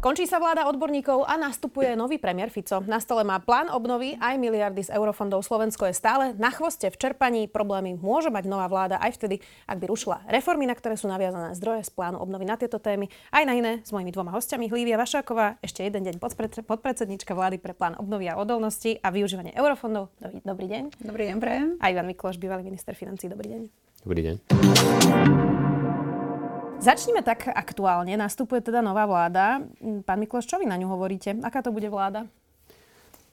Končí 0.00 0.24
sa 0.24 0.40
vláda 0.40 0.64
odborníkov 0.64 1.28
a 1.28 1.36
nastupuje 1.36 1.92
nový 1.92 2.16
premiér 2.16 2.48
Fico. 2.48 2.80
Na 2.88 3.04
stole 3.04 3.20
má 3.20 3.36
plán 3.36 3.68
obnovy 3.68 4.16
aj 4.16 4.40
miliardy 4.40 4.88
z 4.88 4.96
eurofondov. 4.96 5.44
Slovensko 5.44 5.84
je 5.84 5.92
stále 5.92 6.32
na 6.40 6.48
chvoste 6.48 6.88
v 6.88 6.96
čerpaní. 6.96 7.44
Problémy 7.52 8.00
môže 8.00 8.32
mať 8.32 8.48
nová 8.48 8.64
vláda 8.72 8.96
aj 8.96 9.20
vtedy, 9.20 9.44
ak 9.68 9.76
by 9.76 9.92
rušila 9.92 10.24
reformy, 10.32 10.64
na 10.64 10.72
ktoré 10.72 10.96
sú 10.96 11.04
naviazané 11.04 11.52
zdroje 11.52 11.84
z 11.84 11.92
plánu 11.92 12.16
obnovy 12.16 12.48
na 12.48 12.56
tieto 12.56 12.80
témy. 12.80 13.12
Aj 13.28 13.44
na 13.44 13.52
iné 13.52 13.84
s 13.84 13.92
mojimi 13.92 14.08
dvoma 14.08 14.32
hostiami. 14.32 14.72
Lívia 14.72 14.96
Vašáková, 14.96 15.60
ešte 15.60 15.84
jeden 15.84 16.00
deň 16.00 16.16
podpredsednička 16.64 17.36
vlády 17.36 17.60
pre 17.60 17.76
plán 17.76 17.92
obnovy 18.00 18.32
a 18.32 18.40
odolnosti 18.40 18.96
a 19.04 19.12
využívanie 19.12 19.52
eurofondov. 19.52 20.16
Dobrý 20.48 20.64
deň. 20.64 20.96
Dobrý 20.96 21.28
deň, 21.28 21.36
prajem. 21.36 21.68
A 21.76 21.92
Ivan 21.92 22.08
Mikloš, 22.08 22.40
bývalý 22.40 22.64
minister 22.64 22.96
financí. 22.96 23.28
Dobrý 23.28 23.52
deň. 23.52 23.62
Dobrý 24.08 24.20
deň. 24.32 25.59
Začnime 26.80 27.20
tak 27.20 27.44
aktuálne. 27.44 28.16
Nastupuje 28.16 28.64
teda 28.64 28.80
nová 28.80 29.04
vláda. 29.04 29.60
Pán 30.08 30.16
Mikloš, 30.16 30.48
čo 30.48 30.56
vy 30.56 30.64
na 30.64 30.80
ňu 30.80 30.88
hovoríte? 30.88 31.36
Aká 31.44 31.60
to 31.60 31.76
bude 31.76 31.84
vláda? 31.92 32.24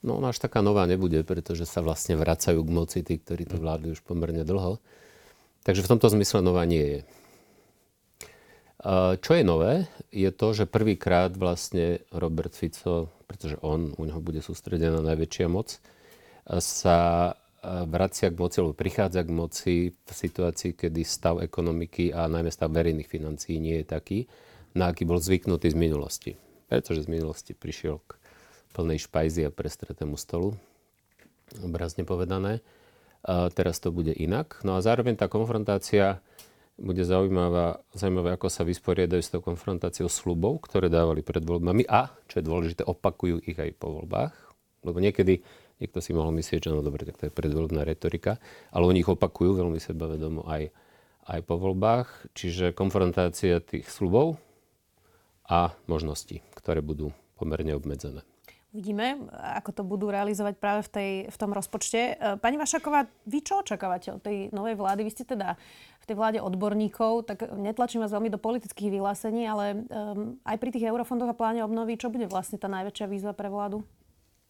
No 0.03 0.19
ona 0.19 0.35
až 0.35 0.43
taká 0.43 0.59
nová 0.59 0.83
nebude, 0.83 1.23
pretože 1.23 1.63
sa 1.63 1.79
vlastne 1.79 2.19
vracajú 2.19 2.59
k 2.59 2.69
moci 2.75 2.99
tí, 3.07 3.15
ktorí 3.15 3.47
to 3.47 3.55
vládli 3.55 3.95
už 3.95 4.03
pomerne 4.03 4.43
dlho. 4.43 4.83
Takže 5.63 5.79
v 5.79 5.91
tomto 5.95 6.11
zmysle 6.11 6.43
nová 6.43 6.67
nie 6.67 6.83
je. 6.83 6.99
Čo 9.23 9.31
je 9.31 9.43
nové, 9.47 9.87
je 10.11 10.27
to, 10.35 10.51
že 10.51 10.67
prvýkrát 10.67 11.31
vlastne 11.31 12.03
Robert 12.11 12.51
Fico, 12.51 13.07
pretože 13.31 13.55
on, 13.63 13.95
u 13.95 14.03
neho 14.03 14.19
bude 14.19 14.43
sústredená 14.43 14.99
najväčšia 14.99 15.47
moc, 15.47 15.79
sa 16.59 17.31
vracia 17.67 18.31
k 18.31 18.39
moci, 18.39 18.63
alebo 18.63 18.75
prichádza 18.77 19.21
k 19.27 19.31
moci 19.31 19.75
v 19.91 20.11
situácii, 20.11 20.77
kedy 20.77 21.01
stav 21.03 21.43
ekonomiky 21.43 22.15
a 22.15 22.31
najmä 22.31 22.47
stav 22.47 22.71
verejných 22.71 23.09
financií 23.09 23.59
nie 23.59 23.83
je 23.83 23.85
taký, 23.87 24.19
na 24.77 24.93
aký 24.93 25.03
bol 25.03 25.19
zvyknutý 25.19 25.73
z 25.73 25.77
minulosti. 25.77 26.31
Pretože 26.67 27.07
z 27.07 27.11
minulosti 27.11 27.51
prišiel 27.51 27.99
k 28.03 28.15
plnej 28.75 29.03
špajzi 29.03 29.47
a 29.47 29.51
prestretému 29.51 30.15
stolu, 30.15 30.55
obrazne 31.63 32.03
povedané. 32.03 32.59
A 33.27 33.51
teraz 33.51 33.83
to 33.83 33.91
bude 33.91 34.13
inak. 34.15 34.61
No 34.63 34.77
a 34.77 34.83
zároveň 34.83 35.19
tá 35.19 35.27
konfrontácia 35.27 36.23
bude 36.77 37.01
zaujímavá, 37.01 37.81
zaujímavé, 37.97 38.37
ako 38.37 38.53
sa 38.53 38.61
vysporiadajú 38.61 39.21
s 39.23 39.33
tou 39.33 39.41
konfrontáciou 39.41 40.07
slubov, 40.07 40.61
ktoré 40.61 40.93
dávali 40.93 41.25
pred 41.25 41.41
voľbami 41.41 41.89
a, 41.89 42.13
čo 42.29 42.39
je 42.39 42.45
dôležité, 42.45 42.85
opakujú 42.85 43.41
ich 43.43 43.57
aj 43.57 43.73
po 43.81 43.97
voľbách. 43.97 44.35
Lebo 44.85 45.01
niekedy 45.01 45.41
Niekto 45.77 46.01
si 46.01 46.11
mohol 46.13 46.33
myslieť, 46.33 46.69
že 46.69 46.73
no 46.73 46.81
dobre, 46.81 47.05
tak 47.05 47.21
to 47.21 47.29
je 47.29 47.37
predvoľbná 47.37 47.85
retorika, 47.85 48.41
ale 48.73 48.89
oni 48.89 49.05
ich 49.05 49.09
opakujú 49.09 49.61
veľmi 49.61 49.77
sebavedomo 49.77 50.49
aj, 50.49 50.73
aj 51.29 51.39
po 51.45 51.55
voľbách, 51.61 52.33
čiže 52.33 52.73
konfrontácia 52.73 53.61
tých 53.61 53.85
slubov 53.85 54.41
a 55.45 55.77
možností, 55.85 56.41
ktoré 56.57 56.81
budú 56.81 57.13
pomerne 57.37 57.77
obmedzené. 57.77 58.25
Uvidíme, 58.75 59.31
ako 59.31 59.71
to 59.71 59.83
budú 59.87 60.11
realizovať 60.11 60.59
práve 60.59 60.83
v, 60.85 60.89
tej, 60.91 61.11
v 61.31 61.37
tom 61.39 61.55
rozpočte. 61.55 62.13
E, 62.13 62.35
pani 62.37 62.59
Vašaková, 62.59 63.07
vy 63.23 63.39
čo 63.39 63.63
očakávate 63.63 64.11
od 64.11 64.21
tej 64.21 64.51
novej 64.51 64.75
vlády? 64.75 65.07
Vy 65.07 65.11
ste 65.15 65.23
teda 65.23 65.55
v 66.03 66.05
tej 66.05 66.15
vláde 66.19 66.39
odborníkov, 66.43 67.31
tak 67.31 67.47
netlačím 67.55 68.03
vás 68.03 68.11
veľmi 68.11 68.27
do 68.27 68.37
politických 68.37 68.91
vyhlásení, 68.91 69.47
ale 69.47 69.87
um, 69.87 70.35
aj 70.43 70.59
pri 70.59 70.69
tých 70.75 70.87
eurofondoch 70.93 71.31
a 71.31 71.39
pláne 71.39 71.63
obnovy, 71.63 71.95
čo 71.95 72.11
bude 72.11 72.27
vlastne 72.27 72.59
tá 72.59 72.67
najväčšia 72.67 73.07
výzva 73.07 73.31
pre 73.31 73.47
vládu? 73.47 73.87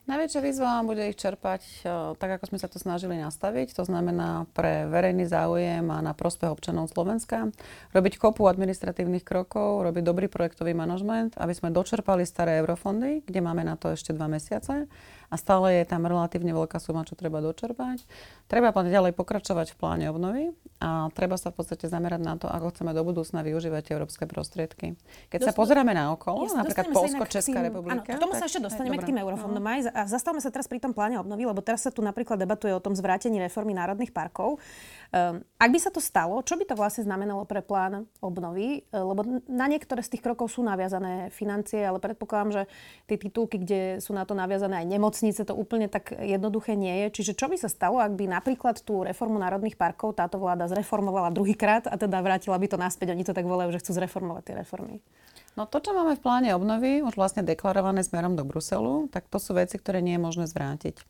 Najväčšia 0.07 0.39
výzva 0.39 0.79
bude 0.87 1.03
ich 1.11 1.19
čerpať 1.19 1.83
e, 1.83 2.15
tak, 2.15 2.39
ako 2.39 2.47
sme 2.47 2.57
sa 2.63 2.71
to 2.71 2.79
snažili 2.79 3.19
nastaviť. 3.19 3.75
To 3.75 3.83
znamená 3.83 4.47
pre 4.55 4.87
verejný 4.87 5.27
záujem 5.27 5.83
a 5.91 5.99
na 5.99 6.15
prospech 6.15 6.47
občanov 6.47 6.87
Slovenska. 6.95 7.51
Robiť 7.91 8.15
kopu 8.15 8.47
administratívnych 8.47 9.27
krokov, 9.27 9.83
robiť 9.83 10.03
dobrý 10.07 10.31
projektový 10.31 10.71
manažment, 10.71 11.35
aby 11.35 11.51
sme 11.51 11.75
dočerpali 11.75 12.23
staré 12.23 12.63
eurofondy, 12.63 13.27
kde 13.27 13.39
máme 13.43 13.67
na 13.67 13.75
to 13.75 13.91
ešte 13.91 14.15
dva 14.15 14.31
mesiace 14.31 14.87
a 15.27 15.35
stále 15.35 15.83
je 15.83 15.85
tam 15.85 16.07
relatívne 16.07 16.55
veľká 16.55 16.79
suma, 16.79 17.03
čo 17.03 17.19
treba 17.19 17.43
dočerpať. 17.43 18.07
Treba 18.47 18.71
ďalej 18.71 19.11
pokračovať 19.11 19.75
v 19.75 19.77
pláne 19.79 20.05
obnovy 20.07 20.55
a 20.79 21.11
treba 21.11 21.35
sa 21.35 21.51
v 21.51 21.59
podstate 21.59 21.91
zamerať 21.91 22.21
na 22.23 22.39
to, 22.39 22.47
ako 22.47 22.71
chceme 22.71 22.95
do 22.95 23.03
budúcna 23.03 23.43
využívať 23.43 23.91
európske 23.91 24.23
prostriedky. 24.23 24.95
Keď 25.27 25.39
Dost... 25.43 25.47
sa 25.49 25.53
pozrieme 25.57 25.91
na 25.91 26.15
okolo, 26.15 26.47
ja, 26.47 26.63
napríklad 26.63 26.87
Polsko, 26.95 27.23
Česká 27.27 27.59
tým, 27.59 27.73
republika. 27.73 28.07
Áno, 28.07 28.15
k 28.15 28.21
tomu 28.21 28.33
sa 28.39 28.47
ešte 28.47 28.63
dostaneme 28.63 28.95
k 28.95 29.09
tým 29.09 29.19
eurofondom 29.19 29.59
uh-huh. 29.59 29.91
aj. 29.91 29.97
A 29.97 30.01
zastavme 30.07 30.39
sa 30.39 30.47
teraz 30.47 30.69
pri 30.71 30.79
tom 30.79 30.95
pláne 30.95 31.19
obnovy, 31.19 31.43
lebo 31.43 31.59
teraz 31.59 31.83
sa 31.83 31.91
tu 31.91 31.99
napríklad 31.99 32.39
debatuje 32.39 32.71
o 32.71 32.79
tom 32.79 32.95
zvrátení 32.95 33.41
reformy 33.41 33.75
národných 33.75 34.15
parkov. 34.15 34.63
Um, 35.11 35.43
ak 35.59 35.69
by 35.71 35.79
sa 35.81 35.91
to 35.91 35.99
stalo, 35.99 36.39
čo 36.45 36.55
by 36.55 36.63
to 36.67 36.75
vlastne 36.79 37.03
znamenalo 37.03 37.43
pre 37.43 37.59
plán 37.59 38.07
obnovy? 38.23 38.85
Uh, 38.93 39.03
lebo 39.03 39.43
na 39.49 39.65
niektoré 39.67 39.99
z 40.05 40.15
tých 40.15 40.23
krokov 40.23 40.53
sú 40.53 40.63
naviazané 40.63 41.33
financie, 41.35 41.83
ale 41.83 41.99
predpokladám, 41.99 42.51
že 42.53 42.63
tie 43.09 43.17
titulky, 43.19 43.59
kde 43.59 43.81
sú 43.99 44.15
na 44.15 44.23
to 44.23 44.37
naviazané 44.37 44.85
aj 44.85 44.87
nemocnice, 45.17 45.49
to 45.49 45.57
úplne 45.57 45.89
tak 45.89 46.13
jednoduché 46.13 46.77
nie 46.77 47.05
je. 47.05 47.21
Čiže 47.21 47.33
čo 47.33 47.49
by 47.49 47.57
sa 47.57 47.69
stalo, 47.69 47.97
ak 47.97 48.13
by 48.13 48.29
napríklad 48.29 48.85
tú 48.85 49.01
reformu 49.01 49.41
národných 49.41 49.73
parkov 49.73 50.13
táto 50.13 50.37
vláda 50.37 50.69
zreformovala 50.69 51.33
druhýkrát 51.33 51.89
a 51.89 51.97
teda 51.97 52.21
vrátila 52.21 52.57
by 52.61 52.67
to 52.69 52.77
naspäť? 52.77 53.17
Oni 53.17 53.25
to 53.25 53.33
tak 53.33 53.49
volajú, 53.49 53.73
že 53.73 53.81
chcú 53.81 53.97
zreformovať 53.97 54.43
tie 54.45 54.55
reformy. 54.61 55.01
No 55.57 55.65
to, 55.65 55.81
čo 55.81 55.97
máme 55.97 56.13
v 56.13 56.21
pláne 56.21 56.53
obnovy, 56.53 57.01
už 57.01 57.17
vlastne 57.17 57.41
deklarované 57.41 58.05
smerom 58.05 58.37
do 58.37 58.45
Bruselu, 58.45 59.09
tak 59.09 59.25
to 59.25 59.41
sú 59.41 59.57
veci, 59.57 59.81
ktoré 59.81 60.05
nie 60.05 60.13
je 60.13 60.21
možné 60.21 60.45
zvrátiť. 60.45 61.01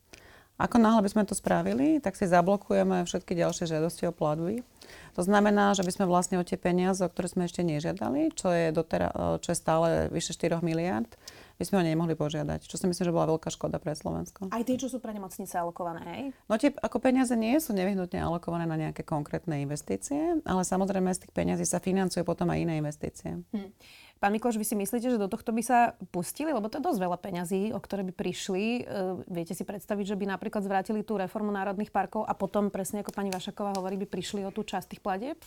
Ako 0.58 0.82
náhle 0.82 1.06
by 1.06 1.12
sme 1.14 1.24
to 1.28 1.38
spravili, 1.38 2.02
tak 2.02 2.18
si 2.18 2.26
zablokujeme 2.26 3.06
všetky 3.06 3.38
ďalšie 3.38 3.70
žiadosti 3.70 4.10
o 4.10 4.16
platby. 4.16 4.66
To 5.14 5.22
znamená, 5.22 5.78
že 5.78 5.86
by 5.86 5.92
sme 5.94 6.10
vlastne 6.10 6.42
o 6.42 6.48
tie 6.48 6.58
peniaze, 6.58 7.04
o 7.06 7.12
ktoré 7.12 7.30
sme 7.30 7.46
ešte 7.46 7.62
nežiadali, 7.62 8.34
čo 8.34 8.50
je, 8.50 8.74
dotera, 8.74 9.38
čo 9.38 9.54
je 9.54 9.58
stále 9.58 10.10
vyše 10.10 10.34
4 10.34 10.58
miliard, 10.66 11.12
by 11.58 11.64
sme 11.66 11.76
ho 11.82 11.84
nemohli 11.84 12.14
požiadať. 12.14 12.70
Čo 12.70 12.78
si 12.78 12.86
myslím, 12.86 13.06
že 13.10 13.14
bola 13.14 13.34
veľká 13.34 13.50
škoda 13.50 13.82
pre 13.82 13.98
Slovensko. 13.98 14.54
Aj 14.54 14.62
tie, 14.62 14.78
čo 14.78 14.88
sú 14.88 15.02
pre 15.02 15.12
nemocnice 15.12 15.58
alokované, 15.58 16.02
hej? 16.06 16.24
No 16.46 16.62
tie 16.62 16.70
ako 16.70 17.02
peniaze 17.02 17.34
nie 17.34 17.58
sú 17.58 17.74
nevyhnutne 17.74 18.22
alokované 18.22 18.70
na 18.70 18.78
nejaké 18.78 19.02
konkrétne 19.02 19.58
investície, 19.58 20.38
ale 20.46 20.62
samozrejme 20.62 21.10
z 21.14 21.26
tých 21.26 21.34
peniazí 21.34 21.66
sa 21.66 21.82
financujú 21.82 22.22
potom 22.22 22.54
aj 22.54 22.62
iné 22.62 22.74
investície. 22.78 23.42
Hm. 23.52 23.74
Pán 24.18 24.34
Mikloš, 24.34 24.58
vy 24.58 24.66
si 24.66 24.74
myslíte, 24.74 25.14
že 25.14 25.22
do 25.22 25.30
tohto 25.30 25.54
by 25.54 25.62
sa 25.62 25.94
pustili? 26.10 26.50
Lebo 26.50 26.74
to 26.74 26.82
je 26.82 26.88
dosť 26.90 27.00
veľa 27.06 27.18
peňazí, 27.22 27.70
o 27.70 27.78
ktoré 27.78 28.02
by 28.02 28.14
prišli. 28.18 28.66
E, 28.66 28.82
viete 29.30 29.54
si 29.54 29.62
predstaviť, 29.62 30.14
že 30.14 30.18
by 30.18 30.26
napríklad 30.26 30.66
zvrátili 30.66 31.06
tú 31.06 31.22
reformu 31.22 31.54
národných 31.54 31.94
parkov 31.94 32.26
a 32.26 32.34
potom, 32.34 32.74
presne 32.74 33.06
ako 33.06 33.14
pani 33.14 33.30
Vašaková 33.30 33.78
hovorí, 33.78 33.94
by 34.02 34.10
prišli 34.10 34.42
o 34.42 34.50
tú 34.50 34.66
časť 34.66 34.98
tých 34.98 35.06
platieb? 35.06 35.38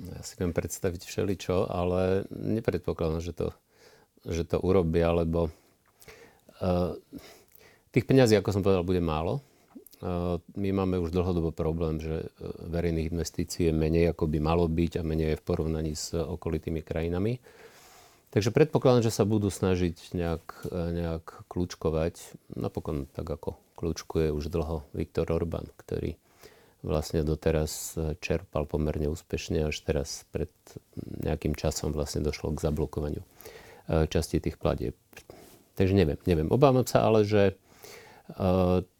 Ja 0.00 0.24
si 0.24 0.40
viem 0.40 0.56
predstaviť 0.56 1.04
všeličo, 1.04 1.68
ale 1.68 2.24
nepredpokladám, 2.32 3.20
že 3.20 3.36
to, 3.36 3.52
že 4.24 4.44
to 4.48 4.60
urobia, 4.60 5.12
lebo 5.12 5.48
uh, 6.60 6.96
tých 7.92 8.04
peňazí, 8.08 8.34
ako 8.36 8.50
som 8.50 8.64
povedal, 8.64 8.84
bude 8.84 9.00
málo. 9.04 9.44
Uh, 10.04 10.42
my 10.58 10.72
máme 10.84 11.00
už 11.00 11.14
dlhodobo 11.14 11.54
problém, 11.54 12.00
že 12.02 12.28
verejných 12.68 13.12
investícií 13.12 13.70
je 13.70 13.74
menej, 13.74 14.12
ako 14.12 14.28
by 14.28 14.38
malo 14.40 14.68
byť 14.68 15.00
a 15.00 15.06
menej 15.06 15.36
je 15.36 15.40
v 15.40 15.46
porovnaní 15.46 15.92
s 15.96 16.12
okolitými 16.12 16.84
krajinami. 16.84 17.40
Takže 18.34 18.50
predpokladám, 18.50 19.06
že 19.06 19.14
sa 19.14 19.22
budú 19.22 19.46
snažiť 19.46 20.10
nejak, 20.10 20.66
nejak 20.74 21.46
kľúčkovať. 21.46 22.34
Napokon 22.58 23.06
tak 23.14 23.30
ako 23.30 23.54
kľúčkuje 23.78 24.34
už 24.34 24.50
dlho 24.50 24.82
Viktor 24.90 25.30
Orbán, 25.30 25.70
ktorý 25.78 26.18
vlastne 26.84 27.24
doteraz 27.24 27.96
čerpal 28.20 28.68
pomerne 28.68 29.08
úspešne, 29.08 29.72
až 29.72 29.76
teraz 29.80 30.28
pred 30.30 30.52
nejakým 31.24 31.56
časom 31.56 31.96
vlastne 31.96 32.20
došlo 32.20 32.52
k 32.52 32.60
zablokovaniu 32.60 33.24
e, 33.24 33.28
časti 33.88 34.40
tých 34.40 34.56
platieb. 34.56 34.96
Takže 35.74 35.94
neviem, 35.94 36.18
neviem. 36.24 36.48
Obávam 36.50 36.86
sa 36.86 37.02
ale, 37.02 37.26
že 37.26 37.42
e, 37.50 37.54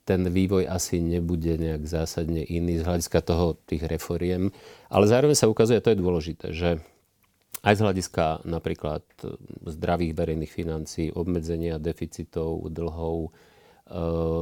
ten 0.04 0.22
vývoj 0.26 0.66
asi 0.66 0.98
nebude 0.98 1.54
nejak 1.54 1.86
zásadne 1.86 2.42
iný 2.42 2.82
z 2.82 2.86
hľadiska 2.86 3.22
toho 3.22 3.56
tých 3.64 3.86
reforiem. 3.86 4.50
Ale 4.90 5.06
zároveň 5.06 5.38
sa 5.38 5.50
ukazuje, 5.50 5.78
to 5.81 5.94
je 5.94 6.02
dôležité, 6.02 6.46
že 6.50 6.82
aj 7.64 7.75
z 7.78 7.84
hľadiska 7.86 8.25
napríklad 8.44 9.06
e, 9.22 9.38
zdravých 9.70 10.12
verejných 10.19 10.52
financií, 10.52 11.14
obmedzenia 11.14 11.78
deficitov, 11.78 12.66
dlhov, 12.75 13.30
e, 13.30 14.00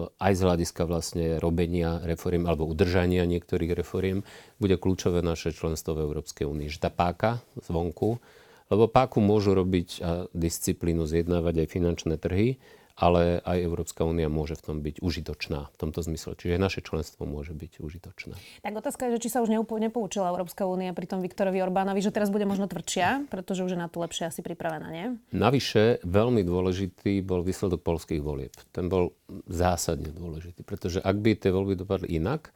aj 0.08 0.32
z 0.32 0.40
hľadiska 0.40 0.82
vlastne 0.88 1.26
robenia 1.36 2.00
reforiem 2.00 2.48
alebo 2.48 2.64
udržania 2.64 3.28
niektorých 3.28 3.76
reforiem, 3.76 4.24
bude 4.56 4.80
kľúčové 4.80 5.20
naše 5.20 5.52
členstvo 5.52 6.00
v 6.00 6.08
Európskej 6.08 6.48
únii. 6.48 6.72
Že 6.72 6.80
tá 6.80 6.90
páka 6.90 7.44
zvonku, 7.60 8.24
lebo 8.72 8.88
páku 8.88 9.20
môžu 9.20 9.52
robiť 9.52 9.88
a 10.00 10.10
disciplínu 10.32 11.04
zjednávať 11.04 11.62
aj 11.62 11.68
finančné 11.68 12.16
trhy, 12.16 12.56
ale 12.96 13.40
aj 13.44 13.58
Európska 13.64 14.04
únia 14.04 14.28
môže 14.28 14.52
v 14.56 14.62
tom 14.64 14.76
byť 14.84 15.00
užitočná 15.00 15.68
v 15.72 15.76
tomto 15.80 16.04
zmysle. 16.04 16.36
Čiže 16.36 16.60
naše 16.60 16.80
členstvo 16.84 17.24
môže 17.24 17.56
byť 17.56 17.80
užitočné. 17.80 18.36
Tak 18.60 18.74
otázka 18.76 19.08
je, 19.08 19.16
že 19.16 19.22
či 19.26 19.32
sa 19.32 19.40
už 19.40 19.48
nepoučila 19.52 20.28
Európska 20.28 20.68
únia 20.68 20.92
pri 20.92 21.08
tom 21.08 21.24
Viktorovi 21.24 21.60
Orbánovi, 21.64 22.04
že 22.04 22.12
teraz 22.12 22.28
bude 22.28 22.44
možno 22.44 22.68
tvrdšia, 22.68 23.32
pretože 23.32 23.64
už 23.64 23.76
je 23.76 23.80
na 23.80 23.88
to 23.88 24.00
lepšie 24.00 24.28
asi 24.28 24.40
pripravená, 24.44 24.88
nie? 24.92 25.06
Navyše, 25.32 26.04
veľmi 26.04 26.44
dôležitý 26.44 27.24
bol 27.24 27.40
výsledok 27.40 27.80
polských 27.80 28.20
volieb. 28.20 28.52
Ten 28.76 28.92
bol 28.92 29.16
zásadne 29.48 30.12
dôležitý, 30.12 30.64
pretože 30.64 31.00
ak 31.00 31.16
by 31.16 31.36
tie 31.36 31.52
voľby 31.52 31.80
dopadli 31.80 32.16
inak, 32.20 32.52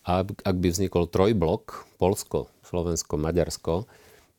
a 0.00 0.24
ak 0.24 0.56
by 0.56 0.72
vznikol 0.72 1.12
trojblok, 1.12 1.84
Polsko, 2.00 2.48
Slovensko, 2.64 3.20
Maďarsko, 3.20 3.84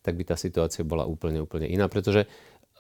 tak 0.02 0.18
by 0.18 0.24
tá 0.34 0.36
situácia 0.38 0.82
bola 0.82 1.06
úplne, 1.06 1.42
úplne 1.42 1.70
iná, 1.70 1.86
pretože 1.86 2.26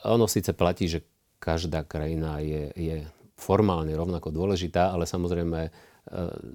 ono 0.06 0.26
síce 0.26 0.54
platí, 0.58 0.90
že 0.90 1.06
každá 1.42 1.86
krajina 1.86 2.42
je, 2.42 2.74
je 2.74 2.98
formálne 3.38 3.94
rovnako 3.94 4.30
dôležitá, 4.30 4.94
ale 4.94 5.10
samozrejme 5.10 5.60
e, 5.66 5.72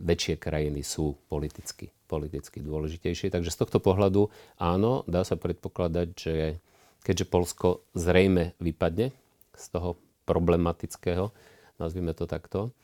väčšie 0.07 0.39
krajiny 0.39 0.83
sú 0.87 1.19
politicky, 1.27 1.91
politicky 2.07 2.63
dôležitejšie. 2.63 3.35
Takže 3.35 3.51
z 3.51 3.59
tohto 3.67 3.79
pohľadu 3.83 4.31
áno, 4.63 5.03
dá 5.11 5.27
sa 5.27 5.35
predpokladať, 5.35 6.09
že 6.15 6.35
keďže 7.03 7.27
Polsko 7.27 7.69
zrejme 7.95 8.55
vypadne 8.63 9.11
z 9.55 9.65
toho 9.71 9.99
problematického, 10.27 11.31
nazvime 11.79 12.15
to 12.15 12.27
takto, 12.27 12.75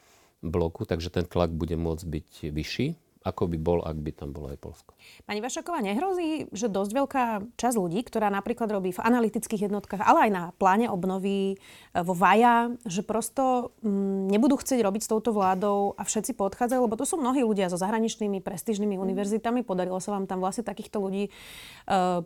bloku, 0.42 0.82
takže 0.82 1.10
ten 1.10 1.26
tlak 1.26 1.54
bude 1.54 1.78
môcť 1.78 2.02
byť 2.06 2.30
vyšší 2.50 2.86
ako 3.22 3.48
by 3.48 3.58
bol, 3.58 3.78
ak 3.82 3.98
by 3.98 4.10
tam 4.12 4.34
bolo 4.34 4.50
aj 4.50 4.58
Polsko. 4.58 4.92
Pani 5.24 5.38
Vašaková, 5.38 5.78
nehrozí, 5.80 6.50
že 6.50 6.66
dosť 6.66 6.90
veľká 6.92 7.24
časť 7.54 7.76
ľudí, 7.78 8.02
ktorá 8.02 8.28
napríklad 8.28 8.68
robí 8.68 8.90
v 8.90 9.00
analytických 9.00 9.70
jednotkách, 9.70 10.02
ale 10.02 10.28
aj 10.28 10.30
na 10.30 10.42
pláne 10.58 10.90
obnovy 10.90 11.54
e, 11.54 11.56
vo 12.02 12.12
VAJA, 12.12 12.74
že 12.84 13.06
prosto 13.06 13.74
m, 13.80 13.90
mm, 13.90 14.34
nebudú 14.34 14.58
chcieť 14.58 14.82
robiť 14.82 15.02
s 15.06 15.10
touto 15.10 15.30
vládou 15.30 15.94
a 15.94 16.02
všetci 16.02 16.34
podchádzajú, 16.34 16.80
lebo 16.82 16.98
to 16.98 17.06
sú 17.06 17.16
mnohí 17.16 17.46
ľudia 17.46 17.70
so 17.70 17.78
zahraničnými 17.78 18.42
prestižnými 18.42 18.98
univerzitami, 18.98 19.62
podarilo 19.62 20.02
sa 20.02 20.18
vám 20.18 20.26
tam 20.26 20.42
vlastne 20.42 20.66
takýchto 20.66 20.98
ľudí 20.98 21.24
e, 21.26 21.30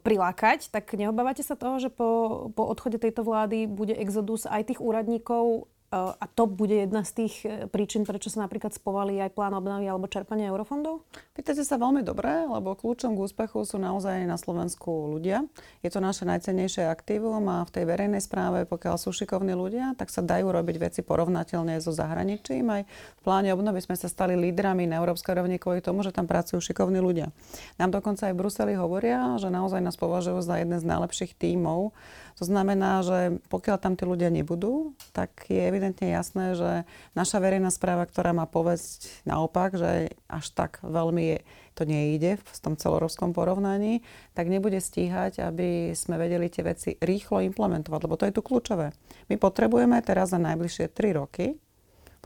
prilákať, 0.00 0.72
tak 0.72 0.88
neobávate 0.96 1.44
sa 1.44 1.54
toho, 1.54 1.76
že 1.76 1.92
po, 1.92 2.50
po 2.56 2.64
odchode 2.66 2.96
tejto 2.96 3.20
vlády 3.20 3.68
bude 3.68 3.92
exodus 3.92 4.48
aj 4.48 4.72
tých 4.72 4.80
úradníkov 4.80 5.68
a 5.94 6.24
to 6.26 6.50
bude 6.50 6.74
jedna 6.74 7.06
z 7.06 7.10
tých 7.14 7.34
e, 7.46 7.70
príčin, 7.70 8.02
prečo 8.02 8.26
sa 8.26 8.42
napríklad 8.42 8.74
spovali 8.74 9.22
aj 9.22 9.30
plán 9.38 9.54
obnovy 9.54 9.86
alebo 9.86 10.10
čerpanie 10.10 10.50
eurofondov? 10.50 11.06
Pýtate 11.32 11.62
sa 11.62 11.78
veľmi 11.78 12.02
dobre, 12.02 12.42
lebo 12.42 12.74
kľúčom 12.74 13.14
k 13.14 13.22
úspechu 13.22 13.62
sú 13.62 13.78
naozaj 13.78 14.26
na 14.26 14.34
Slovensku 14.34 15.14
ľudia. 15.14 15.46
Je 15.86 15.90
to 15.94 16.02
naše 16.02 16.26
najcennejšie 16.26 16.90
aktívum 16.90 17.46
a 17.46 17.62
v 17.62 17.70
tej 17.70 17.84
verejnej 17.86 18.18
správe, 18.18 18.66
pokiaľ 18.66 18.98
sú 18.98 19.14
šikovní 19.14 19.54
ľudia, 19.54 19.94
tak 19.94 20.10
sa 20.10 20.26
dajú 20.26 20.50
robiť 20.50 20.76
veci 20.90 21.00
porovnateľne 21.06 21.78
so 21.78 21.94
zahraničím. 21.94 22.66
Aj 22.66 22.82
v 22.82 23.20
pláne 23.22 23.54
obnovy 23.54 23.78
sme 23.78 23.94
sa 23.94 24.10
stali 24.10 24.34
lídrami 24.34 24.90
na 24.90 24.98
európskej 24.98 25.38
rovni 25.38 25.62
kvôli 25.62 25.86
tomu, 25.86 26.02
že 26.02 26.10
tam 26.10 26.26
pracujú 26.26 26.58
šikovní 26.58 26.98
ľudia. 26.98 27.30
Nám 27.78 27.94
dokonca 27.94 28.26
aj 28.26 28.34
v 28.34 28.40
Bruseli 28.42 28.74
hovoria, 28.74 29.38
že 29.38 29.54
naozaj 29.54 29.78
nás 29.78 29.94
považujú 29.94 30.42
za 30.42 30.58
jeden 30.58 30.82
z 30.82 30.84
najlepších 30.84 31.38
tímov 31.38 31.94
to 32.36 32.44
znamená, 32.44 33.00
že 33.00 33.40
pokiaľ 33.48 33.76
tam 33.80 33.96
tí 33.96 34.04
ľudia 34.04 34.28
nebudú, 34.28 34.92
tak 35.16 35.48
je 35.48 35.72
evidentne 35.76 36.08
jasné, 36.08 36.56
že 36.56 36.70
naša 37.12 37.38
verejná 37.44 37.68
správa, 37.68 38.08
ktorá 38.08 38.32
má 38.32 38.48
povesť 38.48 39.28
naopak, 39.28 39.76
že 39.76 40.16
až 40.24 40.46
tak 40.56 40.80
veľmi 40.80 41.44
to 41.76 41.84
nejde 41.84 42.40
v 42.40 42.58
tom 42.64 42.80
celorovskom 42.80 43.36
porovnaní, 43.36 44.00
tak 44.32 44.48
nebude 44.48 44.80
stíhať, 44.80 45.44
aby 45.44 45.92
sme 45.92 46.16
vedeli 46.16 46.48
tie 46.48 46.64
veci 46.64 46.96
rýchlo 46.96 47.44
implementovať, 47.44 48.00
lebo 48.00 48.16
to 48.16 48.24
je 48.24 48.32
tu 48.32 48.40
kľúčové. 48.40 48.96
My 49.28 49.36
potrebujeme 49.36 50.00
teraz 50.00 50.32
za 50.32 50.40
najbližšie 50.40 50.88
3 50.88 51.20
roky 51.20 51.60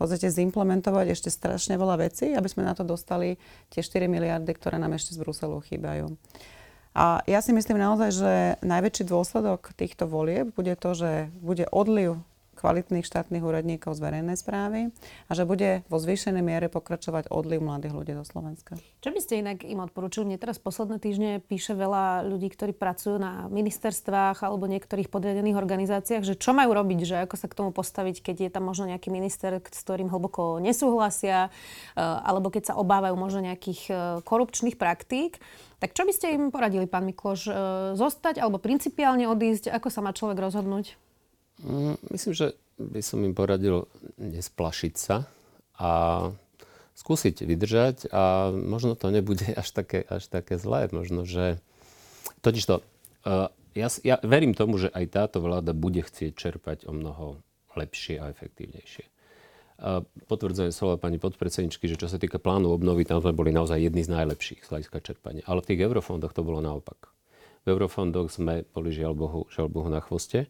podstate 0.01 0.33
zimplementovať 0.33 1.13
ešte 1.13 1.29
strašne 1.29 1.77
veľa 1.77 2.09
vecí, 2.09 2.33
aby 2.33 2.49
sme 2.49 2.65
na 2.65 2.73
to 2.73 2.81
dostali 2.81 3.37
tie 3.69 3.85
4 3.85 4.09
miliardy, 4.09 4.49
ktoré 4.57 4.81
nám 4.81 4.97
ešte 4.97 5.13
z 5.13 5.21
Bruselu 5.21 5.61
chýbajú. 5.61 6.17
A 6.97 7.21
ja 7.29 7.39
si 7.39 7.53
myslím 7.53 7.79
naozaj, 7.79 8.09
že 8.09 8.31
najväčší 8.65 9.07
dôsledok 9.07 9.71
týchto 9.77 10.09
volieb 10.09 10.51
bude 10.57 10.73
to, 10.75 10.97
že 10.97 11.29
bude 11.39 11.69
odliv 11.69 12.19
kvalitných 12.55 13.07
štátnych 13.07 13.41
úradníkov 13.41 13.95
z 13.95 14.03
verejnej 14.03 14.37
správy 14.37 14.91
a 15.27 15.31
že 15.31 15.47
bude 15.47 15.87
vo 15.87 15.97
zvýšenej 15.97 16.43
miere 16.43 16.67
pokračovať 16.67 17.31
odliv 17.31 17.63
mladých 17.63 17.95
ľudí 17.95 18.13
do 18.13 18.27
Slovenska. 18.27 18.75
Čo 18.99 19.09
by 19.15 19.19
ste 19.23 19.41
inak 19.41 19.63
im 19.63 19.79
odporúčili? 19.79 20.27
Mne 20.27 20.37
teraz 20.37 20.59
posledné 20.59 20.99
týždne 20.99 21.31
píše 21.41 21.73
veľa 21.73 22.27
ľudí, 22.27 22.51
ktorí 22.51 22.75
pracujú 22.75 23.17
na 23.17 23.47
ministerstvách 23.47 24.43
alebo 24.43 24.67
niektorých 24.67 25.07
podriadených 25.07 25.57
organizáciách, 25.57 26.27
že 26.27 26.35
čo 26.35 26.51
majú 26.51 26.75
robiť, 26.75 26.99
že 27.07 27.15
ako 27.23 27.35
sa 27.39 27.47
k 27.47 27.57
tomu 27.57 27.71
postaviť, 27.71 28.21
keď 28.21 28.35
je 28.47 28.49
tam 28.51 28.67
možno 28.67 28.91
nejaký 28.91 29.09
minister, 29.09 29.57
s 29.57 29.81
ktorým 29.81 30.11
hlboko 30.11 30.59
nesúhlasia, 30.59 31.49
eh, 31.49 32.03
alebo 32.03 32.51
keď 32.51 32.75
sa 32.75 32.77
obávajú 32.77 33.15
možno 33.15 33.41
nejakých 33.41 33.81
eh, 33.89 33.97
korupčných 34.21 34.75
praktík. 34.75 35.39
Tak 35.81 35.97
čo 35.97 36.05
by 36.05 36.13
ste 36.13 36.37
im 36.37 36.53
poradili, 36.53 36.85
pán 36.85 37.07
Mikloš? 37.07 37.41
Eh, 37.47 37.55
zostať 37.97 38.37
alebo 38.43 38.61
principiálne 38.61 39.25
odísť? 39.25 39.71
Ako 39.71 39.87
sa 39.89 40.05
má 40.05 40.13
človek 40.13 40.37
rozhodnúť? 40.37 41.10
Mm, 41.61 41.97
myslím, 42.13 42.33
že 42.33 42.47
by 42.81 43.01
som 43.05 43.21
im 43.21 43.37
poradil 43.37 43.85
nesplašiť 44.17 44.93
sa 44.97 45.29
a 45.77 45.91
skúsiť 46.97 47.45
vydržať 47.45 48.09
a 48.13 48.53
možno 48.53 48.93
to 48.93 49.09
nebude 49.09 49.45
až 49.61 49.69
také, 49.73 50.05
až 50.05 50.29
také 50.29 50.57
zlé. 50.57 50.89
Možno, 50.93 51.25
že... 51.25 51.61
Totiž 52.41 52.63
to, 52.65 52.75
uh, 53.25 53.49
ja, 53.77 53.87
ja 54.03 54.17
verím 54.21 54.57
tomu, 54.57 54.81
že 54.81 54.89
aj 54.91 55.05
táto 55.13 55.37
vláda 55.39 55.71
bude 55.71 56.01
chcieť 56.01 56.33
čerpať 56.33 56.89
o 56.89 56.93
mnoho 56.93 57.39
lepšie 57.77 58.19
a 58.19 58.29
efektívnejšie. 58.33 59.05
A 59.81 60.05
potvrdzujem 60.29 60.69
slova 60.69 61.01
pani 61.01 61.17
podpredsedničky, 61.17 61.89
že 61.89 61.97
čo 61.97 62.05
sa 62.05 62.21
týka 62.21 62.37
plánu 62.37 62.69
obnovy, 62.69 63.01
tam 63.01 63.17
sme 63.17 63.33
boli 63.33 63.49
naozaj 63.49 63.81
jedni 63.81 64.05
z 64.05 64.13
najlepších 64.13 64.61
z 64.61 64.69
hľadiska 64.69 64.97
čerpania. 65.01 65.41
Ale 65.49 65.65
v 65.65 65.73
tých 65.73 65.81
eurofondoch 65.81 66.37
to 66.37 66.45
bolo 66.45 66.61
naopak. 66.61 67.09
V 67.65 67.73
eurofondoch 67.73 68.29
sme 68.29 68.61
boli 68.73 68.93
žiaľ 68.93 69.17
Bohu, 69.17 69.49
žiaľ 69.49 69.67
Bohu 69.73 69.89
na 69.89 70.01
chvoste. 70.01 70.49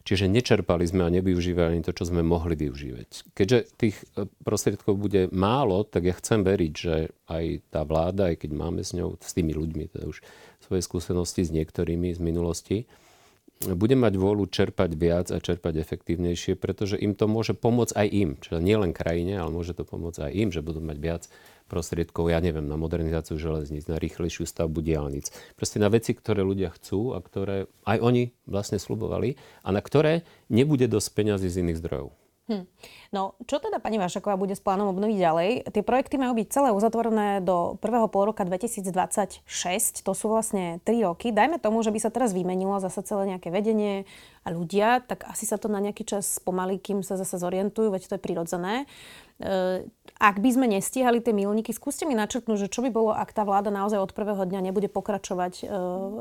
Čiže 0.00 0.32
nečerpali 0.32 0.88
sme 0.88 1.04
a 1.04 1.12
nevyužívali 1.12 1.84
to, 1.84 1.92
čo 1.92 2.08
sme 2.08 2.24
mohli 2.24 2.56
využívať. 2.56 3.36
Keďže 3.36 3.58
tých 3.76 3.96
e, 4.16 4.24
prostriedkov 4.42 4.96
bude 4.96 5.28
málo, 5.30 5.84
tak 5.84 6.08
ja 6.08 6.14
chcem 6.16 6.40
veriť, 6.40 6.72
že 6.72 7.12
aj 7.28 7.44
tá 7.68 7.84
vláda, 7.84 8.32
aj 8.32 8.46
keď 8.46 8.50
máme 8.56 8.80
s 8.80 8.96
ňou, 8.96 9.20
s 9.20 9.32
tými 9.36 9.52
ľuďmi, 9.52 9.92
teda 9.92 10.08
už 10.08 10.24
svoje 10.64 10.82
skúsenosti 10.84 11.44
s 11.44 11.52
niektorými 11.52 12.16
z 12.16 12.20
minulosti, 12.20 12.88
bude 13.60 13.92
mať 13.92 14.16
vôľu 14.16 14.48
čerpať 14.48 14.96
viac 14.96 15.28
a 15.28 15.36
čerpať 15.36 15.84
efektívnejšie, 15.84 16.56
pretože 16.56 16.96
im 16.96 17.12
to 17.12 17.28
môže 17.28 17.52
pomôcť 17.52 17.92
aj 17.92 18.08
im. 18.08 18.30
Čiže 18.40 18.64
nie 18.64 18.76
len 18.80 18.96
krajine, 18.96 19.36
ale 19.36 19.52
môže 19.52 19.76
to 19.76 19.84
pomôcť 19.84 20.28
aj 20.28 20.32
im, 20.32 20.48
že 20.48 20.64
budú 20.64 20.80
mať 20.80 20.96
viac 20.96 21.22
prostriedkov, 21.68 22.32
ja 22.32 22.40
neviem, 22.40 22.66
na 22.66 22.74
modernizáciu 22.80 23.36
železníc, 23.36 23.86
na 23.86 24.00
rýchlejšiu 24.00 24.48
stavbu 24.48 24.80
diálnic. 24.82 25.30
Proste 25.54 25.78
na 25.78 25.92
veci, 25.92 26.16
ktoré 26.16 26.40
ľudia 26.40 26.72
chcú 26.74 27.14
a 27.14 27.22
ktoré 27.22 27.70
aj 27.86 27.98
oni 28.00 28.34
vlastne 28.48 28.80
slubovali 28.80 29.36
a 29.62 29.68
na 29.70 29.84
ktoré 29.84 30.26
nebude 30.50 30.90
dosť 30.90 31.08
peňazí 31.14 31.46
z 31.52 31.62
iných 31.62 31.78
zdrojov. 31.78 32.19
Hm. 32.50 32.66
No, 33.14 33.38
čo 33.46 33.62
teda 33.62 33.78
pani 33.78 34.02
Vašaková 34.02 34.34
bude 34.34 34.58
s 34.58 34.62
plánom 34.62 34.90
obnoviť 34.90 35.16
ďalej? 35.22 35.50
Tie 35.70 35.86
projekty 35.86 36.18
majú 36.18 36.34
byť 36.34 36.46
celé 36.50 36.74
uzatvorené 36.74 37.38
do 37.38 37.78
prvého 37.78 38.10
pol 38.10 38.34
roka 38.34 38.42
2026. 38.42 39.46
To 40.02 40.12
sú 40.18 40.26
vlastne 40.26 40.82
3 40.82 41.06
roky. 41.06 41.30
Dajme 41.30 41.62
tomu, 41.62 41.86
že 41.86 41.94
by 41.94 42.02
sa 42.02 42.10
teraz 42.10 42.34
vymenilo 42.34 42.82
zase 42.82 43.06
celé 43.06 43.30
nejaké 43.30 43.54
vedenie 43.54 44.02
a 44.42 44.50
ľudia, 44.50 44.98
tak 45.06 45.30
asi 45.30 45.46
sa 45.46 45.62
to 45.62 45.70
na 45.70 45.78
nejaký 45.78 46.02
čas 46.02 46.42
pomalí, 46.42 46.82
kým 46.82 47.06
sa 47.06 47.14
zase 47.14 47.38
zorientujú, 47.38 47.94
veď 47.94 48.10
to 48.10 48.14
je 48.18 48.24
prirodzené. 48.26 48.74
E, 49.38 49.86
ak 50.18 50.42
by 50.42 50.50
sme 50.50 50.66
nestihali 50.66 51.22
tie 51.22 51.30
milníky, 51.30 51.70
skúste 51.70 52.02
mi 52.02 52.18
načrtnúť, 52.18 52.66
že 52.66 52.72
čo 52.72 52.82
by 52.82 52.90
bolo, 52.90 53.14
ak 53.14 53.30
tá 53.30 53.46
vláda 53.46 53.70
naozaj 53.70 54.02
od 54.02 54.10
prvého 54.10 54.42
dňa 54.42 54.74
nebude 54.74 54.90
pokračovať 54.90 55.54
e, 55.62 55.64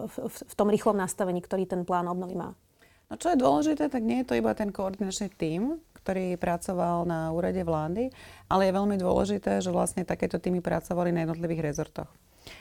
v, 0.06 0.16
v, 0.30 0.36
v 0.46 0.54
tom 0.54 0.70
rýchlom 0.70 0.94
nastavení, 0.94 1.42
ktorý 1.42 1.66
ten 1.66 1.82
plán 1.90 2.06
obnovy 2.06 2.38
má. 2.38 2.54
No 3.10 3.18
čo 3.18 3.34
je 3.34 3.42
dôležité, 3.42 3.90
tak 3.90 4.06
nie 4.06 4.22
je 4.22 4.28
to 4.30 4.38
iba 4.38 4.54
ten 4.54 4.70
koordinačný 4.70 5.34
tím, 5.34 5.82
ktorý 6.02 6.40
pracoval 6.40 7.04
na 7.06 7.30
úrade 7.30 7.62
vlády, 7.62 8.10
ale 8.48 8.70
je 8.70 8.78
veľmi 8.78 8.96
dôležité, 9.00 9.60
že 9.60 9.74
vlastne 9.74 10.08
takéto 10.08 10.40
týmy 10.40 10.64
pracovali 10.64 11.14
na 11.14 11.28
jednotlivých 11.28 11.74
rezortoch. 11.74 12.10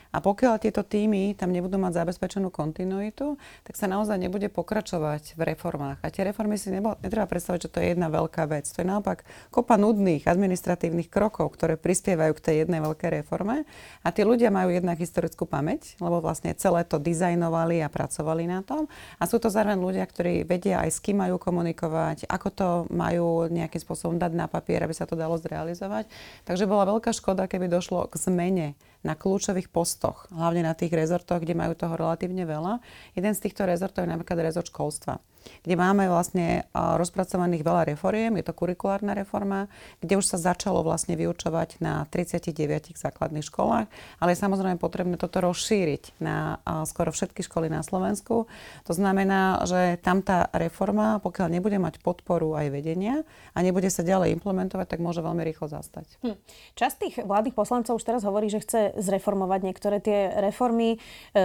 A 0.09 0.17
pokiaľ 0.25 0.57
tieto 0.57 0.81
týmy 0.81 1.37
tam 1.37 1.53
nebudú 1.53 1.77
mať 1.77 2.01
zabezpečenú 2.01 2.49
kontinuitu, 2.49 3.37
tak 3.61 3.77
sa 3.77 3.85
naozaj 3.85 4.17
nebude 4.17 4.49
pokračovať 4.49 5.37
v 5.37 5.41
reformách. 5.53 6.01
A 6.01 6.09
tie 6.09 6.25
reformy 6.25 6.57
si 6.57 6.73
nebo, 6.73 6.97
netreba 7.05 7.29
predstaviť, 7.29 7.69
že 7.69 7.71
to 7.71 7.77
je 7.77 7.93
jedna 7.93 8.09
veľká 8.09 8.49
vec. 8.49 8.65
To 8.73 8.81
je 8.81 8.89
naopak 8.89 9.21
kopa 9.53 9.77
nudných 9.77 10.25
administratívnych 10.25 11.13
krokov, 11.13 11.53
ktoré 11.53 11.77
prispievajú 11.77 12.33
k 12.33 12.41
tej 12.41 12.55
jednej 12.65 12.81
veľkej 12.81 13.21
reforme. 13.21 13.69
A 14.01 14.09
tí 14.09 14.25
ľudia 14.25 14.49
majú 14.49 14.73
jednak 14.73 14.97
historickú 14.97 15.45
pamäť, 15.45 15.93
lebo 16.01 16.17
vlastne 16.25 16.57
celé 16.57 16.81
to 16.89 16.97
dizajnovali 16.97 17.85
a 17.85 17.93
pracovali 17.93 18.49
na 18.49 18.65
tom. 18.65 18.89
A 19.21 19.29
sú 19.29 19.37
to 19.37 19.53
zároveň 19.53 19.77
ľudia, 19.77 20.09
ktorí 20.09 20.41
vedia 20.41 20.81
aj 20.81 20.89
s 20.89 20.99
kým 21.05 21.21
majú 21.21 21.37
komunikovať, 21.37 22.25
ako 22.25 22.47
to 22.49 22.67
majú 22.89 23.45
nejakým 23.45 23.77
spôsobom 23.77 24.17
dať 24.17 24.33
na 24.33 24.49
papier, 24.49 24.81
aby 24.81 24.97
sa 24.97 25.05
to 25.05 25.13
dalo 25.13 25.37
zrealizovať. 25.37 26.09
Takže 26.49 26.65
bola 26.65 26.89
veľká 26.89 27.13
škoda, 27.13 27.45
keby 27.45 27.69
došlo 27.69 28.09
k 28.09 28.17
zmene 28.17 28.67
na 28.99 29.15
kľúčových 29.15 29.71
postoch, 29.71 29.98
hlavne 30.31 30.63
na 30.63 30.71
tých 30.71 30.95
rezortoch, 30.95 31.43
kde 31.43 31.59
majú 31.59 31.75
toho 31.75 31.99
relatívne 31.99 32.47
veľa. 32.47 32.79
Jeden 33.13 33.33
z 33.35 33.43
týchto 33.43 33.67
rezortov 33.67 34.07
je 34.07 34.13
napríklad 34.15 34.39
rezort 34.39 34.71
školstva. 34.71 35.19
kde 35.63 35.75
máme 35.79 36.07
vlastne 36.07 36.67
rozpracovaných 36.75 37.63
veľa 37.63 37.83
reforiem, 37.95 38.39
je 38.39 38.45
to 38.47 38.53
kurikulárna 38.55 39.15
reforma, 39.15 39.71
kde 40.03 40.19
už 40.19 40.25
sa 40.35 40.37
začalo 40.39 40.83
vlastne 40.83 41.15
vyučovať 41.15 41.79
na 41.83 42.05
39 42.07 42.95
základných 42.95 43.45
školách, 43.45 43.87
ale 44.19 44.29
je 44.33 44.41
samozrejme 44.43 44.77
potrebné 44.79 45.15
toto 45.15 45.39
rozšíriť 45.43 46.19
na 46.23 46.59
skoro 46.87 47.11
všetky 47.11 47.43
školy 47.43 47.71
na 47.71 47.83
Slovensku. 47.83 48.47
To 48.87 48.93
znamená, 48.93 49.63
že 49.65 49.99
tam 50.03 50.23
tá 50.23 50.47
reforma, 50.55 51.19
pokiaľ 51.23 51.47
nebude 51.51 51.79
mať 51.79 52.03
podporu 52.03 52.55
aj 52.55 52.67
vedenia 52.71 53.23
a 53.55 53.59
nebude 53.63 53.87
sa 53.91 54.03
ďalej 54.03 54.35
implementovať, 54.39 54.87
tak 54.95 54.99
môže 54.99 55.23
veľmi 55.23 55.43
rýchlo 55.43 55.71
zastať. 55.71 56.05
Hm. 56.23 56.35
Časť 56.75 56.95
tých 56.99 57.15
vládnych 57.23 57.55
poslancov 57.55 57.97
už 57.99 58.05
teraz 58.05 58.21
hovorí, 58.27 58.51
že 58.51 58.63
chce 58.63 58.95
zreformovať 58.99 59.59
niektoré 59.63 59.88
tie 59.97 60.29
reformy. 60.37 61.01
E, 61.33 61.41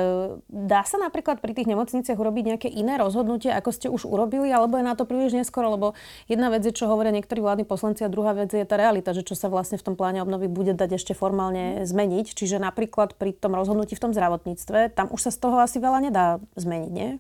dá 0.53 0.85
sa 0.85 1.01
napríklad 1.01 1.41
pri 1.41 1.57
tých 1.57 1.65
nemocniciach 1.73 2.21
urobiť 2.21 2.45
nejaké 2.53 2.69
iné 2.69 3.01
rozhodnutie, 3.01 3.49
ako 3.49 3.71
ste 3.73 3.89
už 3.89 4.05
urobili, 4.05 4.53
alebo 4.53 4.77
je 4.77 4.85
na 4.85 4.93
to 4.93 5.09
príliš 5.09 5.33
neskoro? 5.33 5.73
Lebo 5.73 5.97
jedna 6.29 6.53
vec 6.53 6.61
je, 6.69 6.77
čo 6.77 6.85
hovoria 6.85 7.17
niektorí 7.17 7.41
vládni 7.41 7.65
poslanci 7.65 8.05
a 8.05 8.13
druhá 8.13 8.37
vec 8.37 8.53
je 8.53 8.69
tá 8.69 8.77
realita, 8.77 9.17
že 9.17 9.25
čo 9.25 9.33
sa 9.33 9.49
vlastne 9.49 9.81
v 9.81 9.87
tom 9.89 9.97
pláne 9.97 10.21
obnovy 10.21 10.53
bude 10.53 10.77
dať 10.77 11.01
ešte 11.01 11.17
formálne 11.17 11.89
zmeniť. 11.89 12.37
Čiže 12.37 12.61
napríklad 12.61 13.17
pri 13.17 13.33
tom 13.33 13.57
rozhodnutí 13.57 13.97
v 13.97 14.05
tom 14.05 14.13
zdravotníctve, 14.13 14.93
tam 14.93 15.09
už 15.09 15.25
sa 15.25 15.31
z 15.33 15.39
toho 15.41 15.57
asi 15.65 15.81
veľa 15.81 16.05
nedá 16.05 16.37
zmeniť, 16.61 16.93
nie? 16.93 17.17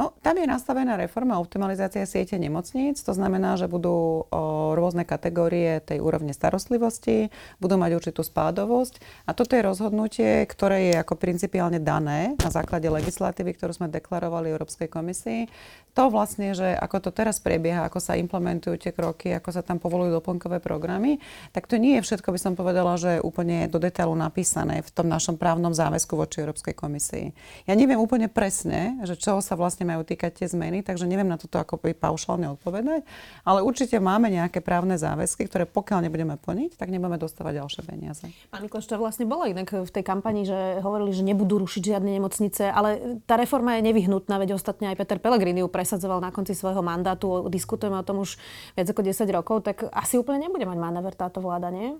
No, 0.00 0.16
tam 0.24 0.40
je 0.40 0.48
nastavená 0.48 0.96
reforma 0.96 1.36
optimalizácia 1.36 2.08
siete 2.08 2.40
nemocníc. 2.40 3.04
To 3.04 3.12
znamená, 3.12 3.60
že 3.60 3.68
budú 3.68 4.24
o, 4.24 4.72
rôzne 4.72 5.04
kategórie 5.04 5.76
tej 5.84 6.00
úrovne 6.00 6.32
starostlivosti, 6.32 7.28
budú 7.60 7.76
mať 7.76 8.00
určitú 8.00 8.24
spádovosť. 8.24 8.96
A 9.28 9.36
toto 9.36 9.60
je 9.60 9.60
rozhodnutie, 9.60 10.48
ktoré 10.48 10.88
je 10.88 10.94
ako 10.96 11.20
principiálne 11.20 11.84
dané 11.84 12.32
na 12.40 12.48
základe 12.48 12.88
legislatívy, 12.88 13.52
ktorú 13.60 13.76
sme 13.76 13.92
deklarovali 13.92 14.48
Európskej 14.48 14.88
komisii. 14.88 15.52
To 15.98 16.06
vlastne, 16.06 16.54
že 16.54 16.70
ako 16.70 17.08
to 17.08 17.10
teraz 17.10 17.42
prebieha, 17.42 17.82
ako 17.82 17.98
sa 17.98 18.14
implementujú 18.14 18.78
tie 18.78 18.94
kroky, 18.94 19.34
ako 19.34 19.50
sa 19.50 19.62
tam 19.66 19.82
povolujú 19.82 20.22
doplnkové 20.22 20.62
programy, 20.62 21.18
tak 21.50 21.66
to 21.66 21.82
nie 21.82 21.98
je 21.98 22.06
všetko, 22.06 22.30
by 22.30 22.38
som 22.38 22.54
povedala, 22.54 22.94
že 22.94 23.18
úplne 23.18 23.66
do 23.66 23.82
detailu 23.82 24.14
napísané 24.14 24.86
v 24.86 24.90
tom 24.94 25.10
našom 25.10 25.34
právnom 25.34 25.74
záväzku 25.74 26.14
voči 26.14 26.46
Európskej 26.46 26.78
komisii. 26.78 27.34
Ja 27.66 27.74
neviem 27.74 27.98
úplne 27.98 28.30
presne, 28.30 29.02
že 29.02 29.18
čo 29.18 29.42
sa 29.42 29.58
vlastne 29.58 29.82
majú 29.82 30.06
týkať 30.06 30.42
tie 30.42 30.46
zmeny, 30.46 30.86
takže 30.86 31.10
neviem 31.10 31.26
na 31.26 31.36
toto 31.36 31.58
ako 31.58 31.82
by 31.82 31.92
paušálne 31.98 32.46
odpovedať, 32.54 33.02
ale 33.42 33.60
určite 33.66 33.98
máme 33.98 34.30
nejaké 34.30 34.62
právne 34.62 34.94
záväzky, 34.94 35.50
ktoré 35.50 35.66
pokiaľ 35.66 36.06
nebudeme 36.06 36.38
plniť, 36.38 36.78
tak 36.78 36.94
nebudeme 36.94 37.18
dostávať 37.18 37.66
ďalšie 37.66 37.82
peniaze. 37.82 38.24
Pán 38.54 38.62
Mikloš, 38.62 38.86
to 38.86 38.94
vlastne 38.94 39.26
bolo 39.26 39.44
inak 39.44 39.74
v 39.74 39.90
tej 39.90 40.04
kampani, 40.06 40.46
že 40.46 40.78
hovorili, 40.80 41.10
že 41.10 41.26
nebudú 41.26 41.58
rušiť 41.60 41.82
žiadne 41.98 42.10
nemocnice, 42.14 42.70
ale 42.70 43.20
tá 43.26 43.34
reforma 43.34 43.76
je 43.76 43.90
nevyhnutná, 43.90 44.38
veď 44.38 44.54
ostatne 44.54 44.94
aj 44.94 44.98
Peter 45.02 45.18
Pellegrini 45.18 45.60
ju 45.60 45.68
presadzoval 45.80 46.20
na 46.20 46.28
konci 46.28 46.52
svojho 46.52 46.84
mandátu, 46.84 47.48
diskutujeme 47.48 47.96
o 47.96 48.04
tom 48.04 48.20
už 48.20 48.36
viac 48.76 48.92
ako 48.92 49.00
10 49.00 49.24
rokov, 49.32 49.64
tak 49.64 49.88
asi 49.88 50.20
úplne 50.20 50.44
nebude 50.44 50.68
mať 50.68 50.76
manéver 50.76 51.16
táto 51.16 51.40
vláda, 51.40 51.72
nie? 51.72 51.96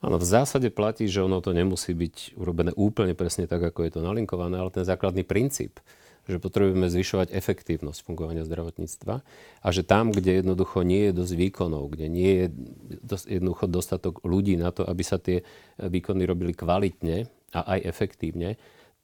Áno, 0.00 0.16
v 0.16 0.24
zásade 0.24 0.72
platí, 0.72 1.04
že 1.10 1.20
ono 1.20 1.44
to 1.44 1.52
nemusí 1.52 1.92
byť 1.92 2.40
urobené 2.40 2.72
úplne 2.72 3.12
presne 3.12 3.44
tak, 3.44 3.60
ako 3.60 3.84
je 3.84 3.92
to 3.92 4.00
nalinkované, 4.00 4.56
ale 4.56 4.72
ten 4.72 4.86
základný 4.86 5.28
princíp, 5.28 5.82
že 6.24 6.40
potrebujeme 6.40 6.88
zvyšovať 6.88 7.34
efektívnosť 7.34 8.06
fungovania 8.06 8.46
zdravotníctva 8.48 9.14
a 9.60 9.68
že 9.74 9.82
tam, 9.84 10.14
kde 10.14 10.40
jednoducho 10.40 10.86
nie 10.86 11.10
je 11.10 11.12
dosť 11.12 11.34
výkonov, 11.34 11.84
kde 11.92 12.06
nie 12.08 12.32
je 12.32 12.46
dosť, 13.04 13.26
jednoducho 13.28 13.64
dostatok 13.68 14.14
ľudí 14.22 14.54
na 14.56 14.70
to, 14.70 14.86
aby 14.86 15.02
sa 15.02 15.20
tie 15.20 15.42
výkony 15.76 16.24
robili 16.24 16.54
kvalitne 16.54 17.26
a 17.52 17.60
aj 17.76 17.78
efektívne, 17.84 18.54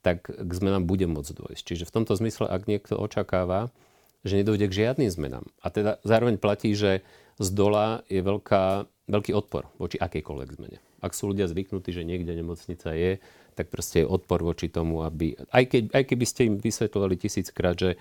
tak 0.05 0.31
k 0.31 0.51
zmenám 0.53 0.85
bude 0.85 1.09
môcť 1.09 1.33
dôjsť. 1.33 1.65
Čiže 1.65 1.89
v 1.89 1.95
tomto 1.97 2.13
zmysle, 2.15 2.47
ak 2.47 2.69
niekto 2.69 2.95
očakáva, 3.01 3.75
že 4.25 4.41
nedojde 4.41 4.67
k 4.73 4.79
žiadnym 4.85 5.13
zmenám 5.13 5.45
a 5.61 5.69
teda 5.69 6.01
zároveň 6.03 6.41
platí, 6.41 6.73
že 6.73 7.05
z 7.39 7.49
dola 7.53 8.03
je 8.09 8.23
veľká, 8.23 8.87
veľký 9.11 9.33
odpor 9.35 9.69
voči 9.77 10.01
akejkoľvek 10.01 10.51
zmene. 10.57 10.79
Ak 11.05 11.13
sú 11.13 11.35
ľudia 11.35 11.45
zvyknutí, 11.51 11.93
že 11.93 12.07
niekde 12.07 12.33
nemocnica 12.33 12.97
je, 12.97 13.21
tak 13.55 13.69
proste 13.71 14.03
je 14.03 14.11
odpor 14.11 14.41
voči 14.41 14.73
tomu, 14.73 15.05
aby... 15.05 15.37
Aj, 15.53 15.63
keď, 15.69 15.95
aj 15.95 16.05
keby 16.09 16.25
ste 16.27 16.41
im 16.49 16.57
vysvetľovali 16.59 17.15
tisíckrát, 17.21 17.77
že 17.77 17.91
e, 17.95 17.97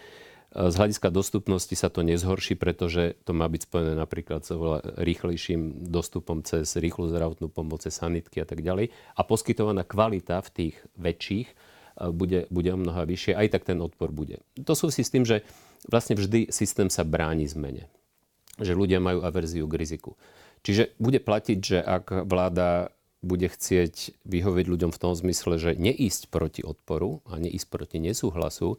z 0.71 0.75
hľadiska 0.79 1.11
dostupnosti 1.11 1.75
sa 1.75 1.91
to 1.91 2.01
nezhorší, 2.01 2.55
pretože 2.55 3.19
to 3.27 3.35
má 3.35 3.45
byť 3.45 3.61
spojené 3.69 3.93
napríklad 3.93 4.47
s 4.47 4.55
rýchlejším 4.97 5.91
dostupom 5.91 6.41
cez 6.41 6.73
rýchlu 6.79 7.11
zdravotnú 7.11 7.51
pomoc, 7.51 7.83
cez 7.85 7.93
sanitky 7.93 8.41
a 8.41 8.47
tak 8.47 8.63
ďalej. 8.63 8.89
A 9.13 9.21
poskytovaná 9.27 9.85
kvalita 9.85 10.41
v 10.41 10.49
tých 10.49 10.75
väčších 10.97 11.47
e, 11.51 11.55
bude, 12.09 12.47
bude 12.49 12.69
o 12.73 12.79
mnoha 12.79 13.03
vyššie, 13.05 13.35
aj 13.37 13.47
tak 13.53 13.67
ten 13.67 13.77
odpor 13.83 14.09
bude. 14.09 14.41
To 14.63 14.73
súvisí 14.73 15.05
s 15.05 15.13
tým, 15.13 15.27
že 15.27 15.45
vlastne 15.87 16.15
vždy 16.15 16.51
systém 16.53 16.87
sa 16.87 17.03
bráni 17.07 17.47
zmene. 17.47 17.89
Že 18.61 18.77
ľudia 18.77 18.99
majú 19.01 19.25
averziu 19.25 19.65
k 19.65 19.77
riziku. 19.79 20.13
Čiže 20.63 20.95
bude 21.01 21.19
platiť, 21.19 21.59
že 21.59 21.79
ak 21.83 22.29
vláda 22.29 22.93
bude 23.23 23.47
chcieť 23.47 24.19
vyhovieť 24.27 24.65
ľuďom 24.67 24.91
v 24.91 25.01
tom 25.01 25.15
zmysle, 25.15 25.55
že 25.55 25.71
neísť 25.79 26.27
proti 26.27 26.61
odporu 26.63 27.23
a 27.27 27.39
neísť 27.39 27.67
proti 27.71 27.97
nesúhlasu, 28.03 28.75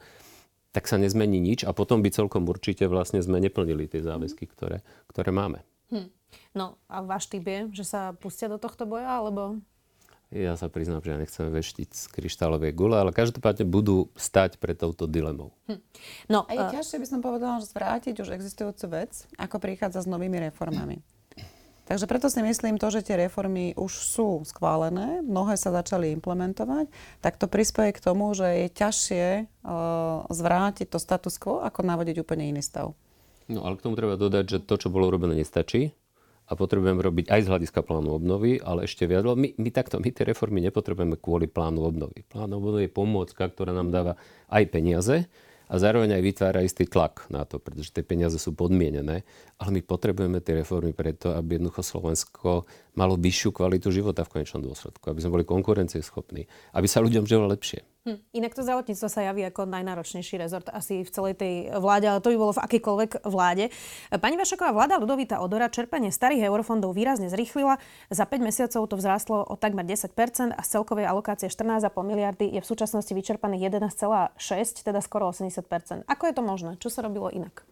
tak 0.74 0.90
sa 0.90 1.00
nezmení 1.00 1.40
nič 1.40 1.64
a 1.64 1.72
potom 1.72 2.04
by 2.04 2.12
celkom 2.12 2.44
určite 2.44 2.84
vlastne 2.90 3.24
sme 3.24 3.40
neplnili 3.40 3.88
tie 3.88 4.04
záväzky, 4.04 4.44
ktoré, 4.50 4.84
ktoré 5.08 5.32
máme. 5.32 5.64
Hm. 5.88 6.12
No 6.52 6.76
a 6.90 7.00
váš 7.00 7.30
typ 7.30 7.46
je, 7.46 7.70
že 7.72 7.84
sa 7.86 8.12
pustia 8.18 8.50
do 8.50 8.58
tohto 8.60 8.84
boja, 8.84 9.06
alebo... 9.06 9.62
Ja 10.34 10.58
sa 10.58 10.66
priznám, 10.66 10.98
že 10.98 11.14
ja 11.14 11.18
nechcem 11.22 11.46
veštiť 11.46 11.94
z 11.94 12.04
kryštálovej 12.10 12.74
gule, 12.74 12.98
ale 12.98 13.14
každopádne 13.14 13.70
budú 13.70 14.10
stať 14.18 14.58
pred 14.58 14.74
touto 14.74 15.06
dilemou. 15.06 15.54
Hm. 15.70 15.78
No, 16.26 16.42
a 16.50 16.50
je 16.50 16.64
uh... 16.66 16.74
ťažšie, 16.74 16.98
by 16.98 17.06
som 17.06 17.20
povedala, 17.22 17.62
že 17.62 17.70
zvrátiť 17.70 18.18
už 18.18 18.34
existujúcu 18.34 18.84
vec, 18.90 19.30
ako 19.38 19.62
prichádza 19.62 20.02
s 20.02 20.10
novými 20.10 20.42
reformami. 20.50 21.06
Takže 21.86 22.10
preto 22.10 22.26
si 22.32 22.40
myslím 22.42 22.82
to, 22.82 22.90
že 22.90 23.06
tie 23.06 23.14
reformy 23.14 23.78
už 23.78 23.92
sú 23.94 24.42
schválené, 24.42 25.22
mnohé 25.22 25.54
sa 25.54 25.70
začali 25.70 26.10
implementovať, 26.18 26.90
tak 27.22 27.38
to 27.38 27.46
prispieje 27.46 27.94
k 27.94 28.02
tomu, 28.02 28.32
že 28.34 28.66
je 28.66 28.68
ťažšie 28.74 29.26
uh, 29.46 30.24
zvrátiť 30.32 30.88
to 30.90 30.98
status 30.98 31.38
quo, 31.38 31.62
ako 31.62 31.84
navodiť 31.86 32.24
úplne 32.24 32.50
iný 32.50 32.64
stav. 32.64 32.96
No 33.46 33.62
ale 33.68 33.78
k 33.78 33.84
tomu 33.86 33.94
treba 33.94 34.18
dodať, 34.18 34.44
že 34.48 34.58
to, 34.64 34.80
čo 34.80 34.88
bolo 34.90 35.12
urobené, 35.12 35.36
nestačí 35.38 35.94
a 36.44 36.52
potrebujeme 36.52 37.00
robiť 37.00 37.32
aj 37.32 37.40
z 37.44 37.50
hľadiska 37.50 37.80
plánu 37.80 38.20
obnovy, 38.20 38.60
ale 38.60 38.84
ešte 38.84 39.08
viac. 39.08 39.24
My, 39.24 39.56
my 39.56 39.68
takto, 39.72 39.96
my 40.00 40.12
tie 40.12 40.28
reformy 40.28 40.60
nepotrebujeme 40.64 41.16
kvôli 41.16 41.48
plánu 41.48 41.84
obnovy. 41.88 42.24
Plán 42.28 42.52
obnovy 42.52 42.86
je 42.86 42.92
pomôcka, 42.92 43.48
ktorá 43.48 43.72
nám 43.72 43.88
dáva 43.88 44.20
aj 44.52 44.64
peniaze, 44.68 45.28
a 45.64 45.80
zároveň 45.80 46.20
aj 46.20 46.22
vytvára 46.22 46.60
istý 46.60 46.84
tlak 46.84 47.24
na 47.32 47.48
to, 47.48 47.56
pretože 47.56 47.88
tie 47.88 48.04
peniaze 48.04 48.36
sú 48.36 48.52
podmienené, 48.52 49.24
ale 49.56 49.70
my 49.72 49.80
potrebujeme 49.80 50.44
tie 50.44 50.60
reformy 50.60 50.92
preto, 50.92 51.32
aby 51.32 51.56
jednoducho 51.56 51.80
Slovensko 51.80 52.68
malo 53.00 53.16
vyššiu 53.16 53.50
kvalitu 53.56 53.88
života 53.88 54.28
v 54.28 54.40
konečnom 54.40 54.60
dôsledku, 54.60 55.08
aby 55.08 55.20
sme 55.24 55.40
boli 55.40 55.44
konkurencieschopní, 55.48 56.44
aby 56.76 56.86
sa 56.86 57.00
ľuďom 57.00 57.24
žilo 57.24 57.48
lepšie. 57.48 57.80
Hm. 58.04 58.20
Inak 58.36 58.52
to 58.52 58.60
zdravotníctvo 58.60 59.08
sa 59.08 59.24
javí 59.24 59.48
ako 59.48 59.64
najnáročnejší 59.64 60.36
rezort 60.36 60.68
asi 60.68 61.08
v 61.08 61.10
celej 61.10 61.40
tej 61.40 61.72
vláde, 61.72 62.04
ale 62.04 62.20
to 62.20 62.28
by 62.28 62.36
bolo 62.36 62.52
v 62.52 62.60
akýkoľvek 62.60 63.24
vláde. 63.24 63.72
Pani 64.12 64.36
Vašaková, 64.36 64.76
vláda 64.76 65.00
Ludovita 65.00 65.40
Odora 65.40 65.72
čerpanie 65.72 66.12
starých 66.12 66.44
eurofondov 66.52 66.92
výrazne 66.92 67.32
zrýchlila. 67.32 67.80
Za 68.12 68.28
5 68.28 68.44
mesiacov 68.44 68.92
to 68.92 69.00
vzrástlo 69.00 69.48
o 69.48 69.56
takmer 69.56 69.88
10% 69.88 70.12
a 70.52 70.60
z 70.60 70.68
celkovej 70.68 71.08
alokácie 71.08 71.48
14,5 71.48 71.88
miliardy 72.04 72.52
je 72.52 72.60
v 72.60 72.66
súčasnosti 72.68 73.08
vyčerpaných 73.08 73.72
11,6, 73.72 74.84
teda 74.84 75.00
skoro 75.00 75.32
80% 75.32 76.04
Ako 76.04 76.28
je 76.28 76.34
to 76.36 76.44
možné? 76.44 76.76
Čo 76.76 76.92
sa 76.92 77.00
robilo 77.00 77.32
inak? 77.32 77.64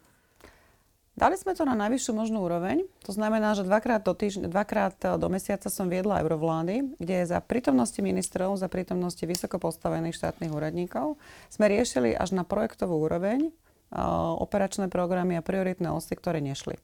Dali 1.12 1.36
sme 1.36 1.52
to 1.52 1.68
na 1.68 1.76
najvyššiu 1.76 2.12
možnú 2.16 2.40
úroveň. 2.40 2.88
To 3.04 3.12
znamená, 3.12 3.52
že 3.52 3.68
dvakrát 3.68 4.00
do, 4.00 4.16
týždň, 4.16 4.48
dvakrát 4.48 4.96
e, 5.04 5.20
do 5.20 5.28
mesiaca 5.28 5.68
som 5.68 5.92
viedla 5.92 6.24
eurovlády, 6.24 6.96
kde 6.96 7.28
za 7.28 7.36
prítomnosti 7.44 8.00
ministrov, 8.00 8.56
za 8.56 8.72
prítomnosti 8.72 9.20
vysoko 9.28 9.60
postavených 9.60 10.16
štátnych 10.16 10.48
úradníkov 10.48 11.20
sme 11.52 11.68
riešili 11.68 12.16
až 12.16 12.32
na 12.32 12.48
projektovú 12.48 12.96
úroveň 12.96 13.52
uh, 13.92 14.32
operačné 14.40 14.88
programy 14.88 15.36
a 15.36 15.44
prioritné 15.44 15.92
osy, 15.92 16.16
ktoré 16.16 16.40
nešli. 16.40 16.80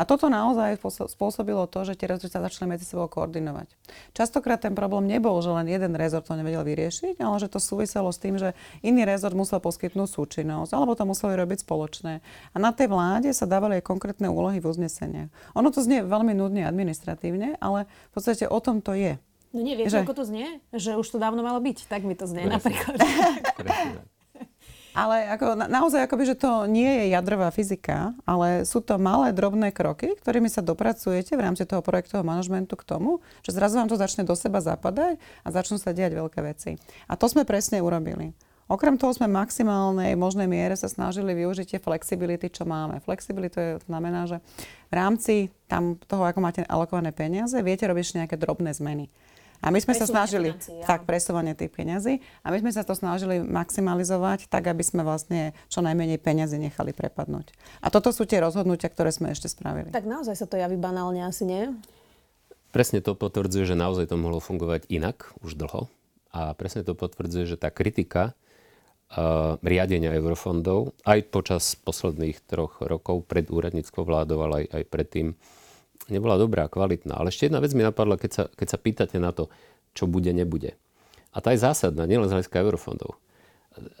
A 0.00 0.08
toto 0.08 0.32
naozaj 0.32 0.80
spôsobilo 1.12 1.68
to, 1.68 1.84
že 1.84 1.92
tie 1.92 2.08
rezorty 2.08 2.32
sa 2.32 2.40
začali 2.40 2.72
medzi 2.72 2.88
sebou 2.88 3.04
koordinovať. 3.04 3.68
Častokrát 4.16 4.56
ten 4.56 4.72
problém 4.72 5.04
nebol, 5.04 5.36
že 5.44 5.52
len 5.52 5.68
jeden 5.68 5.92
rezort 5.92 6.24
to 6.24 6.40
nevedel 6.40 6.64
vyriešiť, 6.64 7.20
ale 7.20 7.36
že 7.36 7.52
to 7.52 7.60
súviselo 7.60 8.08
s 8.08 8.16
tým, 8.16 8.40
že 8.40 8.56
iný 8.80 9.04
rezort 9.04 9.36
musel 9.36 9.60
poskytnúť 9.60 10.08
súčinnosť, 10.08 10.72
alebo 10.72 10.96
to 10.96 11.04
museli 11.04 11.36
robiť 11.36 11.68
spoločné. 11.68 12.24
A 12.24 12.56
na 12.56 12.72
tej 12.72 12.88
vláde 12.88 13.28
sa 13.36 13.44
dávali 13.44 13.76
aj 13.76 13.84
konkrétne 13.84 14.32
úlohy 14.32 14.64
v 14.64 14.72
uzneseniach. 14.72 15.28
Ono 15.52 15.68
to 15.68 15.84
znie 15.84 16.00
veľmi 16.00 16.32
nudne 16.32 16.64
administratívne, 16.64 17.60
ale 17.60 17.84
v 17.84 18.12
podstate 18.16 18.48
o 18.48 18.56
tom 18.56 18.80
to 18.80 18.96
je. 18.96 19.20
No 19.52 19.60
nie, 19.60 19.76
viete, 19.76 19.92
že... 19.92 20.00
ako 20.00 20.16
to 20.16 20.24
znie? 20.24 20.64
Že 20.72 20.96
už 20.96 21.06
to 21.12 21.18
dávno 21.20 21.44
malo 21.44 21.60
byť. 21.60 21.92
Tak 21.92 22.08
mi 22.08 22.16
to 22.16 22.24
znie 22.24 22.48
Presne. 22.48 22.56
napríklad. 22.56 22.96
Ale 24.90 25.30
ako, 25.30 25.54
na, 25.54 25.70
naozaj 25.70 26.06
akoby, 26.06 26.34
že 26.34 26.40
to 26.40 26.66
nie 26.66 26.86
je 26.86 27.04
jadrová 27.14 27.54
fyzika, 27.54 28.10
ale 28.26 28.66
sú 28.66 28.82
to 28.82 28.98
malé, 28.98 29.30
drobné 29.30 29.70
kroky, 29.70 30.18
ktorými 30.18 30.50
sa 30.50 30.66
dopracujete 30.66 31.38
v 31.38 31.44
rámci 31.46 31.62
toho 31.62 31.78
projektového 31.78 32.26
manažmentu 32.26 32.74
k 32.74 32.86
tomu, 32.86 33.22
že 33.46 33.54
zrazu 33.54 33.78
vám 33.78 33.86
to 33.86 33.98
začne 33.98 34.26
do 34.26 34.34
seba 34.34 34.58
zapadať 34.58 35.22
a 35.46 35.48
začnú 35.54 35.78
sa 35.78 35.94
diať 35.94 36.18
veľké 36.18 36.40
veci. 36.42 36.74
A 37.06 37.14
to 37.14 37.30
sme 37.30 37.46
presne 37.46 37.78
urobili. 37.78 38.34
Okrem 38.70 38.94
toho 38.94 39.10
sme 39.10 39.26
maximálnej 39.26 40.14
možnej 40.14 40.46
miere 40.46 40.78
sa 40.78 40.86
snažili 40.86 41.34
využiť 41.34 41.74
tie 41.74 41.80
flexibility, 41.82 42.46
čo 42.54 42.62
máme. 42.62 43.02
Flexibility 43.02 43.82
znamená, 43.82 44.30
že 44.30 44.38
v 44.86 44.94
rámci 44.94 45.34
tam 45.66 45.98
toho, 46.06 46.22
ako 46.22 46.38
máte 46.38 46.62
alokované 46.70 47.10
peniaze, 47.10 47.58
viete 47.66 47.82
robiť 47.90 48.22
nejaké 48.22 48.38
drobné 48.38 48.70
zmeny. 48.70 49.10
A 49.60 49.68
my 49.68 49.76
sme 49.76 49.92
sa 49.92 50.08
snažili, 50.08 50.56
financí, 50.56 50.72
tak, 50.88 51.04
presovanie 51.04 51.52
tých 51.52 51.68
peniazí, 51.68 52.24
a 52.40 52.48
my 52.48 52.58
sme 52.64 52.72
sa 52.72 52.80
to 52.80 52.96
snažili 52.96 53.44
maximalizovať 53.44 54.48
tak, 54.48 54.72
aby 54.72 54.80
sme 54.80 55.04
vlastne 55.04 55.52
čo 55.68 55.84
najmenej 55.84 56.16
peniazy 56.16 56.56
nechali 56.56 56.96
prepadnúť. 56.96 57.52
A 57.84 57.92
toto 57.92 58.08
sú 58.08 58.24
tie 58.24 58.40
rozhodnutia, 58.40 58.88
ktoré 58.88 59.12
sme 59.12 59.36
ešte 59.36 59.52
spravili. 59.52 59.92
Tak 59.92 60.08
naozaj 60.08 60.32
sa 60.32 60.48
to 60.48 60.56
javí 60.56 60.80
banálne 60.80 61.20
asi, 61.20 61.44
nie? 61.44 61.76
Presne 62.70 63.04
to 63.04 63.18
potvrdzuje, 63.18 63.68
že 63.68 63.76
naozaj 63.76 64.08
to 64.08 64.16
mohlo 64.16 64.38
fungovať 64.38 64.86
inak 64.88 65.34
už 65.44 65.58
dlho. 65.58 65.90
A 66.30 66.54
presne 66.54 66.86
to 66.86 66.94
potvrdzuje, 66.94 67.44
že 67.50 67.56
tá 67.58 67.74
kritika 67.74 68.32
uh, 68.32 69.58
riadenia 69.66 70.14
eurofondov 70.14 70.94
aj 71.02 71.18
počas 71.34 71.74
posledných 71.74 72.38
troch 72.46 72.78
rokov 72.78 73.26
pred 73.26 73.50
úradníckou 73.50 74.06
vládou, 74.06 74.46
ale 74.46 74.54
aj, 74.64 74.66
aj 74.70 74.84
predtým, 74.86 75.26
nebola 76.10 76.36
dobrá, 76.36 76.66
kvalitná. 76.66 77.16
Ale 77.16 77.30
ešte 77.30 77.46
jedna 77.46 77.62
vec 77.62 77.72
mi 77.74 77.86
napadla, 77.86 78.18
keď 78.18 78.30
sa, 78.30 78.44
keď 78.50 78.66
sa 78.66 78.78
pýtate 78.78 79.16
na 79.22 79.30
to, 79.30 79.48
čo 79.94 80.06
bude, 80.10 80.30
nebude. 80.30 80.74
A 81.30 81.38
tá 81.38 81.54
je 81.54 81.62
zásadná, 81.62 82.06
nielen 82.10 82.26
z 82.26 82.34
hľadiska 82.34 82.62
eurofondov. 82.62 83.18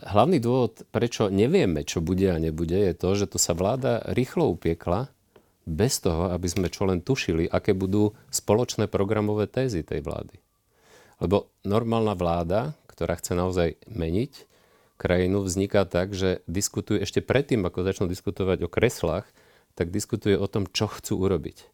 Hlavný 0.02 0.42
dôvod, 0.42 0.82
prečo 0.90 1.30
nevieme, 1.30 1.86
čo 1.86 2.02
bude 2.02 2.26
a 2.26 2.42
nebude, 2.42 2.74
je 2.74 2.94
to, 2.94 3.14
že 3.14 3.30
to 3.30 3.38
sa 3.38 3.54
vláda 3.54 4.02
rýchlo 4.10 4.50
upiekla 4.50 5.14
bez 5.62 6.02
toho, 6.02 6.34
aby 6.34 6.50
sme 6.50 6.66
čo 6.66 6.90
len 6.90 6.98
tušili, 6.98 7.46
aké 7.46 7.70
budú 7.70 8.18
spoločné 8.34 8.90
programové 8.90 9.46
tézy 9.46 9.86
tej 9.86 10.02
vlády. 10.02 10.42
Lebo 11.22 11.54
normálna 11.62 12.18
vláda, 12.18 12.74
ktorá 12.90 13.14
chce 13.14 13.38
naozaj 13.38 13.78
meniť 13.86 14.50
krajinu, 14.98 15.46
vzniká 15.46 15.86
tak, 15.86 16.12
že 16.12 16.42
diskutuje 16.50 17.00
ešte 17.00 17.22
predtým, 17.22 17.62
ako 17.62 17.86
začnú 17.86 18.06
diskutovať 18.10 18.66
o 18.66 18.68
kreslách, 18.68 19.24
tak 19.78 19.94
diskutuje 19.94 20.34
o 20.34 20.50
tom, 20.50 20.66
čo 20.66 20.90
chcú 20.90 21.24
urobiť. 21.24 21.69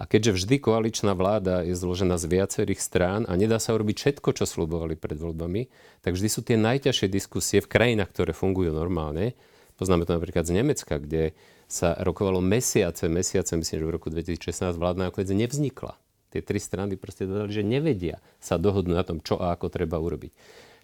A 0.00 0.08
keďže 0.08 0.40
vždy 0.40 0.56
koaličná 0.58 1.12
vláda 1.12 1.60
je 1.60 1.76
zložená 1.76 2.16
z 2.16 2.26
viacerých 2.28 2.80
strán 2.80 3.28
a 3.28 3.36
nedá 3.36 3.60
sa 3.60 3.76
urobiť 3.76 3.96
všetko, 3.98 4.28
čo 4.32 4.44
slubovali 4.48 4.96
pred 4.96 5.20
voľbami, 5.20 5.68
tak 6.00 6.16
vždy 6.16 6.28
sú 6.32 6.40
tie 6.40 6.56
najťažšie 6.56 7.12
diskusie 7.12 7.60
v 7.60 7.68
krajinách, 7.68 8.10
ktoré 8.10 8.32
fungujú 8.32 8.72
normálne. 8.72 9.36
Poznáme 9.76 10.08
to 10.08 10.16
napríklad 10.16 10.48
z 10.48 10.56
Nemecka, 10.56 10.96
kde 10.96 11.36
sa 11.68 11.96
rokovalo 12.00 12.44
mesiace, 12.44 13.08
mesiace, 13.08 13.56
myslím, 13.56 13.78
že 13.80 13.88
v 13.88 13.94
roku 13.96 14.08
2016 14.12 14.76
vládna 14.76 15.12
nakoniec 15.12 15.32
nevznikla. 15.32 15.96
Tie 16.32 16.40
tri 16.40 16.56
strany 16.56 16.96
proste 16.96 17.28
dodali, 17.28 17.52
že 17.52 17.60
nevedia 17.60 18.20
sa 18.40 18.56
dohodnúť 18.56 18.96
na 18.96 19.04
tom, 19.04 19.20
čo 19.20 19.36
a 19.36 19.52
ako 19.52 19.68
treba 19.68 20.00
urobiť. 20.00 20.32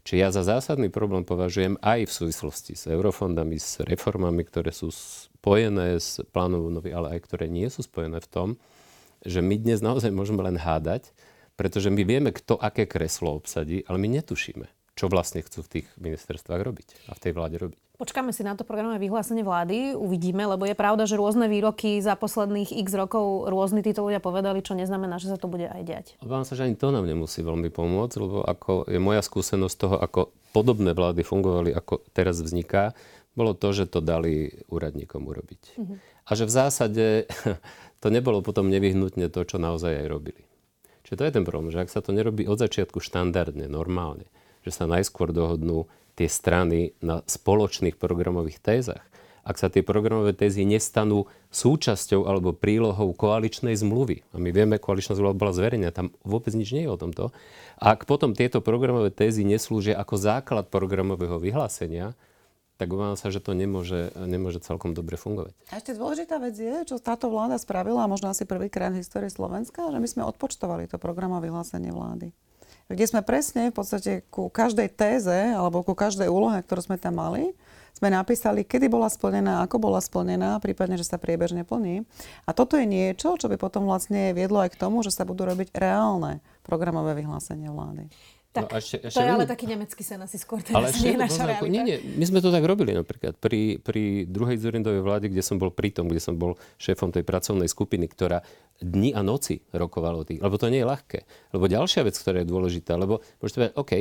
Čiže 0.05 0.17
ja 0.21 0.29
za 0.33 0.41
zásadný 0.41 0.89
problém 0.89 1.25
považujem 1.25 1.77
aj 1.85 2.09
v 2.09 2.13
súvislosti 2.13 2.73
s 2.77 2.89
eurofondami, 2.89 3.61
s 3.61 3.85
reformami, 3.85 4.41
ktoré 4.45 4.73
sú 4.73 4.89
spojené 4.89 6.01
s 6.01 6.25
plánom 6.33 6.69
nový, 6.73 6.97
ale 6.97 7.17
aj 7.17 7.29
ktoré 7.29 7.45
nie 7.49 7.69
sú 7.69 7.85
spojené 7.85 8.21
v 8.25 8.29
tom, 8.29 8.49
že 9.25 9.41
my 9.43 9.57
dnes 9.59 9.83
naozaj 9.83 10.11
môžeme 10.15 10.43
len 10.45 10.59
hádať, 10.59 11.11
pretože 11.59 11.91
my 11.91 12.03
vieme, 12.07 12.31
kto 12.31 12.55
aké 12.55 12.87
kreslo 12.87 13.35
obsadí, 13.35 13.83
ale 13.91 13.99
my 13.99 14.21
netušíme, 14.23 14.67
čo 14.95 15.11
vlastne 15.11 15.43
chcú 15.43 15.67
v 15.67 15.71
tých 15.79 15.87
ministerstvách 15.99 16.61
robiť 16.63 16.89
a 17.11 17.19
v 17.19 17.23
tej 17.23 17.33
vláde 17.35 17.57
robiť. 17.59 17.79
Počkáme 17.99 18.31
si 18.31 18.47
na 18.47 18.55
to 18.55 18.63
programové 18.63 19.03
vyhlásenie 19.03 19.43
vlády, 19.43 19.99
uvidíme, 19.99 20.47
lebo 20.47 20.63
je 20.71 20.79
pravda, 20.79 21.03
že 21.03 21.19
rôzne 21.19 21.51
výroky 21.51 21.99
za 21.99 22.15
posledných 22.15 22.71
x 22.87 22.95
rokov 22.95 23.51
rôzni 23.51 23.83
títo 23.83 24.07
ľudia 24.07 24.23
povedali, 24.23 24.63
čo 24.63 24.79
neznamená, 24.79 25.19
že 25.19 25.35
sa 25.35 25.35
to 25.35 25.51
bude 25.51 25.67
aj 25.67 25.83
diať. 25.83 26.07
Obávam 26.23 26.47
sa, 26.47 26.55
že 26.55 26.71
ani 26.71 26.79
to 26.79 26.95
nám 26.95 27.11
nemusí 27.11 27.43
veľmi 27.43 27.75
pomôcť, 27.75 28.17
lebo 28.23 28.47
ako 28.47 28.87
je 28.87 29.03
moja 29.03 29.19
skúsenosť 29.19 29.75
toho, 29.75 29.97
ako 29.99 30.31
podobné 30.55 30.95
vlády 30.95 31.27
fungovali, 31.27 31.75
ako 31.75 32.07
teraz 32.15 32.39
vzniká, 32.39 32.95
bolo 33.35 33.55
to, 33.55 33.71
že 33.71 33.91
to 33.91 33.99
dali 33.99 34.51
úradníkom 34.71 35.23
urobiť. 35.27 35.63
Mm-hmm. 35.79 35.99
A 36.27 36.31
že 36.35 36.45
v 36.47 36.53
zásade 36.55 37.07
to 37.99 38.09
nebolo 38.09 38.45
potom 38.45 38.71
nevyhnutne 38.71 39.31
to, 39.31 39.41
čo 39.43 39.57
naozaj 39.59 40.05
aj 40.05 40.07
robili. 40.07 40.43
Čiže 41.09 41.19
to 41.19 41.25
je 41.25 41.35
ten 41.41 41.45
problém, 41.49 41.73
že 41.73 41.81
ak 41.81 41.93
sa 41.93 42.05
to 42.05 42.13
nerobí 42.13 42.45
od 42.45 42.61
začiatku 42.61 43.01
štandardne, 43.01 43.65
normálne, 43.65 44.29
že 44.61 44.77
sa 44.77 44.85
najskôr 44.85 45.33
dohodnú 45.33 45.89
tie 46.19 46.29
strany 46.29 46.93
na 47.01 47.25
spoločných 47.25 47.97
programových 47.97 48.61
tézach, 48.61 49.09
ak 49.49 49.57
sa 49.57 49.73
tie 49.73 49.81
programové 49.81 50.37
tézy 50.37 50.69
nestanú 50.69 51.25
súčasťou 51.49 52.29
alebo 52.29 52.53
prílohou 52.53 53.17
koaličnej 53.17 53.73
zmluvy, 53.81 54.21
a 54.29 54.37
my 54.37 54.53
vieme, 54.53 54.77
koaličná 54.77 55.17
zmluva 55.17 55.33
bola 55.33 55.57
zverejnená, 55.57 55.89
tam 55.89 56.13
vôbec 56.21 56.53
nič 56.53 56.77
nie 56.77 56.85
je 56.85 56.93
o 56.93 57.01
tomto, 57.01 57.33
ak 57.81 58.05
potom 58.05 58.37
tieto 58.37 58.61
programové 58.61 59.09
tézy 59.09 59.49
neslúžia 59.49 59.97
ako 59.97 60.21
základ 60.21 60.69
programového 60.69 61.41
vyhlásenia, 61.41 62.13
tak 62.79 62.95
obávam 62.95 63.19
sa, 63.19 63.35
že 63.35 63.43
to 63.43 63.59
nemôže, 63.59 64.15
nemôže 64.15 64.63
celkom 64.63 64.95
dobre 64.95 65.19
fungovať. 65.19 65.51
A 65.75 65.83
ešte 65.83 65.99
dôležitá 65.99 66.39
vec 66.39 66.55
je, 66.55 66.87
čo 66.87 67.03
táto 67.03 67.27
vláda 67.27 67.59
spravila, 67.59 68.07
a 68.07 68.11
možno 68.11 68.31
asi 68.31 68.47
prvýkrát 68.47 68.95
v 68.95 69.03
histórii 69.03 69.29
Slovenska, 69.29 69.91
že 69.91 69.99
my 69.99 70.07
sme 70.07 70.23
odpočtovali 70.31 70.87
to 70.87 70.97
programové 71.03 71.51
vyhlásenie 71.51 71.91
vlády. 71.91 72.31
Kde 72.89 73.05
sme 73.05 73.21
presne 73.21 73.69
v 73.69 73.77
podstate 73.77 74.25
ku 74.33 74.49
každej 74.49 74.89
téze 74.95 75.53
alebo 75.53 75.85
ku 75.85 75.93
každej 75.93 76.31
úlohe, 76.31 76.65
ktorú 76.65 76.89
sme 76.89 76.97
tam 76.97 77.21
mali, 77.21 77.53
sme 77.99 78.15
napísali, 78.15 78.63
kedy 78.63 78.87
bola 78.87 79.11
splnená, 79.11 79.67
ako 79.67 79.83
bola 79.83 79.99
splnená, 79.99 80.63
prípadne, 80.63 80.95
že 80.95 81.05
sa 81.05 81.19
priebežne 81.19 81.67
plní. 81.67 82.07
A 82.47 82.55
toto 82.55 82.79
je 82.79 82.87
niečo, 82.87 83.35
čo 83.35 83.51
by 83.51 83.59
potom 83.59 83.91
vlastne 83.91 84.31
viedlo 84.33 84.63
aj 84.63 84.79
k 84.79 84.81
tomu, 84.81 85.03
že 85.03 85.11
sa 85.11 85.27
budú 85.27 85.43
robiť 85.51 85.75
reálne 85.75 86.39
programové 86.63 87.19
vyhlásenia 87.19 87.75
vlády. 87.75 88.07
Tak, 88.49 88.73
no 88.73 88.81
ešte, 88.81 88.97
ešte 89.05 89.21
to 89.21 89.21
je 89.21 89.29
ale 89.29 89.45
taký 89.45 89.69
nemecký 89.69 90.01
sen 90.01 90.25
asi 90.25 90.41
skôr, 90.41 90.65
teda 90.65 90.81
ale 90.81 90.89
ešte, 90.89 91.05
nie 91.13 91.21
naša 91.21 91.45
realita. 91.45 91.69
Nie, 91.69 91.83
nie, 91.85 91.97
my 92.01 92.25
sme 92.25 92.41
to 92.41 92.49
tak 92.49 92.65
robili 92.65 92.97
napríklad 92.97 93.37
pri, 93.37 93.77
pri 93.77 94.25
druhej 94.25 94.57
Zurindovej 94.57 95.05
vláde, 95.05 95.29
kde 95.29 95.45
som 95.45 95.61
bol 95.61 95.69
pritom, 95.69 96.09
kde 96.09 96.17
som 96.17 96.41
bol 96.41 96.57
šéfom 96.81 97.13
tej 97.13 97.29
pracovnej 97.29 97.69
skupiny, 97.69 98.09
ktorá 98.09 98.41
dni 98.81 99.13
a 99.13 99.21
noci 99.21 99.61
rokovalo 99.77 100.25
tých, 100.25 100.41
lebo 100.41 100.57
to 100.57 100.73
nie 100.73 100.81
je 100.81 100.89
ľahké. 100.89 101.19
Lebo 101.53 101.69
ďalšia 101.69 102.09
vec, 102.09 102.17
ktorá 102.17 102.41
je 102.41 102.49
dôležitá, 102.49 102.97
lebo 102.97 103.21
môžete 103.43 103.57
povedať, 103.61 103.75
OK, 103.77 103.93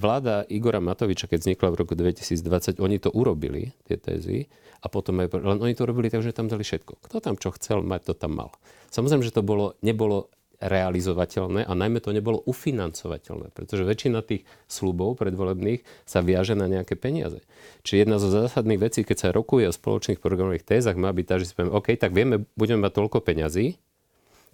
vláda 0.00 0.48
Igora 0.48 0.80
Matoviča, 0.80 1.28
keď 1.28 1.44
vznikla 1.44 1.68
v 1.68 1.76
roku 1.76 1.92
2020, 1.92 2.80
oni 2.80 2.96
to 2.96 3.12
urobili, 3.12 3.76
tie 3.84 4.00
tézy, 4.00 4.48
a 4.84 4.86
potom 4.92 5.20
aj, 5.24 5.32
len 5.32 5.58
oni 5.60 5.74
to 5.76 5.88
robili 5.88 6.12
tak, 6.12 6.20
že 6.20 6.36
tam 6.36 6.48
dali 6.48 6.60
všetko. 6.60 7.00
Kto 7.04 7.16
tam 7.20 7.40
čo 7.40 7.52
chcel 7.56 7.80
mať, 7.80 8.12
to 8.12 8.14
tam 8.16 8.36
mal. 8.36 8.50
Samozrejme, 8.92 9.24
že 9.24 9.32
to 9.32 9.40
bolo, 9.40 9.74
nebolo 9.80 10.28
realizovateľné 10.64 11.68
a 11.68 11.72
najmä 11.76 12.00
to 12.00 12.10
nebolo 12.10 12.40
ufinancovateľné, 12.48 13.52
pretože 13.52 13.84
väčšina 13.84 14.24
tých 14.24 14.48
slubov 14.64 15.20
predvolebných 15.20 15.84
sa 16.08 16.24
viaže 16.24 16.56
na 16.56 16.64
nejaké 16.66 16.96
peniaze. 16.96 17.44
Čiže 17.84 18.00
jedna 18.08 18.16
zo 18.16 18.32
zásadných 18.32 18.80
vecí, 18.80 19.04
keď 19.04 19.16
sa 19.16 19.28
rokuje 19.30 19.68
o 19.68 19.76
spoločných 19.76 20.18
programových 20.18 20.64
tézach, 20.64 20.96
má 20.96 21.12
byť 21.12 21.26
tá, 21.28 21.34
že 21.36 21.52
si 21.52 21.54
poviem, 21.54 21.76
OK, 21.76 21.94
tak 22.00 22.16
vieme, 22.16 22.48
budeme 22.56 22.80
mať 22.82 22.92
toľko 22.96 23.18
peňazí, 23.20 23.76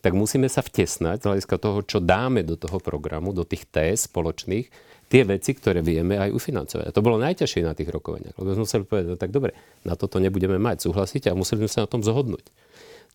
tak 0.01 0.17
musíme 0.17 0.49
sa 0.49 0.65
vtesnať 0.65 1.21
z 1.21 1.27
hľadiska 1.29 1.57
toho, 1.61 1.79
čo 1.85 2.01
dáme 2.01 2.41
do 2.41 2.57
toho 2.57 2.81
programu, 2.81 3.37
do 3.37 3.45
tých 3.45 3.69
téz 3.69 4.09
spoločných, 4.09 4.73
tie 5.11 5.23
veci, 5.27 5.53
ktoré 5.53 5.83
vieme 5.83 6.17
aj 6.17 6.31
ufinancovať. 6.33 6.89
A 6.89 6.95
to 6.95 7.05
bolo 7.05 7.21
najťažšie 7.21 7.67
na 7.67 7.75
tých 7.77 7.91
rokovaniach, 7.91 8.39
lebo 8.39 8.55
sme 8.55 8.65
museli 8.65 8.87
povedať, 8.87 9.07
no 9.11 9.19
tak 9.19 9.35
dobre, 9.35 9.53
na 9.83 9.99
toto 9.99 10.23
nebudeme 10.23 10.57
mať, 10.57 10.87
súhlasiť 10.89 11.29
a 11.29 11.37
museli 11.37 11.67
sme 11.67 11.71
sa 11.71 11.81
na 11.85 11.89
tom 11.91 12.01
zhodnúť. 12.01 12.47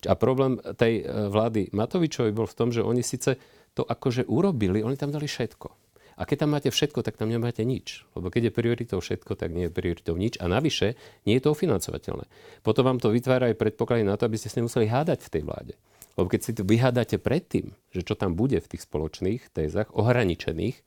A 0.04 0.12
problém 0.12 0.60
tej 0.76 1.00
e, 1.00 1.32
vlády 1.32 1.72
Matovičovej 1.72 2.36
bol 2.36 2.44
v 2.44 2.56
tom, 2.58 2.68
že 2.68 2.84
oni 2.84 3.00
síce 3.00 3.40
to 3.72 3.82
akože 3.88 4.28
urobili, 4.28 4.84
oni 4.84 5.00
tam 5.00 5.08
dali 5.08 5.24
všetko. 5.24 5.86
A 6.16 6.24
keď 6.24 6.44
tam 6.44 6.56
máte 6.56 6.72
všetko, 6.72 7.04
tak 7.04 7.20
tam 7.20 7.28
nemáte 7.28 7.60
nič. 7.60 8.08
Lebo 8.16 8.32
keď 8.32 8.48
je 8.48 8.56
prioritou 8.56 8.98
všetko, 9.04 9.36
tak 9.36 9.52
nie 9.52 9.68
je 9.68 9.72
prioritou 9.72 10.16
nič. 10.16 10.40
A 10.40 10.48
navyše, 10.48 10.96
nie 11.28 11.36
je 11.36 11.44
to 11.44 11.52
ufinancovateľné. 11.52 12.24
Potom 12.64 12.88
vám 12.88 12.96
to 12.96 13.12
vytvára 13.12 13.52
aj 13.52 13.60
predpoklady 13.60 14.00
na 14.08 14.16
to, 14.16 14.24
aby 14.24 14.40
ste 14.40 14.48
si 14.48 14.64
nemuseli 14.64 14.88
hádať 14.88 15.28
v 15.28 15.32
tej 15.32 15.42
vláde. 15.44 15.74
Lebo 16.16 16.32
keď 16.32 16.40
si 16.40 16.52
to 16.56 16.64
vyhádate 16.64 17.20
predtým, 17.20 17.76
že 17.92 18.00
čo 18.00 18.16
tam 18.16 18.32
bude 18.32 18.56
v 18.56 18.70
tých 18.72 18.88
spoločných 18.88 19.52
tézach, 19.52 19.92
ohraničených, 19.92 20.80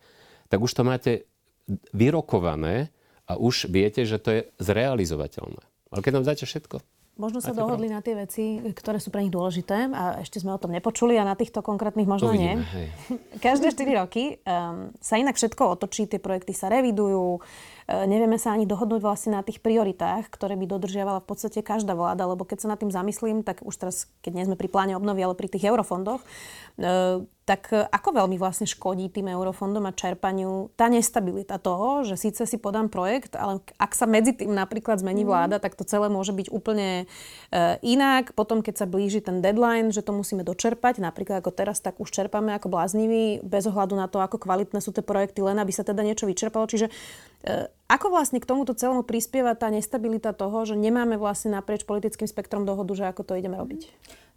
tak 0.50 0.66
už 0.66 0.74
to 0.74 0.82
máte 0.82 1.30
vyrokované 1.94 2.90
a 3.30 3.38
už 3.38 3.70
viete, 3.70 4.10
že 4.10 4.18
to 4.18 4.30
je 4.34 4.42
zrealizovateľné. 4.58 5.62
Ale 5.94 6.02
keď 6.02 6.12
tam 6.18 6.26
dáte 6.26 6.46
všetko, 6.50 6.82
Možno 7.20 7.44
sa 7.44 7.52
dohodli 7.52 7.92
na 7.92 8.00
tie 8.00 8.16
veci, 8.16 8.64
ktoré 8.64 9.04
sú 9.04 9.12
pre 9.12 9.20
nich 9.20 9.36
dôležité 9.36 9.92
a 9.92 10.24
ešte 10.24 10.40
sme 10.40 10.56
o 10.56 10.62
tom 10.62 10.72
nepočuli 10.72 11.20
a 11.20 11.28
na 11.28 11.36
týchto 11.36 11.60
konkrétnych 11.60 12.08
možno 12.08 12.32
Uvidíme, 12.32 12.64
nie. 12.64 12.72
Hej. 12.72 12.88
Každé 13.46 13.76
4 13.76 14.00
roky 14.00 14.40
um, 14.48 14.96
sa 15.04 15.20
inak 15.20 15.36
všetko 15.36 15.76
otočí, 15.76 16.08
tie 16.08 16.24
projekty 16.24 16.56
sa 16.56 16.72
revidujú, 16.72 17.38
uh, 17.38 17.70
nevieme 17.90 18.38
sa 18.38 18.54
ani 18.54 18.70
dohodnúť 18.70 19.02
vlastne 19.02 19.32
na 19.34 19.42
tých 19.42 19.66
prioritách, 19.66 20.30
ktoré 20.30 20.54
by 20.54 20.66
dodržiavala 20.70 21.26
v 21.26 21.30
podstate 21.30 21.66
každá 21.66 21.98
vláda, 21.98 22.30
lebo 22.30 22.46
keď 22.46 22.58
sa 22.62 22.72
nad 22.72 22.78
tým 22.78 22.94
zamyslím, 22.94 23.42
tak 23.42 23.66
už 23.66 23.76
teraz, 23.82 24.06
keď 24.22 24.32
nie 24.38 24.46
sme 24.46 24.60
pri 24.60 24.70
pláne 24.70 24.94
obnovy, 24.94 25.26
ale 25.26 25.34
pri 25.34 25.50
tých 25.50 25.66
eurofondoch, 25.66 26.22
uh, 26.22 27.26
tak 27.50 27.74
e, 27.74 27.82
ako 27.90 28.14
veľmi 28.14 28.38
vlastne 28.38 28.70
škodí 28.70 29.10
tým 29.10 29.34
eurofondom 29.34 29.82
a 29.90 29.98
čerpaniu 29.98 30.70
tá 30.78 30.86
nestabilita 30.86 31.58
toho, 31.58 32.06
že 32.06 32.14
síce 32.14 32.46
si 32.46 32.62
podám 32.62 32.94
projekt, 32.94 33.34
ale 33.34 33.66
ak 33.82 33.98
sa 33.98 34.06
medzi 34.06 34.38
tým 34.38 34.54
napríklad 34.54 35.02
zmení 35.02 35.26
mhm. 35.26 35.30
vláda, 35.34 35.58
tak 35.58 35.74
to 35.74 35.82
celé 35.82 36.14
môže 36.14 36.30
byť 36.30 36.54
úplne 36.54 37.10
uh, 37.10 37.82
inak. 37.82 38.38
Potom, 38.38 38.62
keď 38.62 38.86
sa 38.86 38.86
blíži 38.86 39.26
ten 39.26 39.42
deadline, 39.42 39.90
že 39.90 40.06
to 40.06 40.14
musíme 40.14 40.46
dočerpať, 40.46 41.02
napríklad 41.02 41.42
ako 41.42 41.50
teraz, 41.50 41.82
tak 41.82 41.98
už 41.98 42.14
čerpame 42.14 42.54
ako 42.54 42.70
blázniví, 42.70 43.42
bez 43.42 43.66
ohľadu 43.66 43.98
na 43.98 44.06
to, 44.06 44.22
ako 44.22 44.38
kvalitné 44.38 44.78
sú 44.78 44.94
tie 44.94 45.02
projekty, 45.02 45.42
len 45.42 45.58
aby 45.58 45.74
sa 45.74 45.82
teda 45.82 46.06
niečo 46.06 46.30
vyčerpalo. 46.30 46.70
Čiže 46.70 46.94
Ako 47.90 48.12
vlastne 48.14 48.38
k 48.38 48.46
tomuto 48.46 48.76
celému 48.76 49.02
prispieva 49.02 49.56
tá 49.58 49.72
nestabilita 49.72 50.36
toho, 50.36 50.62
že 50.68 50.78
nemáme 50.78 51.16
vlastne 51.18 51.56
naprieč 51.56 51.88
politickým 51.88 52.28
spektrom 52.28 52.68
dohodu, 52.68 52.92
že 52.94 53.08
ako 53.10 53.26
to 53.26 53.34
ideme 53.40 53.58
robiť? 53.58 53.90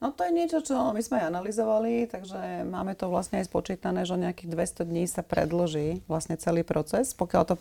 No 0.02 0.10
to 0.10 0.26
je 0.26 0.34
niečo, 0.34 0.58
čo 0.66 0.90
my 0.90 0.98
sme 0.98 1.22
aj 1.22 1.30
analyzovali, 1.30 2.10
takže 2.10 2.66
máme 2.66 2.98
to 2.98 3.06
vlastne 3.06 3.38
aj 3.38 3.46
spočítané, 3.46 4.02
že 4.02 4.18
nejakých 4.18 4.50
200 4.82 4.90
dní 4.90 5.06
sa 5.06 5.22
predloží 5.22 6.02
vlastne 6.10 6.34
celý 6.34 6.66
proces, 6.66 7.14
pokiaľ 7.14 7.42
to 7.46 7.54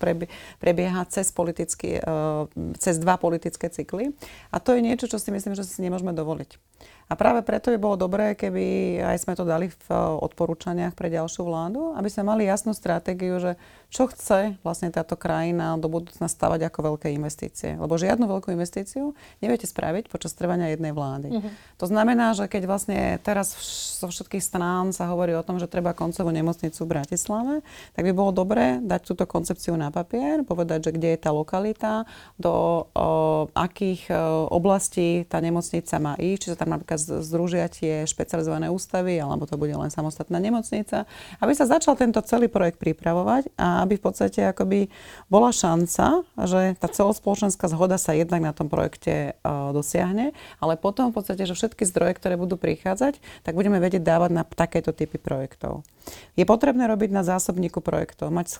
prebieha 0.57 1.05
cez, 1.05 1.29
politicky, 1.29 2.01
uh, 2.01 2.49
cez 2.81 2.97
dva 2.97 3.21
politické 3.21 3.69
cykly. 3.69 4.17
A 4.49 4.57
to 4.57 4.73
je 4.73 4.81
niečo, 4.81 5.05
čo 5.05 5.21
si 5.21 5.29
myslím, 5.29 5.53
že 5.53 5.69
si 5.69 5.85
nemôžeme 5.85 6.17
dovoliť. 6.17 6.57
A 7.11 7.19
práve 7.19 7.43
preto 7.43 7.75
by 7.75 7.75
bolo 7.75 7.99
dobré, 7.99 8.39
keby 8.39 8.63
aj 9.03 9.27
sme 9.27 9.35
to 9.35 9.43
dali 9.43 9.67
v 9.67 9.87
eh, 9.91 9.99
odporúčaniach 9.99 10.95
pre 10.95 11.11
ďalšiu 11.11 11.43
vládu, 11.43 11.91
aby 11.99 12.07
sme 12.07 12.31
mali 12.31 12.47
jasnú 12.47 12.71
stratégiu, 12.71 13.35
že 13.43 13.59
čo 13.91 14.07
chce 14.07 14.55
vlastne 14.63 14.87
táto 14.87 15.19
krajina 15.19 15.75
do 15.75 15.91
budúcna 15.91 16.31
stavať 16.31 16.71
ako 16.71 16.95
veľké 16.95 17.11
investície. 17.11 17.75
Lebo 17.75 17.99
žiadnu 17.99 18.23
veľkú 18.23 18.47
investíciu 18.55 19.11
neviete 19.43 19.67
spraviť 19.67 20.07
počas 20.07 20.31
trvania 20.31 20.71
jednej 20.71 20.95
vlády. 20.95 21.27
Uh-huh. 21.27 21.51
To 21.75 21.91
znamená, 21.91 22.31
že 22.31 22.47
keď 22.47 22.71
vlastne 22.71 23.19
teraz 23.19 23.51
zo 23.99 24.07
všetkých 24.07 24.39
strán 24.39 24.95
sa 24.95 25.11
hovorí 25.11 25.35
o 25.35 25.43
tom, 25.43 25.59
že 25.59 25.67
treba 25.67 25.91
koncovú 25.91 26.31
nemocnicu 26.31 26.87
v 26.87 26.87
Bratislave, 26.87 27.53
tak 27.91 28.07
by 28.07 28.15
bolo 28.15 28.31
dobré 28.31 28.79
dať 28.79 29.01
túto 29.03 29.27
koncepciu 29.27 29.75
na 29.75 29.91
papier, 29.91 30.47
povedať, 30.47 30.87
že 30.87 30.95
kde 30.95 31.11
je 31.11 31.19
tá 31.19 31.35
lokalita, 31.35 32.07
do 32.39 32.87
o, 32.95 33.51
akých 33.51 34.07
o, 34.07 34.47
oblastí 34.55 35.27
tá 35.27 35.43
nemocnica 35.43 35.99
má 35.99 36.15
ísť, 36.15 36.39
či 36.39 36.49
sa 36.55 36.57
tam 36.63 36.71
napríklad 36.71 37.00
združia 37.01 37.65
tie 37.71 38.05
špecializované 38.05 38.69
ústavy, 38.69 39.17
alebo 39.17 39.49
to 39.49 39.57
bude 39.57 39.73
len 39.73 39.89
samostatná 39.89 40.37
nemocnica, 40.37 41.09
aby 41.41 41.53
sa 41.57 41.65
začal 41.65 41.97
tento 41.97 42.21
celý 42.21 42.47
projekt 42.47 42.77
pripravovať 42.77 43.53
a 43.57 43.81
aby 43.83 43.97
v 43.97 44.03
podstate 44.03 44.53
akoby 44.53 44.87
bola 45.27 45.49
šanca, 45.49 46.23
že 46.45 46.77
tá 46.77 46.87
celospoločenská 46.87 47.65
zhoda 47.71 47.97
sa 47.97 48.13
jednak 48.13 48.41
na 48.41 48.53
tom 48.53 48.69
projekte 48.69 49.35
uh, 49.41 49.73
dosiahne, 49.75 50.31
ale 50.61 50.77
potom 50.77 51.09
v 51.09 51.21
podstate, 51.21 51.43
že 51.43 51.57
všetky 51.57 51.83
zdroje, 51.87 52.17
ktoré 52.17 52.35
budú 52.37 52.55
prichádzať, 52.55 53.19
tak 53.43 53.53
budeme 53.57 53.81
vedieť 53.81 54.03
dávať 54.05 54.31
na 54.31 54.43
takéto 54.45 54.93
typy 54.93 55.17
projektov. 55.17 55.81
Je 56.33 56.47
potrebné 56.47 56.89
robiť 56.89 57.13
na 57.13 57.21
zásobníku 57.21 57.77
projektov, 57.83 58.33
mať 58.33 58.57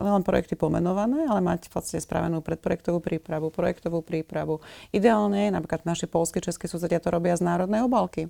len 0.00 0.24
projekty 0.24 0.56
pomenované, 0.56 1.28
ale 1.28 1.44
mať 1.44 1.68
vlastne 1.68 2.00
spravenú 2.00 2.40
predprojektovú 2.40 2.98
prípravu, 3.02 3.52
projektovú 3.52 4.00
prípravu. 4.00 4.64
Ideálne, 4.94 5.52
napríklad 5.52 5.84
naši 5.84 6.08
polské, 6.08 6.40
české 6.40 6.64
susedia 6.64 6.96
to 7.02 7.12
robia 7.12 7.36
z 7.36 7.44
národnej 7.68 7.84
obálky, 7.84 8.22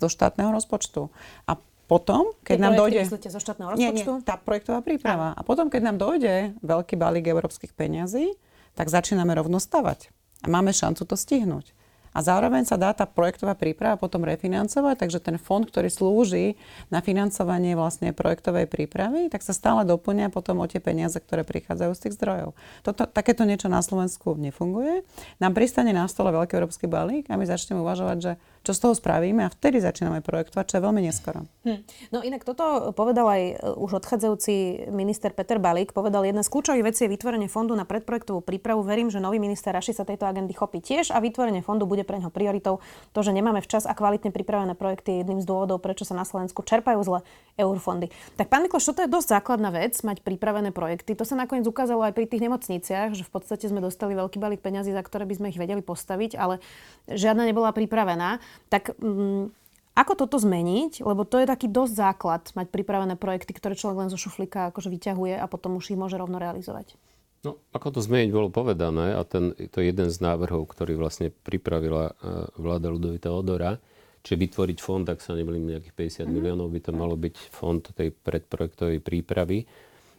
do 0.00 0.08
štátneho 0.08 0.50
rozpočtu. 0.50 1.12
A 1.46 1.60
potom, 1.86 2.34
keď 2.42 2.58
nám 2.58 2.74
dojde... 2.74 3.06
Myslíte 3.06 3.30
zo 3.30 3.38
štátneho 3.38 3.76
rozpočtu? 3.76 4.10
Nie, 4.10 4.18
nie, 4.18 4.26
tá 4.26 4.34
projektová 4.34 4.82
príprava. 4.82 5.36
A 5.38 5.40
potom, 5.46 5.70
keď 5.70 5.92
nám 5.92 5.96
dojde 6.02 6.58
veľký 6.64 6.98
balík 6.98 7.30
európskych 7.30 7.76
peňazí, 7.76 8.34
tak 8.74 8.90
začíname 8.90 9.30
rovno 9.38 9.62
stavať. 9.62 10.10
A 10.42 10.50
máme 10.50 10.74
šancu 10.74 11.06
to 11.06 11.14
stihnúť 11.14 11.76
a 12.16 12.24
zároveň 12.24 12.64
sa 12.64 12.80
dá 12.80 12.96
tá 12.96 13.04
projektová 13.04 13.52
príprava 13.52 14.00
potom 14.00 14.24
refinancovať, 14.24 15.04
takže 15.04 15.20
ten 15.20 15.36
fond, 15.36 15.68
ktorý 15.68 15.92
slúži 15.92 16.56
na 16.88 17.04
financovanie 17.04 17.76
vlastne 17.76 18.16
projektovej 18.16 18.64
prípravy, 18.72 19.28
tak 19.28 19.44
sa 19.44 19.52
stále 19.52 19.84
doplňa 19.84 20.32
potom 20.32 20.64
o 20.64 20.66
tie 20.66 20.80
peniaze, 20.80 21.20
ktoré 21.20 21.44
prichádzajú 21.44 21.92
z 21.92 22.00
tých 22.08 22.16
zdrojov. 22.16 22.56
Toto, 22.80 23.04
takéto 23.04 23.44
niečo 23.44 23.68
na 23.68 23.84
Slovensku 23.84 24.32
nefunguje. 24.32 25.04
Nám 25.44 25.52
pristane 25.52 25.92
na 25.92 26.08
stole 26.08 26.32
veľký 26.32 26.56
európsky 26.56 26.88
balík 26.88 27.28
a 27.28 27.36
my 27.36 27.44
začneme 27.44 27.84
uvažovať, 27.84 28.16
že 28.16 28.32
čo 28.66 28.74
z 28.74 28.82
toho 28.82 28.94
spravíme 28.98 29.46
a 29.46 29.52
vtedy 29.54 29.78
začíname 29.78 30.26
projektovať, 30.26 30.64
čo 30.66 30.74
je 30.78 30.82
veľmi 30.82 31.00
neskoro. 31.06 31.46
Hm. 31.62 31.86
No 32.10 32.18
inak 32.26 32.42
toto 32.42 32.90
povedal 32.98 33.30
aj 33.30 33.42
e, 33.46 33.54
už 33.78 34.02
odchádzajúci 34.02 34.86
minister 34.90 35.30
Peter 35.30 35.62
Balík. 35.62 35.94
Povedal, 35.94 36.26
jedna 36.26 36.42
z 36.42 36.50
kľúčových 36.50 36.82
vecí 36.82 37.06
je 37.06 37.14
vytvorenie 37.14 37.46
fondu 37.46 37.78
na 37.78 37.86
predprojektovú 37.86 38.42
prípravu. 38.42 38.82
Verím, 38.82 39.06
že 39.06 39.22
nový 39.22 39.38
minister 39.38 39.70
Raši 39.70 39.94
sa 39.94 40.02
tejto 40.02 40.26
agendy 40.26 40.50
chopí 40.50 40.82
tiež 40.82 41.14
a 41.14 41.22
vytvorenie 41.22 41.62
fondu 41.62 41.86
bude 41.86 42.02
pre 42.02 42.18
neho 42.18 42.34
prioritou. 42.34 42.82
To, 43.14 43.20
že 43.22 43.30
nemáme 43.30 43.62
včas 43.62 43.86
a 43.86 43.94
kvalitne 43.94 44.34
pripravené 44.34 44.74
projekty, 44.74 45.14
je 45.14 45.18
jedným 45.22 45.38
z 45.38 45.46
dôvodov, 45.46 45.78
prečo 45.78 46.02
sa 46.02 46.18
na 46.18 46.26
Slovensku 46.26 46.66
čerpajú 46.66 46.98
zle 47.06 47.22
eurofondy. 47.54 48.10
Tak 48.34 48.50
pán 48.50 48.66
Mikloš, 48.66 48.90
toto 48.90 49.06
je 49.06 49.08
dosť 49.08 49.38
základná 49.38 49.70
vec, 49.70 49.94
mať 50.02 50.26
pripravené 50.26 50.74
projekty. 50.74 51.14
To 51.14 51.22
sa 51.22 51.38
nakoniec 51.38 51.64
ukázalo 51.64 52.02
aj 52.02 52.12
pri 52.18 52.26
tých 52.26 52.42
nemocniciach, 52.42 53.14
že 53.14 53.22
v 53.22 53.30
podstate 53.30 53.70
sme 53.70 53.78
dostali 53.78 54.18
veľký 54.18 54.42
balík 54.42 54.60
peňazí, 54.60 54.90
za 54.90 55.00
ktoré 55.00 55.24
by 55.24 55.34
sme 55.38 55.46
ich 55.54 55.58
vedeli 55.60 55.80
postaviť, 55.80 56.36
ale 56.36 56.58
žiadna 57.06 57.46
nebola 57.46 57.70
pripravená. 57.72 58.42
Tak 58.68 58.98
mm, 58.98 59.52
ako 59.96 60.12
toto 60.12 60.36
zmeniť? 60.36 61.00
Lebo 61.00 61.24
to 61.24 61.40
je 61.40 61.48
taký 61.48 61.72
dosť 61.72 61.94
základ, 61.96 62.42
mať 62.52 62.68
pripravené 62.68 63.16
projekty, 63.16 63.56
ktoré 63.56 63.72
človek 63.72 64.06
len 64.06 64.12
zo 64.12 64.20
šuflíka 64.20 64.68
akože 64.70 64.92
vyťahuje 64.92 65.40
a 65.40 65.46
potom 65.48 65.80
už 65.80 65.96
ich 65.96 66.00
môže 66.00 66.20
rovno 66.20 66.36
realizovať. 66.36 67.00
No, 67.44 67.62
ako 67.70 67.96
to 67.96 68.00
zmeniť 68.02 68.30
bolo 68.34 68.50
povedané 68.50 69.14
a 69.14 69.22
ten, 69.22 69.54
to 69.70 69.78
je 69.78 69.94
jeden 69.94 70.10
z 70.10 70.18
návrhov, 70.18 70.66
ktorý 70.66 70.98
vlastne 70.98 71.30
pripravila 71.30 72.10
e, 72.10 72.12
vláda 72.58 72.90
Ludovita 72.90 73.30
Odora, 73.30 73.78
čiže 74.26 74.42
vytvoriť 74.42 74.78
fond, 74.82 75.06
ak 75.06 75.22
sa 75.22 75.38
nemýlim, 75.38 75.78
nejakých 75.78 76.26
50 76.26 76.26
mm. 76.26 76.32
miliónov 76.34 76.68
by 76.74 76.80
to 76.82 76.90
malo 76.90 77.14
byť 77.14 77.34
fond 77.54 77.80
tej 77.80 78.10
predprojektovej 78.10 78.98
prípravy 78.98 79.62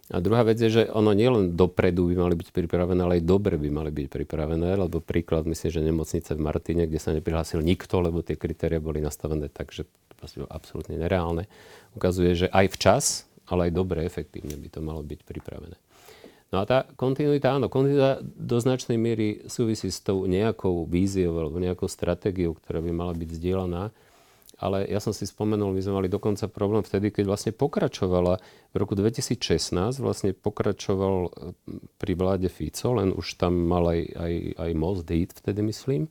a 0.08 0.24
druhá 0.24 0.48
vec 0.48 0.56
je, 0.56 0.72
že 0.72 0.84
ono 0.88 1.12
nielen 1.12 1.60
dopredu 1.60 2.08
by 2.08 2.16
mali 2.16 2.36
byť 2.40 2.56
pripravené, 2.56 3.00
ale 3.04 3.20
aj 3.20 3.28
dobre 3.28 3.60
by 3.60 3.68
mali 3.68 3.92
byť 3.92 4.08
pripravené, 4.08 4.80
lebo 4.80 5.04
príklad 5.04 5.44
myslím, 5.44 5.68
že 5.68 5.82
nemocnice 5.84 6.32
v 6.32 6.42
Martine, 6.48 6.88
kde 6.88 6.96
sa 6.96 7.12
neprihlásil 7.12 7.60
nikto, 7.60 8.00
lebo 8.00 8.24
tie 8.24 8.40
kritéria 8.40 8.80
boli 8.80 9.04
nastavené 9.04 9.52
tak, 9.52 9.76
že 9.76 9.84
to 10.16 10.48
absolútne 10.48 10.96
nereálne, 10.96 11.52
ukazuje, 11.92 12.40
že 12.40 12.48
aj 12.56 12.66
včas, 12.80 13.06
ale 13.52 13.68
aj 13.68 13.72
dobre, 13.76 14.08
efektívne 14.08 14.56
by 14.56 14.68
to 14.72 14.80
malo 14.80 15.04
byť 15.04 15.28
pripravené. 15.28 15.76
No 16.56 16.64
a 16.64 16.66
tá 16.66 16.88
kontinuita, 16.96 17.60
áno, 17.60 17.68
kontinuita 17.68 18.24
do 18.24 18.58
značnej 18.64 18.96
miery 18.96 19.44
súvisí 19.52 19.92
s 19.92 20.00
tou 20.00 20.24
nejakou 20.24 20.88
víziou 20.88 21.36
alebo 21.36 21.60
nejakou 21.60 21.92
stratégiou, 21.92 22.56
ktorá 22.56 22.80
by 22.80 22.92
mala 22.96 23.12
byť 23.12 23.30
zdieľaná 23.36 23.92
ale 24.58 24.90
ja 24.90 24.98
som 24.98 25.14
si 25.14 25.30
spomenul, 25.30 25.70
my 25.70 25.82
sme 25.86 25.98
mali 26.02 26.10
dokonca 26.10 26.50
problém 26.50 26.82
vtedy, 26.82 27.14
keď 27.14 27.30
vlastne 27.30 27.52
pokračovala 27.54 28.42
v 28.74 28.76
roku 28.76 28.98
2016, 28.98 30.02
vlastne 30.02 30.34
pokračoval 30.34 31.16
e, 31.26 31.30
pri 32.02 32.14
vláde 32.18 32.50
Fico, 32.50 32.98
len 32.98 33.14
už 33.14 33.38
tam 33.38 33.54
mal 33.54 33.86
aj, 33.86 34.02
aj, 34.18 34.34
aj 34.58 34.72
Most 34.74 35.06
Hit 35.14 35.38
vtedy 35.38 35.62
myslím. 35.62 36.10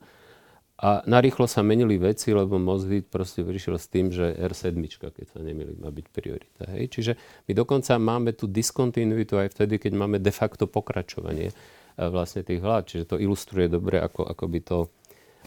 A 0.77 1.01
narýchlo 1.09 1.49
sa 1.49 1.65
menili 1.65 1.99
veci, 1.99 2.31
lebo 2.31 2.55
Most 2.55 2.87
Hit 2.87 3.11
proste 3.11 3.43
vyšiel 3.43 3.75
s 3.75 3.91
tým, 3.91 4.15
že 4.15 4.31
R7, 4.31 4.79
keď 4.95 5.27
sa 5.27 5.43
nemili, 5.43 5.75
má 5.75 5.91
byť 5.91 6.07
priorita. 6.07 6.71
Hej? 6.71 6.95
Čiže 6.95 7.11
my 7.49 7.51
dokonca 7.51 7.99
máme 7.99 8.31
tú 8.31 8.47
diskontinuitu 8.47 9.35
aj 9.35 9.59
vtedy, 9.59 9.75
keď 9.75 9.91
máme 9.91 10.23
de 10.23 10.31
facto 10.31 10.71
pokračovanie 10.71 11.51
e, 11.51 11.53
vlastne 11.99 12.47
tých 12.47 12.63
vlád. 12.63 12.83
Čiže 12.87 13.11
to 13.11 13.19
ilustruje 13.19 13.67
dobre, 13.67 13.99
ako, 13.99 14.23
ako 14.23 14.45
by 14.47 14.59
to 14.63 14.77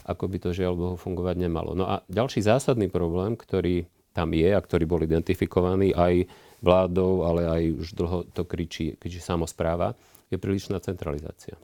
ako 0.05 0.23
by 0.29 0.37
to 0.41 0.49
žiaľ 0.53 0.73
Bohu 0.77 0.95
fungovať 0.97 1.35
nemalo. 1.37 1.77
No 1.77 1.85
a 1.85 2.05
ďalší 2.09 2.41
zásadný 2.41 2.89
problém, 2.89 3.37
ktorý 3.37 3.85
tam 4.11 4.35
je 4.35 4.49
a 4.51 4.59
ktorý 4.59 4.83
bol 4.83 5.01
identifikovaný 5.03 5.95
aj 5.95 6.27
vládou, 6.61 7.25
ale 7.25 7.47
aj 7.47 7.61
už 7.79 7.87
dlho 7.97 8.19
to 8.31 8.43
kričí, 8.43 8.99
kričí 8.99 9.23
samozpráva, 9.23 9.95
je 10.29 10.37
prílišná 10.37 10.79
centralizácia. 10.83 11.57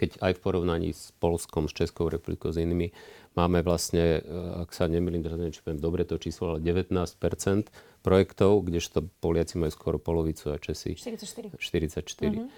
Keď 0.00 0.16
aj 0.24 0.32
v 0.36 0.40
porovnaní 0.40 0.90
s 0.96 1.12
Polskom, 1.20 1.68
s 1.68 1.76
Českou 1.76 2.08
republikou, 2.08 2.48
s 2.48 2.56
inými, 2.56 2.88
máme 3.36 3.60
vlastne, 3.60 4.20
eh, 4.20 4.62
ak 4.64 4.72
sa 4.72 4.88
nemýlim, 4.88 5.20
teraz 5.20 5.36
neviem, 5.36 5.54
či 5.54 5.62
poviem 5.62 5.80
dobre 5.80 6.02
to 6.08 6.16
číslo, 6.16 6.56
ale 6.56 6.64
19% 6.64 7.68
projektov, 8.00 8.64
kdežto 8.64 9.04
Poliaci 9.20 9.60
majú 9.60 9.72
skoro 9.72 9.96
polovicu 10.00 10.52
a 10.52 10.56
Česi 10.56 10.96
44. 10.96 11.60
44. 11.60 12.00
Mm-hmm. 12.00 12.48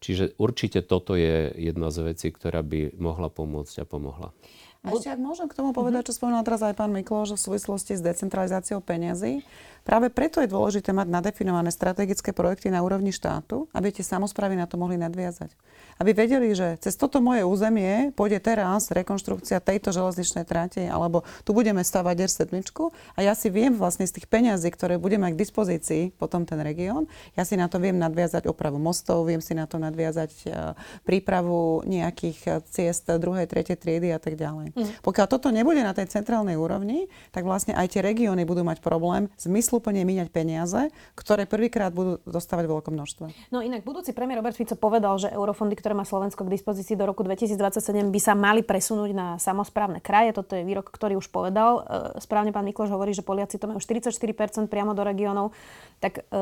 Čiže 0.00 0.36
určite 0.40 0.80
toto 0.80 1.12
je 1.12 1.52
jedna 1.54 1.92
z 1.92 2.12
vecí, 2.12 2.32
ktorá 2.32 2.64
by 2.64 2.96
mohla 2.96 3.28
pomôcť 3.28 3.84
a 3.84 3.84
pomohla. 3.84 4.32
A 4.80 4.96
ešte 4.96 5.12
ak 5.12 5.20
môžem 5.20 5.44
k 5.44 5.52
tomu 5.52 5.76
povedať, 5.76 6.08
čo 6.08 6.16
spomínal 6.16 6.40
teraz 6.40 6.64
aj 6.64 6.72
pán 6.72 6.88
Mikloš 6.88 7.36
v 7.36 7.44
súvislosti 7.44 8.00
s 8.00 8.02
decentralizáciou 8.02 8.80
peňazí. 8.80 9.44
Práve 9.82 10.12
preto 10.12 10.44
je 10.44 10.50
dôležité 10.50 10.92
mať 10.92 11.08
nadefinované 11.08 11.72
strategické 11.72 12.30
projekty 12.30 12.68
na 12.68 12.84
úrovni 12.84 13.10
štátu, 13.10 13.66
aby 13.72 13.90
tie 13.90 14.04
samozprávy 14.04 14.54
na 14.54 14.68
to 14.68 14.76
mohli 14.76 15.00
nadviazať 15.00 15.52
aby 16.00 16.16
vedeli, 16.16 16.56
že 16.56 16.80
cez 16.80 16.96
toto 16.96 17.20
moje 17.20 17.44
územie 17.44 18.16
pôjde 18.16 18.40
teraz 18.40 18.88
rekonštrukcia 18.88 19.60
tejto 19.60 19.92
železničnej 19.92 20.48
tráte, 20.48 20.80
alebo 20.88 21.28
tu 21.44 21.52
budeme 21.52 21.84
stavať 21.84 22.24
R7 22.24 22.64
a 23.12 23.18
ja 23.20 23.36
si 23.36 23.52
viem 23.52 23.76
vlastne 23.76 24.08
z 24.08 24.16
tých 24.16 24.26
peňazí, 24.26 24.72
ktoré 24.72 24.96
budem 24.96 25.20
mať 25.20 25.36
k 25.36 25.42
dispozícii 25.44 26.02
potom 26.16 26.48
ten 26.48 26.56
región, 26.64 27.04
ja 27.36 27.44
si 27.44 27.60
na 27.60 27.68
to 27.68 27.76
viem 27.76 28.00
nadviazať 28.00 28.48
opravu 28.48 28.80
mostov, 28.80 29.28
viem 29.28 29.44
si 29.44 29.52
na 29.52 29.68
to 29.68 29.76
nadviazať 29.76 30.32
e, 30.32 30.72
prípravu 31.04 31.84
nejakých 31.84 32.64
ciest 32.72 33.12
druhej, 33.20 33.44
tretej 33.44 33.76
triedy 33.76 34.08
a 34.08 34.16
tak 34.16 34.40
ďalej. 34.40 34.72
Mm. 34.72 34.90
Pokiaľ 35.04 35.26
toto 35.28 35.52
nebude 35.52 35.84
na 35.84 35.92
tej 35.92 36.08
centrálnej 36.08 36.56
úrovni, 36.56 37.12
tak 37.28 37.44
vlastne 37.44 37.76
aj 37.76 37.92
tie 37.92 38.00
regióny 38.00 38.48
budú 38.48 38.64
mať 38.64 38.80
problém 38.80 39.28
zmysluplne 39.70 40.02
míňať 40.02 40.28
peniaze, 40.34 40.90
ktoré 41.14 41.46
prvýkrát 41.46 41.94
budú 41.94 42.18
dostávať 42.26 42.66
v 42.66 42.72
veľkom 42.74 42.90
množstve. 42.90 43.26
No 43.54 43.62
inak 43.62 43.86
budúci 43.86 44.10
premiér 44.10 44.42
Robert 44.42 44.58
Fico 44.58 44.74
povedal, 44.74 45.14
že 45.22 45.30
eurofondy, 45.30 45.78
ktoré 45.78 45.94
má 45.94 46.02
Slovensko 46.02 46.42
k 46.42 46.58
dispozícii 46.58 46.98
do 46.98 47.06
roku 47.06 47.22
2027, 47.22 48.10
by 48.10 48.18
sa 48.18 48.34
mali 48.34 48.66
presunúť 48.66 49.14
na 49.14 49.38
samozprávne 49.38 50.02
kraje. 50.02 50.34
Toto 50.34 50.58
je 50.58 50.66
výrok, 50.66 50.90
ktorý 50.90 51.22
už 51.22 51.30
povedal. 51.30 51.86
E, 51.86 52.18
správne 52.18 52.50
pán 52.50 52.66
Mikloš 52.66 52.90
hovorí, 52.90 53.14
že 53.14 53.22
Poliaci 53.22 53.62
to 53.62 53.70
majú 53.70 53.78
44% 53.78 54.66
priamo 54.66 54.90
do 54.90 55.06
regiónov. 55.06 55.54
Tak 56.02 56.26
e, 56.26 56.40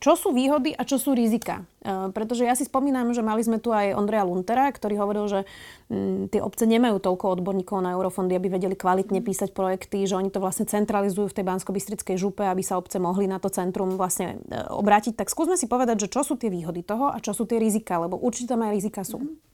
čo 0.00 0.12
sú 0.16 0.36
výhody 0.36 0.76
a 0.76 0.84
čo 0.84 1.00
sú 1.00 1.16
rizika? 1.16 1.64
E, 1.80 2.12
pretože 2.12 2.44
ja 2.44 2.52
si 2.52 2.68
spomínam, 2.68 3.16
že 3.16 3.24
mali 3.24 3.40
sme 3.40 3.56
tu 3.56 3.72
aj 3.72 3.96
Ondreja 3.96 4.28
Luntera, 4.28 4.68
ktorý 4.68 5.00
hovoril, 5.00 5.24
že 5.32 5.40
mm, 5.88 6.28
tie 6.28 6.44
obce 6.44 6.68
nemajú 6.68 7.00
toľko 7.00 7.40
odborníkov 7.40 7.80
na 7.80 7.96
eurofondy, 7.96 8.36
aby 8.36 8.52
vedeli 8.52 8.76
kvalitne 8.76 9.24
písať 9.24 9.56
projekty, 9.56 10.04
že 10.04 10.18
oni 10.20 10.28
to 10.28 10.44
vlastne 10.44 10.68
centralizujú 10.68 11.32
v 11.32 11.36
tej 11.40 11.44
bansko 11.48 11.70
župe, 12.18 12.33
aby 12.42 12.66
sa 12.66 12.74
obce 12.74 12.98
mohli 12.98 13.30
na 13.30 13.38
to 13.38 13.46
centrum 13.46 13.94
vlastne 13.94 14.42
e, 14.50 14.58
obrátiť. 14.74 15.14
Tak 15.14 15.30
skúsme 15.30 15.54
si 15.54 15.70
povedať, 15.70 16.08
že 16.08 16.10
čo 16.10 16.26
sú 16.26 16.34
tie 16.34 16.50
výhody 16.50 16.82
toho 16.82 17.14
a 17.14 17.22
čo 17.22 17.30
sú 17.30 17.46
tie 17.46 17.62
rizika, 17.62 18.02
lebo 18.02 18.18
určite 18.18 18.50
tam 18.50 18.66
aj 18.66 18.74
rizika 18.74 19.06
sú. 19.06 19.22
Mm-hmm. 19.22 19.52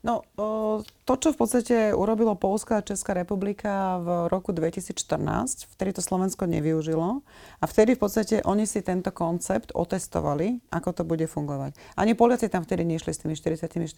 No, 0.00 0.24
to, 1.10 1.18
čo 1.18 1.34
v 1.34 1.42
podstate 1.42 1.76
urobilo 1.90 2.38
Polska 2.38 2.78
a 2.78 2.86
Česká 2.86 3.18
republika 3.18 3.98
v 3.98 4.30
roku 4.30 4.54
2014, 4.54 5.66
vtedy 5.74 5.90
to 5.90 6.06
Slovensko 6.06 6.46
nevyužilo 6.46 7.26
a 7.58 7.64
vtedy 7.66 7.98
v 7.98 8.00
podstate 8.06 8.46
oni 8.46 8.62
si 8.62 8.78
tento 8.78 9.10
koncept 9.10 9.74
otestovali, 9.74 10.62
ako 10.70 10.90
to 10.94 11.02
bude 11.02 11.26
fungovať. 11.26 11.74
Ani 11.98 12.14
Poliaci 12.14 12.46
tam 12.46 12.62
vtedy 12.62 12.86
nešli 12.86 13.10
s 13.10 13.26
tými 13.26 13.34
44% 13.34 13.90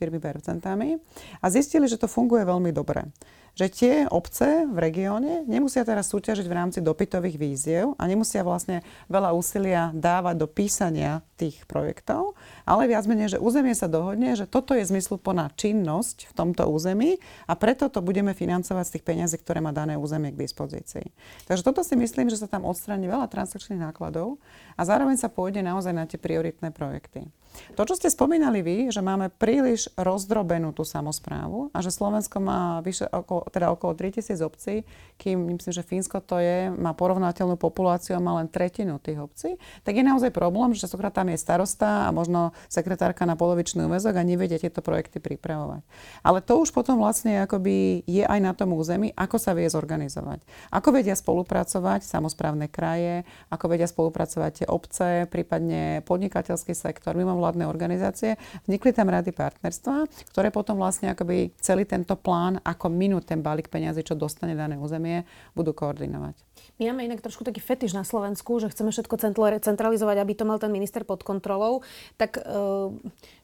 a 1.37 1.47
zistili, 1.53 1.85
že 1.85 2.01
to 2.01 2.09
funguje 2.09 2.49
veľmi 2.49 2.73
dobre 2.73 3.13
že 3.53 3.67
tie 3.69 3.95
obce 4.09 4.65
v 4.65 4.79
regióne 4.81 5.45
nemusia 5.45 5.85
teraz 5.85 6.09
súťažiť 6.09 6.47
v 6.49 6.57
rámci 6.57 6.79
dopytových 6.81 7.37
víziev 7.37 7.93
a 8.01 8.09
nemusia 8.09 8.41
vlastne 8.41 8.81
veľa 9.13 9.37
úsilia 9.37 9.93
dávať 9.93 10.35
do 10.41 10.49
písania 10.49 11.21
tých 11.37 11.69
projektov, 11.69 12.33
ale 12.65 12.89
viac 12.89 13.05
menej, 13.05 13.37
že 13.37 13.43
územie 13.43 13.77
sa 13.77 13.93
dohodne, 13.93 14.33
že 14.39 14.49
toto 14.49 14.73
je 14.73 14.89
zmysluplná 14.89 15.53
činnosť 15.53 16.33
v 16.33 16.33
tomto 16.33 16.65
území 16.71 17.02
a 17.49 17.53
preto 17.59 17.89
to 17.89 18.01
budeme 18.05 18.33
financovať 18.33 18.85
z 18.87 18.93
tých 18.99 19.05
peniazí, 19.07 19.37
ktoré 19.39 19.59
má 19.59 19.71
dané 19.75 19.99
územie 19.99 20.31
k 20.31 20.43
dispozícii. 20.43 21.11
Takže 21.49 21.63
toto 21.67 21.83
si 21.83 21.95
myslím, 21.99 22.31
že 22.31 22.41
sa 22.41 22.49
tam 22.49 22.67
odstráni 22.69 23.11
veľa 23.11 23.29
transakčných 23.29 23.81
nákladov 23.81 24.39
a 24.79 24.83
zároveň 24.87 25.19
sa 25.19 25.33
pôjde 25.33 25.61
naozaj 25.61 25.93
na 25.93 26.05
tie 26.07 26.21
prioritné 26.21 26.71
projekty. 26.71 27.27
To, 27.73 27.89
čo 27.89 27.97
ste 27.97 28.13
spomínali 28.13 28.61
vy, 28.61 28.77
že 28.93 29.01
máme 29.01 29.33
príliš 29.33 29.89
rozdrobenú 29.97 30.77
tú 30.77 30.85
samozprávu 30.85 31.73
a 31.73 31.81
že 31.81 31.93
Slovensko 31.93 32.37
má 32.41 32.85
vyše, 32.85 33.09
okolo, 33.09 33.49
teda 33.49 33.73
okolo 33.73 33.97
3000 33.97 34.41
obcí, 34.45 34.85
kým 35.17 35.57
myslím, 35.57 35.73
že 35.73 35.87
Fínsko 35.87 36.21
to 36.25 36.41
je, 36.41 36.69
má 36.73 36.93
porovnateľnú 36.97 37.57
populáciu 37.61 38.17
a 38.17 38.25
má 38.25 38.41
len 38.41 38.49
tretinu 38.49 39.01
tých 39.01 39.21
obcí, 39.21 39.51
tak 39.85 39.97
je 39.97 40.05
naozaj 40.05 40.33
problém, 40.33 40.73
že 40.77 40.89
častokrát 40.89 41.13
tam 41.13 41.29
je 41.33 41.39
starosta 41.39 42.09
a 42.09 42.15
možno 42.15 42.57
sekretárka 42.69 43.29
na 43.29 43.37
polovičný 43.37 43.85
úvezok 43.89 44.17
a 44.17 44.27
nevedia 44.27 44.61
tieto 44.61 44.81
projekty 44.85 45.21
pripravovať. 45.21 45.85
Ale 46.25 46.45
to 46.45 46.61
už 46.61 46.73
potom 46.73 47.01
vlastne 47.01 47.45
akoby 47.45 48.03
je 48.09 48.25
aj 48.25 48.41
na 48.41 48.53
tom 48.57 48.75
území, 48.75 49.13
ako 49.15 49.37
sa 49.37 49.53
vie 49.53 49.69
zorganizovať. 49.69 50.45
Ako 50.73 50.89
vedia 50.93 51.17
spolupracovať 51.17 52.05
samozprávne 52.05 52.69
kraje, 52.69 53.25
ako 53.49 53.65
vedia 53.73 53.89
spolupracovať 53.89 54.51
tie 54.63 54.67
obce, 54.69 55.09
prípadne 55.29 56.03
podnikateľský 56.05 56.75
sektor, 56.75 57.15
mimo 57.15 57.42
mimovládne 57.43 57.67
organizácie, 57.67 58.39
vznikli 58.63 58.95
tam 58.95 59.11
rady 59.11 59.35
partnerstva, 59.35 60.07
ktoré 60.31 60.55
potom 60.55 60.79
vlastne 60.79 61.11
akoby 61.11 61.51
celý 61.59 61.83
tento 61.83 62.15
plán, 62.15 62.63
ako 62.63 62.87
minúť 62.87 63.35
ten 63.35 63.43
balík 63.43 63.67
peniazy, 63.67 64.07
čo 64.07 64.15
dostane 64.15 64.55
dané 64.55 64.79
územie, 64.79 65.27
budú 65.51 65.75
koordinovať. 65.75 66.39
My 66.81 66.91
máme 66.91 67.07
inak 67.07 67.23
trošku 67.23 67.45
taký 67.45 67.61
fetiš 67.63 67.95
na 67.95 68.03
Slovensku, 68.03 68.59
že 68.59 68.73
chceme 68.73 68.91
všetko 68.91 69.15
centralizovať, 69.61 70.17
aby 70.19 70.33
to 70.35 70.49
mal 70.49 70.59
ten 70.59 70.73
minister 70.73 71.05
pod 71.05 71.23
kontrolou. 71.23 71.85
Tak 72.17 72.41
eh, 72.41 72.91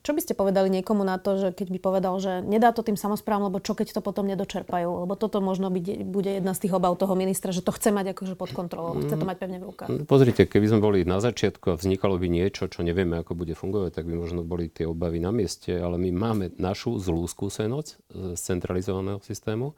čo 0.02 0.10
by 0.16 0.20
ste 0.24 0.32
povedali 0.32 0.72
niekomu 0.72 1.04
na 1.04 1.20
to, 1.20 1.36
že 1.36 1.48
keď 1.52 1.68
by 1.68 1.78
povedal, 1.78 2.14
že 2.18 2.40
nedá 2.40 2.72
to 2.72 2.80
tým 2.80 2.96
samozprávam, 2.96 3.52
lebo 3.52 3.60
čo 3.60 3.76
keď 3.76 3.94
to 3.94 4.00
potom 4.00 4.24
nedočerpajú? 4.26 5.04
Lebo 5.04 5.14
toto 5.14 5.44
možno 5.44 5.68
byť, 5.68 6.08
bude 6.08 6.40
jedna 6.40 6.56
z 6.56 6.66
tých 6.66 6.72
obav 6.74 6.96
toho 6.96 7.12
ministra, 7.12 7.52
že 7.52 7.60
to 7.60 7.70
chce 7.76 7.92
mať 7.92 8.16
akože 8.16 8.34
pod 8.34 8.50
kontrolou, 8.56 8.96
chce 9.04 9.14
to 9.14 9.24
mať 9.28 9.36
pevne 9.36 9.58
v 9.60 9.68
rukách. 9.68 9.88
Pozrite, 10.08 10.48
keby 10.48 10.66
sme 10.72 10.80
boli 10.80 10.98
na 11.04 11.20
začiatku 11.20 11.70
a 11.70 11.78
vznikalo 11.78 12.16
by 12.16 12.26
niečo, 12.32 12.72
čo 12.72 12.80
nevieme, 12.80 13.20
ako 13.20 13.36
bude 13.36 13.52
fungovať, 13.52 14.00
tak 14.00 14.04
by 14.08 14.14
možno 14.16 14.42
boli 14.42 14.72
tie 14.72 14.88
obavy 14.88 15.20
na 15.20 15.30
mieste, 15.30 15.76
ale 15.76 16.00
my 16.00 16.10
máme 16.10 16.44
našu 16.56 16.96
zlú 16.96 17.28
skúsenosť 17.28 17.88
z 18.34 18.40
centralizovaného 18.40 19.20
systému 19.20 19.76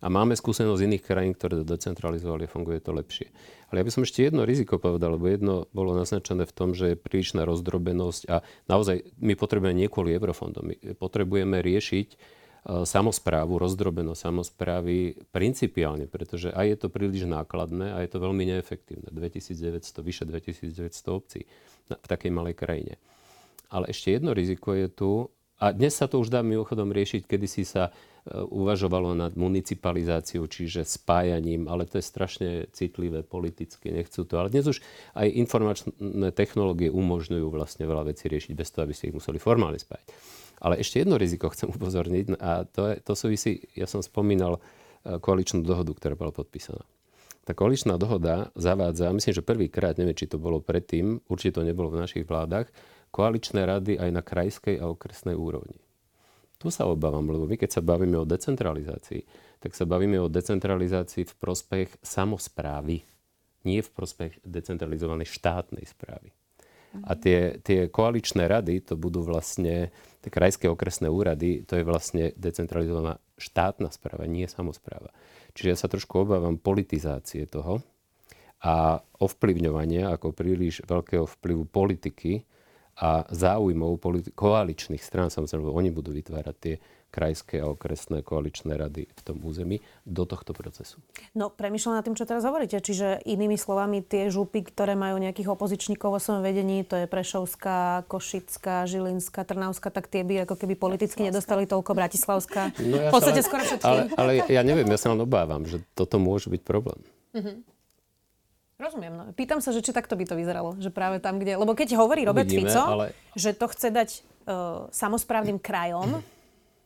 a 0.00 0.06
máme 0.12 0.36
skúsenosť 0.36 0.76
z 0.76 0.86
iných 0.92 1.04
krajín, 1.04 1.32
ktoré 1.32 1.64
to 1.64 1.66
decentralizovali 1.66 2.44
a 2.44 2.52
funguje 2.52 2.84
to 2.84 2.92
lepšie. 2.92 3.32
Ale 3.72 3.80
ja 3.82 3.86
by 3.88 3.92
som 3.92 4.02
ešte 4.04 4.28
jedno 4.28 4.44
riziko 4.44 4.76
povedal, 4.76 5.16
lebo 5.16 5.26
jedno 5.26 5.54
bolo 5.72 5.96
naznačené 5.96 6.44
v 6.44 6.54
tom, 6.54 6.76
že 6.76 6.94
je 6.94 7.00
prílišná 7.00 7.48
rozdrobenosť 7.48 8.22
a 8.28 8.44
naozaj 8.68 9.02
my 9.18 9.34
potrebujeme 9.34 9.74
nie 9.74 9.88
kvôli 9.88 10.14
eurofondom. 10.14 10.64
My 10.70 10.76
potrebujeme 10.94 11.58
riešiť 11.64 12.08
e, 12.12 12.16
samozprávu, 12.86 13.58
rozdrobenosť 13.58 14.20
samozprávy 14.20 15.18
principiálne, 15.32 16.06
pretože 16.06 16.52
aj 16.52 16.66
je 16.68 16.76
to 16.76 16.88
príliš 16.92 17.26
nákladné 17.26 17.96
a 17.96 18.04
je 18.04 18.10
to 18.12 18.18
veľmi 18.22 18.44
neefektívne. 18.54 19.10
2900, 19.10 19.82
vyše 20.04 20.24
2900 20.28 20.92
obcí 21.10 21.48
v 21.88 22.06
takej 22.06 22.30
malej 22.30 22.54
krajine. 22.54 23.00
Ale 23.66 23.90
ešte 23.90 24.14
jedno 24.14 24.30
riziko 24.30 24.78
je 24.78 24.86
tu, 24.86 25.10
a 25.56 25.72
dnes 25.72 25.96
sa 25.96 26.04
to 26.04 26.20
už 26.20 26.28
dá 26.28 26.44
mimochodom 26.44 26.92
riešiť, 26.92 27.24
kedy 27.24 27.46
si 27.48 27.64
sa 27.64 27.88
e, 27.88 27.92
uvažovalo 28.34 29.14
nad 29.14 29.38
municipalizáciou, 29.38 30.50
čiže 30.50 30.82
spájaním, 30.82 31.70
ale 31.70 31.86
to 31.86 32.02
je 32.02 32.04
strašne 32.04 32.48
citlivé 32.74 33.22
politicky, 33.22 33.94
nechcú 33.94 34.26
to. 34.26 34.34
Ale 34.34 34.50
dnes 34.50 34.66
už 34.66 34.82
aj 35.14 35.28
informačné 35.30 36.34
technológie 36.34 36.90
umožňujú 36.90 37.46
vlastne 37.54 37.86
veľa 37.86 38.10
vecí 38.10 38.26
riešiť 38.26 38.52
bez 38.58 38.68
toho, 38.74 38.82
aby 38.82 38.94
ste 38.98 39.14
ich 39.14 39.16
museli 39.16 39.38
formálne 39.38 39.78
spájať. 39.78 40.10
Ale 40.58 40.80
ešte 40.82 41.04
jedno 41.04 41.20
riziko 41.20 41.52
chcem 41.52 41.70
upozorniť 41.70 42.40
a 42.42 42.66
to, 42.66 42.90
je, 42.90 42.94
to 43.04 43.12
súvisí, 43.14 43.62
ja 43.76 43.86
som 43.86 44.02
spomínal 44.02 44.58
e, 44.58 45.20
koaličnú 45.20 45.62
dohodu, 45.62 45.92
ktorá 45.94 46.18
bola 46.18 46.32
podpísaná. 46.32 46.82
Tá 47.46 47.54
koaličná 47.54 47.94
dohoda 47.94 48.50
zavádza, 48.58 49.14
myslím, 49.14 49.34
že 49.38 49.46
prvýkrát, 49.46 49.94
neviem, 50.02 50.18
či 50.18 50.26
to 50.26 50.40
bolo 50.40 50.58
predtým, 50.58 51.22
určite 51.30 51.62
to 51.62 51.62
nebolo 51.62 51.94
v 51.94 52.02
našich 52.02 52.26
vládach, 52.26 52.66
koaličné 53.14 53.62
rady 53.62 54.02
aj 54.02 54.10
na 54.10 54.22
krajskej 54.24 54.82
a 54.82 54.90
okresnej 54.90 55.38
úrovni. 55.38 55.85
Tu 56.66 56.74
sa 56.74 56.90
obávam, 56.90 57.22
lebo 57.22 57.46
my 57.46 57.54
keď 57.54 57.78
sa 57.78 57.82
bavíme 57.86 58.18
o 58.18 58.26
decentralizácii, 58.26 59.22
tak 59.62 59.78
sa 59.78 59.86
bavíme 59.86 60.18
o 60.18 60.26
decentralizácii 60.26 61.22
v 61.22 61.34
prospech 61.38 61.94
samozprávy, 62.02 63.06
nie 63.62 63.78
v 63.78 63.90
prospech 63.94 64.42
decentralizovanej 64.42 65.30
štátnej 65.30 65.86
správy. 65.86 66.34
A 67.06 67.14
tie, 67.14 67.62
tie 67.62 67.86
koaličné 67.86 68.50
rady, 68.50 68.82
to 68.82 68.98
budú 68.98 69.22
vlastne, 69.22 69.94
tie 70.26 70.26
krajské 70.26 70.66
okresné 70.66 71.06
úrady, 71.06 71.62
to 71.62 71.78
je 71.78 71.86
vlastne 71.86 72.34
decentralizovaná 72.34 73.22
štátna 73.38 73.94
správa, 73.94 74.26
nie 74.26 74.50
samozpráva. 74.50 75.14
Čiže 75.54 75.70
ja 75.70 75.78
sa 75.78 75.86
trošku 75.86 76.26
obávam 76.26 76.58
politizácie 76.58 77.46
toho 77.46 77.78
a 78.66 78.98
ovplyvňovania 79.22 80.18
ako 80.18 80.34
príliš 80.34 80.82
veľkého 80.82 81.30
vplyvu 81.30 81.62
politiky 81.70 82.42
a 82.96 83.28
záujmov 83.28 84.00
politi- 84.00 84.32
koaličných 84.32 85.04
strán, 85.04 85.28
samozrejme, 85.28 85.68
oni 85.68 85.92
budú 85.92 86.16
vytvárať 86.16 86.56
tie 86.56 86.74
krajské 87.16 87.64
a 87.64 87.70
okresné 87.72 88.20
koaličné 88.20 88.76
rady 88.76 89.08
v 89.08 89.20
tom 89.24 89.40
území 89.40 89.80
do 90.04 90.28
tohto 90.28 90.52
procesu. 90.52 91.00
No, 91.32 91.48
premyšľam 91.48 91.96
nad 91.96 92.04
tým, 92.04 92.12
čo 92.18 92.28
teraz 92.28 92.44
hovoríte. 92.44 92.76
Čiže 92.76 93.24
inými 93.24 93.56
slovami, 93.56 94.04
tie 94.04 94.28
župy, 94.28 94.60
ktoré 94.66 94.98
majú 94.98 95.16
nejakých 95.16 95.48
opozičníkov 95.48 96.12
vo 96.12 96.20
svojom 96.20 96.44
vedení, 96.44 96.84
to 96.84 97.00
je 97.00 97.06
Prešovská, 97.08 98.04
Košická, 98.04 98.84
Žilinská, 98.84 99.48
Trnavská, 99.48 99.88
tak 99.88 100.12
tie 100.12 100.26
by 100.26 100.44
ako 100.44 100.60
keby 100.60 100.76
politicky 100.76 101.24
nedostali 101.24 101.64
toľko 101.64 101.96
Bratislavská. 101.96 102.76
No 102.84 102.96
ja 103.00 103.08
v 103.08 103.14
podstate 103.16 103.40
skoro 103.40 103.64
všetky. 103.64 103.86
Ale, 103.86 104.00
ale 104.20 104.30
ja 104.52 104.60
neviem, 104.60 104.88
ja 104.90 104.98
sa 105.00 105.08
len 105.14 105.20
obávam, 105.22 105.64
že 105.64 105.80
toto 105.96 106.20
môže 106.20 106.52
byť 106.52 106.62
problém. 106.68 107.00
Mm-hmm. 107.32 107.75
Rozumiem. 108.76 109.12
No. 109.16 109.24
Pýtam 109.32 109.64
sa, 109.64 109.72
že 109.72 109.80
či 109.80 109.96
takto 109.96 110.20
by 110.20 110.28
to 110.28 110.36
vyzeralo. 110.36 110.76
Že 110.76 110.92
práve 110.92 111.16
tam, 111.16 111.40
kde... 111.40 111.56
Lebo 111.56 111.72
keď 111.72 111.96
hovorí 111.96 112.28
Robert 112.28 112.44
Uvidíme, 112.44 112.68
Fico, 112.68 112.84
ale... 112.84 113.16
že 113.32 113.56
to 113.56 113.72
chce 113.72 113.88
dať 113.88 114.10
uh, 114.44 114.92
samozprávnym 114.92 115.56
krajom, 115.56 116.20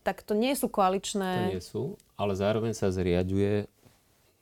tak 0.06 0.22
to 0.22 0.38
nie 0.38 0.54
sú 0.54 0.70
koaličné... 0.70 1.50
To 1.50 1.54
nie 1.58 1.64
sú, 1.64 1.82
ale 2.14 2.38
zároveň 2.38 2.78
sa 2.78 2.94
zriaďuje, 2.94 3.66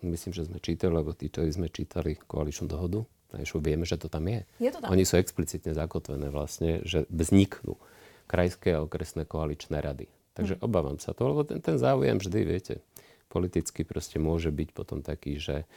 myslím, 0.04 0.32
že 0.36 0.44
sme 0.44 0.60
čítali, 0.60 0.92
lebo 0.92 1.16
tí, 1.16 1.32
čo 1.32 1.42
sme 1.48 1.72
čítali 1.72 2.20
koaličnú 2.20 2.68
dohodu, 2.68 3.02
už 3.32 3.60
vieme, 3.60 3.84
že 3.84 4.00
to 4.00 4.08
tam 4.08 4.24
je. 4.28 4.44
je 4.60 4.70
to 4.72 4.80
tam. 4.80 4.88
Oni 4.92 5.04
sú 5.04 5.20
explicitne 5.20 5.76
zakotvené 5.76 6.32
vlastne, 6.32 6.80
že 6.84 7.04
vzniknú 7.12 7.76
krajské 8.28 8.76
a 8.76 8.84
okresné 8.84 9.24
koaličné 9.24 9.80
rady. 9.80 10.08
Takže 10.36 10.60
hm. 10.60 10.60
obávam 10.64 11.00
sa 11.00 11.16
to, 11.16 11.32
lebo 11.32 11.48
ten, 11.48 11.64
ten 11.64 11.80
záujem 11.80 12.20
vždy, 12.20 12.40
viete, 12.44 12.74
politicky 13.32 13.84
proste 13.84 14.20
môže 14.20 14.52
byť 14.52 14.68
potom 14.72 15.00
taký, 15.00 15.40
že 15.40 15.68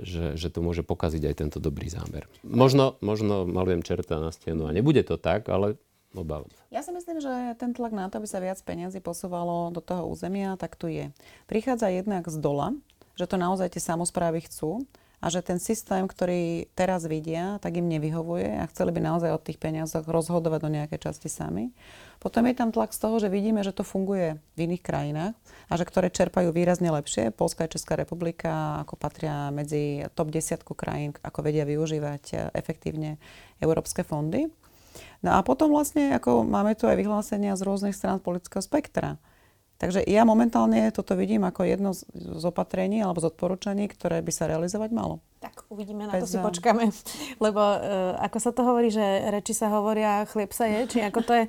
že, 0.00 0.36
že 0.36 0.48
to 0.52 0.60
môže 0.60 0.84
pokaziť 0.84 1.22
aj 1.28 1.34
tento 1.34 1.58
dobrý 1.58 1.88
zámer. 1.88 2.28
Možno, 2.44 3.00
možno 3.00 3.48
malujem 3.48 3.80
čerta 3.80 4.20
na 4.20 4.32
stenu 4.32 4.68
a 4.68 4.74
nebude 4.74 5.00
to 5.06 5.16
tak, 5.16 5.48
ale 5.48 5.80
obávam 6.16 6.48
sa. 6.52 6.62
Ja 6.72 6.80
si 6.80 6.92
myslím, 6.92 7.20
že 7.20 7.32
ten 7.60 7.76
tlak 7.76 7.92
na 7.92 8.08
to, 8.08 8.20
aby 8.20 8.28
sa 8.28 8.40
viac 8.40 8.60
peniazy 8.64 9.04
posúvalo 9.04 9.72
do 9.72 9.84
toho 9.84 10.08
územia, 10.08 10.56
tak 10.56 10.74
tu 10.74 10.88
je. 10.88 11.12
Prichádza 11.44 11.92
jednak 11.92 12.28
z 12.28 12.36
dola, 12.40 12.72
že 13.16 13.28
to 13.28 13.36
naozaj 13.40 13.72
tie 13.72 13.82
samozprávy 13.82 14.44
chcú 14.48 14.84
a 15.16 15.32
že 15.32 15.40
ten 15.40 15.56
systém, 15.56 16.04
ktorý 16.04 16.68
teraz 16.76 17.08
vidia, 17.08 17.56
tak 17.64 17.80
im 17.80 17.88
nevyhovuje 17.88 18.60
a 18.60 18.68
chceli 18.68 18.92
by 18.92 19.00
naozaj 19.00 19.32
od 19.32 19.42
tých 19.42 19.56
peniazoch 19.56 20.04
rozhodovať 20.04 20.60
do 20.60 20.70
nejakej 20.76 21.08
časti 21.08 21.32
sami. 21.32 21.72
Potom 22.20 22.44
je 22.44 22.54
tam 22.56 22.68
tlak 22.68 22.92
z 22.92 23.00
toho, 23.00 23.16
že 23.16 23.32
vidíme, 23.32 23.64
že 23.64 23.72
to 23.72 23.80
funguje 23.80 24.36
v 24.56 24.58
iných 24.68 24.82
krajinách 24.84 25.34
a 25.68 25.72
že 25.76 25.84
ktoré 25.88 26.12
čerpajú 26.12 26.52
výrazne 26.52 26.92
lepšie. 26.92 27.32
Polská 27.32 27.64
a 27.64 27.72
Česká 27.72 27.96
republika 27.96 28.84
ako 28.84 28.96
patria 29.00 29.48
medzi 29.48 30.04
top 30.12 30.28
10 30.32 30.64
krajín, 30.76 31.16
ako 31.24 31.38
vedia 31.40 31.64
využívať 31.64 32.24
e, 32.32 32.36
efektívne 32.52 33.16
európske 33.60 34.04
fondy. 34.04 34.52
No 35.24 35.36
a 35.36 35.40
potom 35.40 35.72
vlastne 35.72 36.12
ako 36.16 36.44
máme 36.44 36.76
tu 36.76 36.88
aj 36.88 36.96
vyhlásenia 36.96 37.56
z 37.56 37.64
rôznych 37.64 37.96
strán 37.96 38.20
politického 38.20 38.64
spektra. 38.64 39.16
Takže 39.76 40.00
ja 40.08 40.24
momentálne 40.24 40.88
toto 40.88 41.12
vidím 41.12 41.44
ako 41.44 41.68
jedno 41.68 41.90
z 41.92 42.44
opatrení 42.48 43.04
alebo 43.04 43.20
z 43.20 43.28
odporúčaní, 43.28 43.92
ktoré 43.92 44.24
by 44.24 44.32
sa 44.32 44.48
realizovať 44.48 44.90
malo. 44.96 45.20
Tak 45.46 45.70
uvidíme, 45.70 46.10
na 46.10 46.18
to 46.18 46.26
si 46.26 46.42
počkáme. 46.42 46.90
Lebo 47.44 47.62
uh, 47.62 48.18
ako 48.18 48.38
sa 48.42 48.50
to 48.50 48.66
hovorí, 48.66 48.90
že 48.90 49.02
reči 49.30 49.54
sa 49.54 49.70
hovoria, 49.70 50.26
chlieb 50.26 50.50
sa 50.50 50.66
je, 50.66 50.90
či 50.90 50.98
ako 51.06 51.20
to 51.22 51.32
je. 51.38 51.44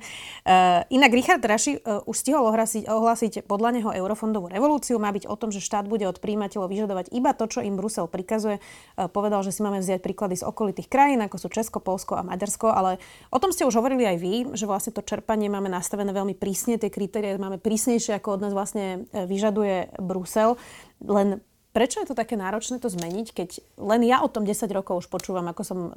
Uh, 0.46 0.86
inak 0.94 1.10
Richard 1.10 1.42
Raši 1.42 1.82
uh, 1.82 2.06
už 2.06 2.14
stihol 2.14 2.46
ohlásiť, 2.46 2.86
ohlásiť 2.86 3.32
podľa 3.50 3.74
neho 3.74 3.90
eurofondovú 3.90 4.46
revolúciu. 4.46 5.02
Má 5.02 5.10
byť 5.10 5.26
o 5.26 5.34
tom, 5.34 5.50
že 5.50 5.58
štát 5.58 5.90
bude 5.90 6.06
od 6.06 6.22
príjimateľov 6.22 6.70
vyžadovať 6.70 7.10
iba 7.10 7.34
to, 7.34 7.50
čo 7.50 7.58
im 7.58 7.74
Brusel 7.74 8.06
prikazuje. 8.06 8.62
Uh, 8.94 9.10
povedal, 9.10 9.42
že 9.42 9.50
si 9.50 9.66
máme 9.66 9.82
vziať 9.82 9.98
príklady 9.98 10.38
z 10.38 10.46
okolitých 10.46 10.86
krajín, 10.86 11.18
ako 11.26 11.36
sú 11.42 11.48
Česko, 11.50 11.82
Polsko 11.82 12.14
a 12.14 12.22
Maďarsko, 12.22 12.70
ale 12.70 13.02
o 13.34 13.38
tom 13.42 13.50
ste 13.50 13.66
už 13.66 13.82
hovorili 13.82 14.06
aj 14.06 14.16
vy, 14.22 14.34
že 14.54 14.70
vlastne 14.70 14.94
to 14.94 15.02
čerpanie 15.02 15.50
máme 15.50 15.66
nastavené 15.66 16.14
veľmi 16.14 16.38
prísne, 16.38 16.78
tie 16.78 16.92
kritérie 16.92 17.34
máme 17.34 17.58
prísnejšie, 17.58 18.14
ako 18.14 18.38
od 18.38 18.42
nás 18.46 18.54
vlastne 18.54 19.10
vyžaduje 19.10 19.98
Brusel. 19.98 20.54
Len 21.02 21.42
Prečo 21.78 22.02
je 22.02 22.10
to 22.10 22.18
také 22.18 22.34
náročné 22.34 22.82
to 22.82 22.90
zmeniť, 22.90 23.26
keď 23.30 23.48
len 23.78 24.02
ja 24.02 24.18
o 24.18 24.26
tom 24.26 24.42
10 24.42 24.66
rokov 24.74 25.06
už 25.06 25.14
počúvam, 25.14 25.46
ako 25.46 25.62
som 25.62 25.78
e, 25.86 25.90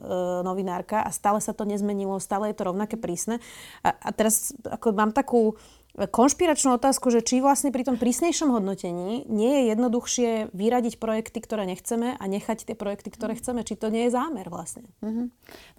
novinárka 0.45 1.01
a 1.01 1.09
stále 1.09 1.41
sa 1.41 1.57
to 1.57 1.65
nezmenilo, 1.65 2.21
stále 2.21 2.53
je 2.53 2.61
to 2.61 2.69
rovnaké 2.69 3.01
prísne. 3.01 3.41
A, 3.81 3.89
a 3.89 4.09
teraz 4.13 4.53
ako 4.61 4.93
mám 4.93 5.09
takú 5.09 5.57
konšpiračnú 5.97 6.77
otázku, 6.77 7.09
že 7.09 7.25
či 7.25 7.41
vlastne 7.41 7.73
pri 7.73 7.81
tom 7.81 7.97
prísnejšom 7.97 8.53
hodnotení 8.53 9.25
nie 9.25 9.49
je 9.57 9.63
jednoduchšie 9.73 10.29
vyradiť 10.53 11.01
projekty, 11.01 11.41
ktoré 11.41 11.65
nechceme 11.65 12.13
a 12.13 12.23
nechať 12.29 12.69
tie 12.69 12.77
projekty, 12.77 13.09
ktoré 13.09 13.33
chceme. 13.41 13.65
Či 13.65 13.81
to 13.81 13.89
nie 13.89 14.05
je 14.05 14.13
zámer 14.13 14.53
vlastne? 14.53 14.85
Mm-hmm. 15.01 15.25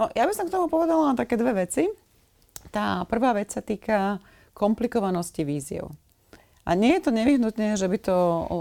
No, 0.02 0.10
ja 0.18 0.26
by 0.26 0.34
som 0.34 0.50
k 0.50 0.54
tomu 0.58 0.66
povedala 0.66 1.14
také 1.14 1.38
dve 1.38 1.62
veci. 1.62 1.86
Tá 2.74 3.06
prvá 3.06 3.38
vec 3.38 3.54
sa 3.54 3.62
týka 3.62 4.18
komplikovanosti 4.50 5.46
víziev. 5.46 5.94
A 6.62 6.78
nie 6.78 6.94
je 6.94 7.02
to 7.02 7.10
nevyhnutne, 7.10 7.74
že 7.74 7.90
by 7.90 7.98
to 7.98 8.16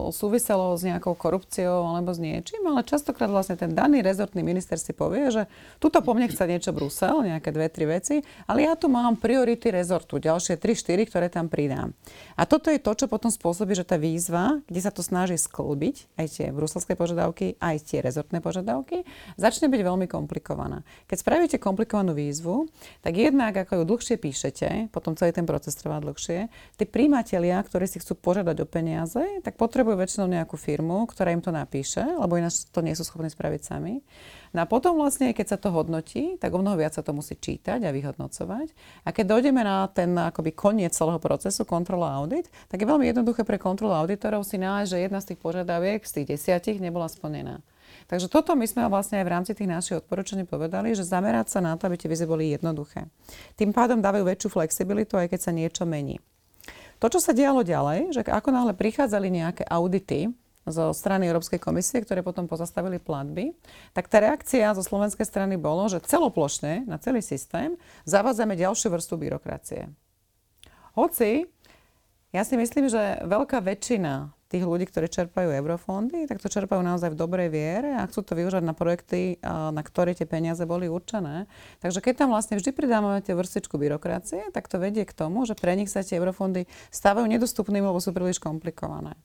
súviselo 0.10 0.74
s 0.74 0.82
nejakou 0.82 1.14
korupciou 1.14 1.86
alebo 1.86 2.10
s 2.10 2.18
niečím, 2.18 2.66
ale 2.66 2.82
častokrát 2.82 3.30
vlastne 3.30 3.54
ten 3.54 3.78
daný 3.78 4.02
rezortný 4.02 4.42
minister 4.42 4.82
si 4.82 4.90
povie, 4.90 5.30
že 5.30 5.46
tuto 5.78 6.02
po 6.02 6.18
mne 6.18 6.26
chce 6.26 6.50
niečo 6.50 6.74
Brusel, 6.74 7.22
nejaké 7.22 7.54
dve, 7.54 7.70
tri 7.70 7.86
veci, 7.86 8.26
ale 8.50 8.66
ja 8.66 8.74
tu 8.74 8.90
mám 8.90 9.22
priority 9.22 9.70
rezortu, 9.70 10.18
ďalšie 10.18 10.58
tri, 10.58 10.74
štyri, 10.74 11.06
ktoré 11.06 11.30
tam 11.30 11.46
pridám. 11.46 11.94
A 12.42 12.50
toto 12.50 12.74
je 12.74 12.82
to, 12.82 12.90
čo 12.98 13.06
potom 13.06 13.30
spôsobí, 13.30 13.78
že 13.78 13.86
tá 13.86 14.02
výzva, 14.02 14.66
kde 14.66 14.82
sa 14.82 14.90
to 14.90 15.06
snaží 15.06 15.38
sklbiť, 15.38 16.18
aj 16.18 16.26
tie 16.26 16.48
bruselské 16.50 16.98
požiadavky, 16.98 17.62
aj 17.62 17.86
tie 17.86 18.02
rezortné 18.02 18.42
požiadavky, 18.42 19.06
začne 19.38 19.70
byť 19.70 19.82
veľmi 19.86 20.10
komplikovaná. 20.10 20.82
Keď 21.06 21.18
spravíte 21.22 21.58
komplikovanú 21.62 22.18
výzvu, 22.18 22.66
tak 23.06 23.14
jednak, 23.14 23.54
ako 23.62 23.78
ju 23.78 23.84
dlhšie 23.86 24.16
píšete, 24.18 24.68
potom 24.90 25.14
celý 25.14 25.38
ten 25.38 25.46
proces 25.46 25.78
trvá 25.78 26.02
dlhšie, 26.02 26.50
tí 26.82 26.90
príjmatelia, 26.90 27.62
ktorí 27.62 27.91
si 27.92 28.00
chcú 28.00 28.16
požiadať 28.16 28.64
o 28.64 28.68
peniaze, 28.68 29.20
tak 29.44 29.60
potrebujú 29.60 30.00
väčšinou 30.00 30.32
nejakú 30.32 30.56
firmu, 30.56 31.04
ktorá 31.12 31.36
im 31.36 31.44
to 31.44 31.52
napíše, 31.52 32.00
lebo 32.00 32.40
ináč 32.40 32.64
to 32.72 32.80
nie 32.80 32.96
sú 32.96 33.04
schopní 33.04 33.28
spraviť 33.28 33.62
sami. 33.68 34.00
No 34.56 34.64
a 34.64 34.66
potom 34.68 34.96
vlastne, 34.96 35.36
keď 35.36 35.56
sa 35.56 35.58
to 35.60 35.72
hodnotí, 35.76 36.40
tak 36.40 36.56
o 36.56 36.60
mnoho 36.60 36.80
viac 36.80 36.96
sa 36.96 37.04
to 37.04 37.12
musí 37.12 37.36
čítať 37.36 37.84
a 37.84 37.92
vyhodnocovať. 37.92 38.72
A 39.04 39.12
keď 39.12 39.26
dojdeme 39.36 39.60
na 39.64 39.92
ten 39.92 40.12
akoby 40.16 40.56
koniec 40.56 40.96
celého 40.96 41.20
procesu, 41.20 41.68
kontrola 41.68 42.16
audit, 42.16 42.48
tak 42.72 42.80
je 42.80 42.88
veľmi 42.88 43.12
jednoduché 43.12 43.44
pre 43.44 43.60
kontrolu 43.60 43.96
auditorov 43.96 44.48
si 44.48 44.56
nájsť, 44.60 44.90
že 44.92 45.04
jedna 45.04 45.20
z 45.20 45.28
tých 45.32 45.40
požiadaviek 45.40 46.00
z 46.04 46.12
tých 46.20 46.28
desiatich 46.36 46.80
nebola 46.80 47.12
splnená. 47.12 47.60
Takže 48.08 48.28
toto 48.28 48.56
my 48.60 48.68
sme 48.68 48.88
vlastne 48.92 49.24
aj 49.24 49.26
v 49.28 49.34
rámci 49.34 49.52
tých 49.56 49.72
našich 49.72 50.00
odporúčaní 50.04 50.44
povedali, 50.44 50.92
že 50.92 51.08
zamerať 51.08 51.48
sa 51.48 51.60
na 51.64 51.76
to, 51.80 51.88
aby 51.88 51.96
tie 51.96 52.12
vize 52.12 52.24
boli 52.28 52.52
jednoduché. 52.52 53.08
Tým 53.56 53.72
pádom 53.72 54.04
dávajú 54.04 54.28
väčšiu 54.28 54.50
flexibilitu, 54.52 55.16
aj 55.16 55.32
keď 55.32 55.40
sa 55.40 55.52
niečo 55.56 55.84
mení. 55.88 56.20
To, 57.02 57.10
čo 57.10 57.18
sa 57.18 57.34
dialo 57.34 57.66
ďalej, 57.66 58.14
že 58.14 58.22
ako 58.22 58.54
náhle 58.54 58.78
prichádzali 58.78 59.34
nejaké 59.34 59.64
audity 59.66 60.30
zo 60.70 60.94
strany 60.94 61.26
Európskej 61.26 61.58
komisie, 61.58 62.06
ktoré 62.06 62.22
potom 62.22 62.46
pozastavili 62.46 63.02
platby, 63.02 63.58
tak 63.98 64.06
tá 64.06 64.22
reakcia 64.22 64.78
zo 64.78 64.86
slovenskej 64.86 65.26
strany 65.26 65.58
bolo, 65.58 65.90
že 65.90 66.06
celoplošne 66.06 66.86
na 66.86 67.02
celý 67.02 67.26
systém 67.26 67.74
zavádzame 68.06 68.54
ďalšiu 68.54 68.94
vrstvu 68.94 69.16
byrokracie. 69.18 69.90
Hoci 70.94 71.50
ja 72.32 72.46
si 72.46 72.56
myslím, 72.56 72.88
že 72.88 73.26
veľká 73.26 73.60
väčšina 73.66 74.30
tých 74.52 74.68
ľudí, 74.68 74.84
ktorí 74.92 75.08
čerpajú 75.08 75.48
eurofondy, 75.48 76.28
tak 76.28 76.44
to 76.44 76.52
čerpajú 76.52 76.84
naozaj 76.84 77.16
v 77.16 77.18
dobrej 77.18 77.48
viere 77.48 77.96
a 77.96 78.04
chcú 78.04 78.28
to 78.28 78.36
využiť 78.36 78.60
na 78.60 78.76
projekty, 78.76 79.40
na 79.48 79.80
ktoré 79.80 80.12
tie 80.12 80.28
peniaze 80.28 80.60
boli 80.68 80.92
určené. 80.92 81.48
Takže 81.80 82.04
keď 82.04 82.28
tam 82.28 82.36
vlastne 82.36 82.60
vždy 82.60 82.76
pridávame 82.76 83.24
tie 83.24 83.32
vrstičku 83.32 83.80
byrokracie, 83.80 84.52
tak 84.52 84.68
to 84.68 84.76
vedie 84.76 85.08
k 85.08 85.16
tomu, 85.16 85.48
že 85.48 85.56
pre 85.56 85.80
nich 85.80 85.88
sa 85.88 86.04
tie 86.04 86.20
eurofondy 86.20 86.68
stávajú 86.92 87.32
nedostupnými, 87.32 87.88
lebo 87.88 88.04
sú 88.04 88.12
príliš 88.12 88.44
komplikované. 88.44 89.16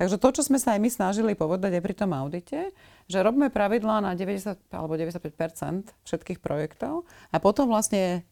Takže 0.00 0.16
to, 0.16 0.28
čo 0.34 0.42
sme 0.42 0.56
sa 0.56 0.74
aj 0.74 0.80
my 0.80 0.90
snažili 0.90 1.32
povedať 1.36 1.76
aj 1.78 1.82
pri 1.84 1.94
tom 1.94 2.10
audite, 2.16 2.72
že 3.06 3.22
robíme 3.22 3.52
pravidlá 3.52 4.02
na 4.02 4.16
90 4.16 4.70
alebo 4.72 4.96
95% 4.96 5.92
všetkých 6.08 6.40
projektov 6.40 7.04
a 7.30 7.36
potom 7.38 7.70
vlastne 7.70 8.24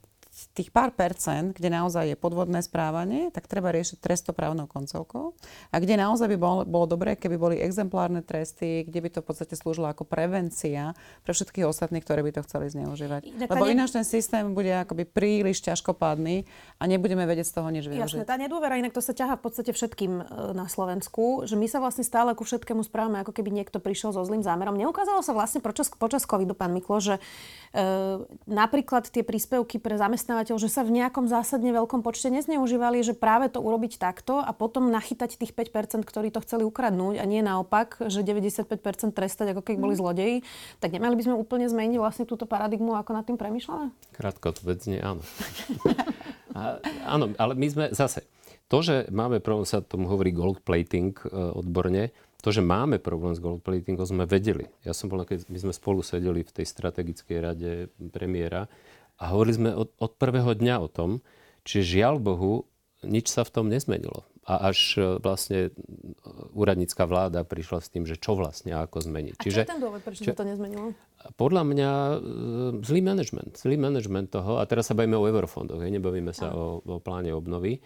tých 0.55 0.71
pár 0.71 0.95
percent, 0.95 1.51
kde 1.51 1.67
naozaj 1.73 2.15
je 2.15 2.17
podvodné 2.19 2.63
správanie, 2.63 3.35
tak 3.35 3.51
treba 3.51 3.75
riešiť 3.75 3.99
trestoprávnou 3.99 4.71
koncovkou. 4.71 5.35
A 5.75 5.77
kde 5.83 5.99
naozaj 5.99 6.31
by 6.31 6.39
bolo, 6.39 6.61
bolo 6.63 6.87
dobré, 6.87 7.19
keby 7.19 7.35
boli 7.35 7.57
exemplárne 7.59 8.23
tresty, 8.23 8.87
kde 8.87 9.01
by 9.03 9.09
to 9.11 9.19
v 9.25 9.27
podstate 9.27 9.55
slúžilo 9.59 9.91
ako 9.91 10.07
prevencia 10.07 10.95
pre 11.27 11.35
všetkých 11.35 11.67
ostatných, 11.67 12.07
ktorí 12.07 12.23
by 12.31 12.33
to 12.39 12.47
chceli 12.47 12.71
zneužívať. 12.71 13.35
Inak 13.35 13.49
Lebo 13.51 13.67
ináč 13.67 13.91
ten 13.99 14.07
systém 14.07 14.55
bude 14.55 14.71
akoby 14.71 15.11
príliš 15.11 15.59
ťažkopádny 15.67 16.47
a 16.79 16.85
nebudeme 16.87 17.27
vedieť 17.27 17.51
z 17.51 17.55
toho 17.59 17.69
nič 17.75 17.91
využiť. 17.91 18.23
Jasné, 18.23 18.29
tá 18.29 18.39
nedôvera, 18.39 18.79
inak 18.79 18.95
to 18.95 19.03
sa 19.03 19.17
ťaha 19.17 19.41
v 19.41 19.43
podstate 19.43 19.75
všetkým 19.75 20.13
e, 20.23 20.25
na 20.55 20.71
Slovensku, 20.71 21.51
že 21.51 21.59
my 21.59 21.67
sa 21.67 21.83
vlastne 21.83 22.07
stále 22.07 22.31
ku 22.39 22.47
všetkému 22.47 22.87
správame, 22.87 23.19
ako 23.27 23.35
keby 23.35 23.51
niekto 23.51 23.83
prišiel 23.83 24.15
so 24.15 24.23
zlým 24.23 24.47
zámerom. 24.47 24.79
Neukázalo 24.79 25.19
sa 25.27 25.35
vlastne 25.35 25.59
počas, 25.59 25.91
počas 25.91 26.23
covidu, 26.23 26.55
pán 26.55 26.71
Miklo, 26.71 27.03
že 27.03 27.19
e, 27.19 27.83
napríklad 28.47 29.11
tie 29.11 29.27
príspevky 29.27 29.83
pre 29.83 29.99
zamestnaných 29.99 30.18
zamestnávateľ, 30.19 30.59
že 30.59 30.67
sa 30.67 30.83
v 30.83 30.99
nejakom 30.99 31.31
zásadne 31.31 31.71
veľkom 31.71 32.03
počte 32.03 32.27
nezneužívali, 32.35 33.07
že 33.07 33.15
práve 33.15 33.47
to 33.47 33.63
urobiť 33.63 34.03
takto 34.03 34.43
a 34.43 34.51
potom 34.51 34.91
nachytať 34.91 35.39
tých 35.39 35.55
5%, 35.55 36.03
ktorí 36.03 36.35
to 36.35 36.43
chceli 36.43 36.67
ukradnúť 36.67 37.23
a 37.23 37.25
nie 37.25 37.39
naopak, 37.39 38.03
že 38.11 38.27
95% 38.27 39.15
trestať, 39.15 39.55
ako 39.55 39.63
keď 39.63 39.77
boli 39.79 39.95
mm. 39.95 40.01
zlodeji, 40.03 40.37
tak 40.83 40.91
nemali 40.91 41.15
by 41.15 41.23
sme 41.23 41.39
úplne 41.39 41.71
zmeniť 41.71 42.03
vlastne 42.03 42.27
túto 42.27 42.51
paradigmu, 42.51 42.99
ako 42.99 43.15
nad 43.15 43.23
tým 43.31 43.39
premyšľame? 43.39 43.95
Krátko 44.19 44.51
nie, 44.91 44.99
áno. 44.99 45.23
a, 46.59 46.83
áno, 47.07 47.31
ale 47.39 47.55
my 47.55 47.67
sme 47.71 47.85
zase, 47.95 48.27
to, 48.67 48.83
že 48.83 49.07
máme 49.15 49.39
problém, 49.39 49.71
sa 49.71 49.79
tomu 49.79 50.11
hovorí 50.11 50.35
gold 50.35 50.67
plating 50.67 51.15
e, 51.15 51.31
odborne, 51.31 52.11
to, 52.43 52.55
že 52.55 52.63
máme 52.63 52.99
problém 53.03 53.35
s 53.35 53.43
gold 53.43 53.63
platingom, 53.67 54.07
sme 54.07 54.27
vedeli. 54.27 54.71
Ja 54.87 54.95
som 54.95 55.11
bol, 55.11 55.27
keď 55.27 55.47
my 55.51 55.59
sme 55.59 55.73
spolu 55.75 56.07
sedeli 56.07 56.47
v 56.47 56.55
tej 56.55 56.67
strategickej 56.71 57.39
rade 57.39 57.71
premiéra 58.15 58.71
a 59.19 59.25
hovorili 59.35 59.55
sme 59.55 59.71
od, 59.75 59.91
od 59.99 60.13
prvého 60.15 60.55
dňa 60.55 60.77
o 60.79 60.89
tom, 60.89 61.11
čiže 61.67 62.01
žiaľ 62.01 62.23
Bohu, 62.23 62.71
nič 63.03 63.31
sa 63.31 63.47
v 63.47 63.51
tom 63.55 63.67
nezmenilo. 63.71 64.27
A 64.49 64.73
až 64.73 64.97
e, 64.97 65.21
vlastne 65.21 65.69
e, 65.69 65.71
úradnícká 66.57 67.05
vláda 67.05 67.45
prišla 67.45 67.85
s 67.85 67.93
tým, 67.93 68.09
že 68.09 68.17
čo 68.17 68.33
vlastne 68.33 68.73
ako 68.73 69.05
zmeniť. 69.05 69.37
A 69.37 69.43
Čiže, 69.45 69.61
čo 69.63 69.67
je 69.69 69.75
ten 69.77 69.83
dôvod, 69.83 70.01
prečo 70.01 70.25
sa 70.25 70.33
to 70.33 70.49
nezmenilo? 70.49 70.97
Podľa 71.37 71.63
mňa 71.69 71.91
e, 71.93 72.17
zlý 72.81 73.01
management. 73.05 73.61
Zlý 73.61 73.77
management 73.77 74.33
toho, 74.33 74.57
a 74.57 74.65
teraz 74.65 74.89
sa 74.89 74.97
bavíme 74.97 75.21
o 75.21 75.29
eurofondoch, 75.29 75.85
hej, 75.85 75.93
nebavíme 76.01 76.33
sa 76.33 76.57
o, 76.57 76.81
o 76.81 76.97
pláne 76.99 77.31
obnovy. 77.37 77.85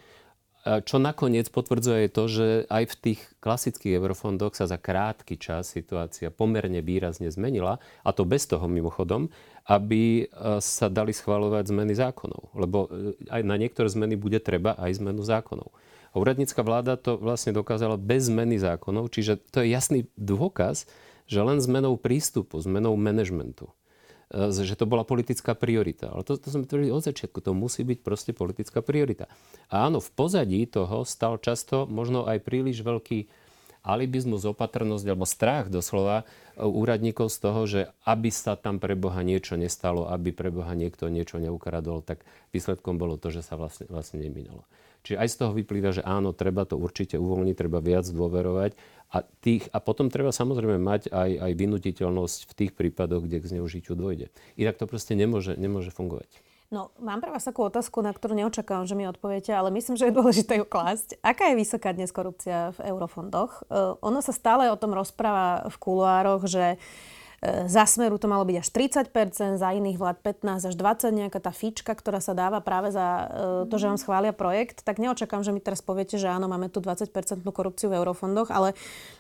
Čo 0.63 1.03
nakoniec 1.03 1.51
potvrdzuje 1.51 2.07
je 2.07 2.11
to, 2.15 2.25
že 2.31 2.47
aj 2.71 2.85
v 2.87 2.95
tých 3.03 3.21
klasických 3.43 3.99
eurofondoch 3.99 4.55
sa 4.55 4.71
za 4.71 4.79
krátky 4.79 5.35
čas 5.35 5.75
situácia 5.75 6.31
pomerne 6.31 6.79
výrazne 6.79 7.35
zmenila, 7.35 7.83
a 8.07 8.11
to 8.15 8.23
bez 8.23 8.47
toho 8.47 8.71
mimochodom, 8.71 9.27
aby 9.69 10.27
e, 10.27 10.59
sa 10.59 10.91
dali 10.91 11.15
schváľovať 11.15 11.71
zmeny 11.71 11.95
zákonov. 11.95 12.55
Lebo 12.55 12.91
e, 12.91 13.19
aj 13.31 13.43
na 13.47 13.57
niektoré 13.59 13.87
zmeny 13.87 14.19
bude 14.19 14.43
treba 14.43 14.75
aj 14.79 14.99
zmenu 14.99 15.23
zákonov. 15.23 15.71
A 16.13 16.21
úradnícka 16.21 16.61
vláda 16.61 17.01
to 17.01 17.17
vlastne 17.17 17.57
dokázala 17.57 17.97
bez 17.97 18.29
zmeny 18.29 18.61
zákonov, 18.61 19.09
čiže 19.09 19.41
to 19.49 19.65
je 19.65 19.73
jasný 19.73 20.01
dôkaz, 20.21 20.85
že 21.25 21.41
len 21.41 21.63
zmenou 21.63 21.97
prístupu, 21.97 22.61
zmenou 22.61 22.99
manažmentu 22.99 23.73
E, 24.33 24.49
že 24.49 24.75
to 24.75 24.89
bola 24.89 25.05
politická 25.05 25.53
priorita. 25.53 26.09
Ale 26.09 26.25
to, 26.25 26.41
to 26.41 26.49
sme 26.49 26.65
tvrdili 26.65 26.89
od 26.89 27.05
začiatku, 27.05 27.45
to 27.45 27.53
musí 27.53 27.85
byť 27.85 27.99
proste 28.01 28.33
politická 28.33 28.81
priorita. 28.81 29.29
A 29.69 29.87
áno, 29.87 30.01
v 30.01 30.11
pozadí 30.17 30.65
toho 30.65 31.05
stal 31.05 31.37
často 31.37 31.85
možno 31.85 32.25
aj 32.25 32.41
príliš 32.41 32.81
veľký 32.81 33.29
alibizmus, 33.83 34.47
opatrnosť 34.47 35.05
alebo 35.11 35.27
strach 35.27 35.67
doslova 35.67 36.23
e, 36.23 36.25
úradníkov 36.63 37.31
z 37.35 37.39
toho, 37.39 37.61
že 37.67 37.81
aby 38.07 38.31
sa 38.31 38.55
tam 38.55 38.79
pre 38.79 38.95
Boha 38.95 39.21
niečo 39.27 39.59
nestalo, 39.59 40.07
aby 40.07 40.31
pre 40.31 40.55
Boha 40.55 40.73
niekto 40.79 41.11
niečo 41.11 41.43
neukradol, 41.43 42.03
tak 42.03 42.23
výsledkom 42.55 42.97
bolo 42.97 43.19
to, 43.19 43.35
že 43.35 43.43
sa 43.43 43.59
vlastne, 43.59 43.91
vlastne 43.91 44.23
neminalo. 44.23 44.63
Čiže 45.03 45.19
aj 45.19 45.29
z 45.35 45.37
toho 45.43 45.53
vyplýva, 45.59 45.91
že 45.91 46.03
áno, 46.07 46.31
treba 46.31 46.63
to 46.63 46.79
určite 46.79 47.19
uvoľniť, 47.19 47.59
treba 47.59 47.83
viac 47.83 48.07
dôverovať 48.07 48.79
a, 49.11 49.27
tých, 49.43 49.67
a 49.75 49.83
potom 49.83 50.07
treba 50.07 50.31
samozrejme 50.31 50.79
mať 50.79 51.11
aj, 51.11 51.31
aj 51.43 51.53
vynutiteľnosť 51.59 52.39
v 52.47 52.53
tých 52.55 52.73
prípadoch, 52.79 53.27
kde 53.27 53.43
k 53.43 53.51
zneužitiu 53.59 53.99
dôjde. 53.99 54.31
Inak 54.55 54.79
to 54.79 54.87
proste 54.87 55.19
nemôže, 55.19 55.59
nemôže 55.59 55.91
fungovať. 55.91 56.31
No, 56.73 56.89
mám 57.05 57.21
pre 57.21 57.29
vás 57.29 57.45
takú 57.45 57.69
otázku, 57.69 58.01
na 58.01 58.17
ktorú 58.17 58.33
neočakávam, 58.33 58.89
že 58.89 58.97
mi 58.97 59.05
odpoviete, 59.05 59.53
ale 59.53 59.69
myslím, 59.77 59.93
že 59.93 60.09
je 60.09 60.17
dôležité 60.17 60.57
ju 60.57 60.65
klásť. 60.65 61.21
Aká 61.21 61.53
je 61.53 61.61
vysoká 61.61 61.93
dnes 61.93 62.09
korupcia 62.09 62.73
v 62.81 62.97
eurofondoch? 62.97 63.69
Uh, 63.69 64.01
ono 64.01 64.25
sa 64.25 64.33
stále 64.33 64.73
o 64.73 64.81
tom 64.81 64.97
rozpráva 64.97 65.69
v 65.69 65.77
kuluároch, 65.77 66.49
že 66.49 66.81
uh, 66.81 67.69
za 67.69 67.85
Smeru 67.85 68.17
to 68.17 68.25
malo 68.25 68.49
byť 68.49 68.57
až 68.57 68.69
30%, 68.73 69.61
za 69.61 69.69
iných 69.69 70.01
vlád 70.01 70.25
15 70.25 70.73
až 70.73 70.75
20, 70.81 71.13
nejaká 71.13 71.45
tá 71.45 71.53
fička, 71.53 71.93
ktorá 71.93 72.25
sa 72.25 72.33
dáva 72.33 72.65
práve 72.65 72.89
za 72.89 73.05
uh, 73.05 73.29
to, 73.69 73.77
že 73.77 73.93
vám 73.93 74.01
schvália 74.01 74.33
projekt. 74.33 74.81
Tak 74.81 74.97
neočakám, 74.97 75.45
že 75.45 75.53
mi 75.53 75.61
teraz 75.61 75.85
poviete, 75.85 76.17
že 76.17 76.33
áno, 76.33 76.49
máme 76.49 76.73
tu 76.73 76.81
20% 76.81 77.13
korupciu 77.53 77.93
v 77.93 78.01
eurofondoch, 78.01 78.49
ale 78.49 78.73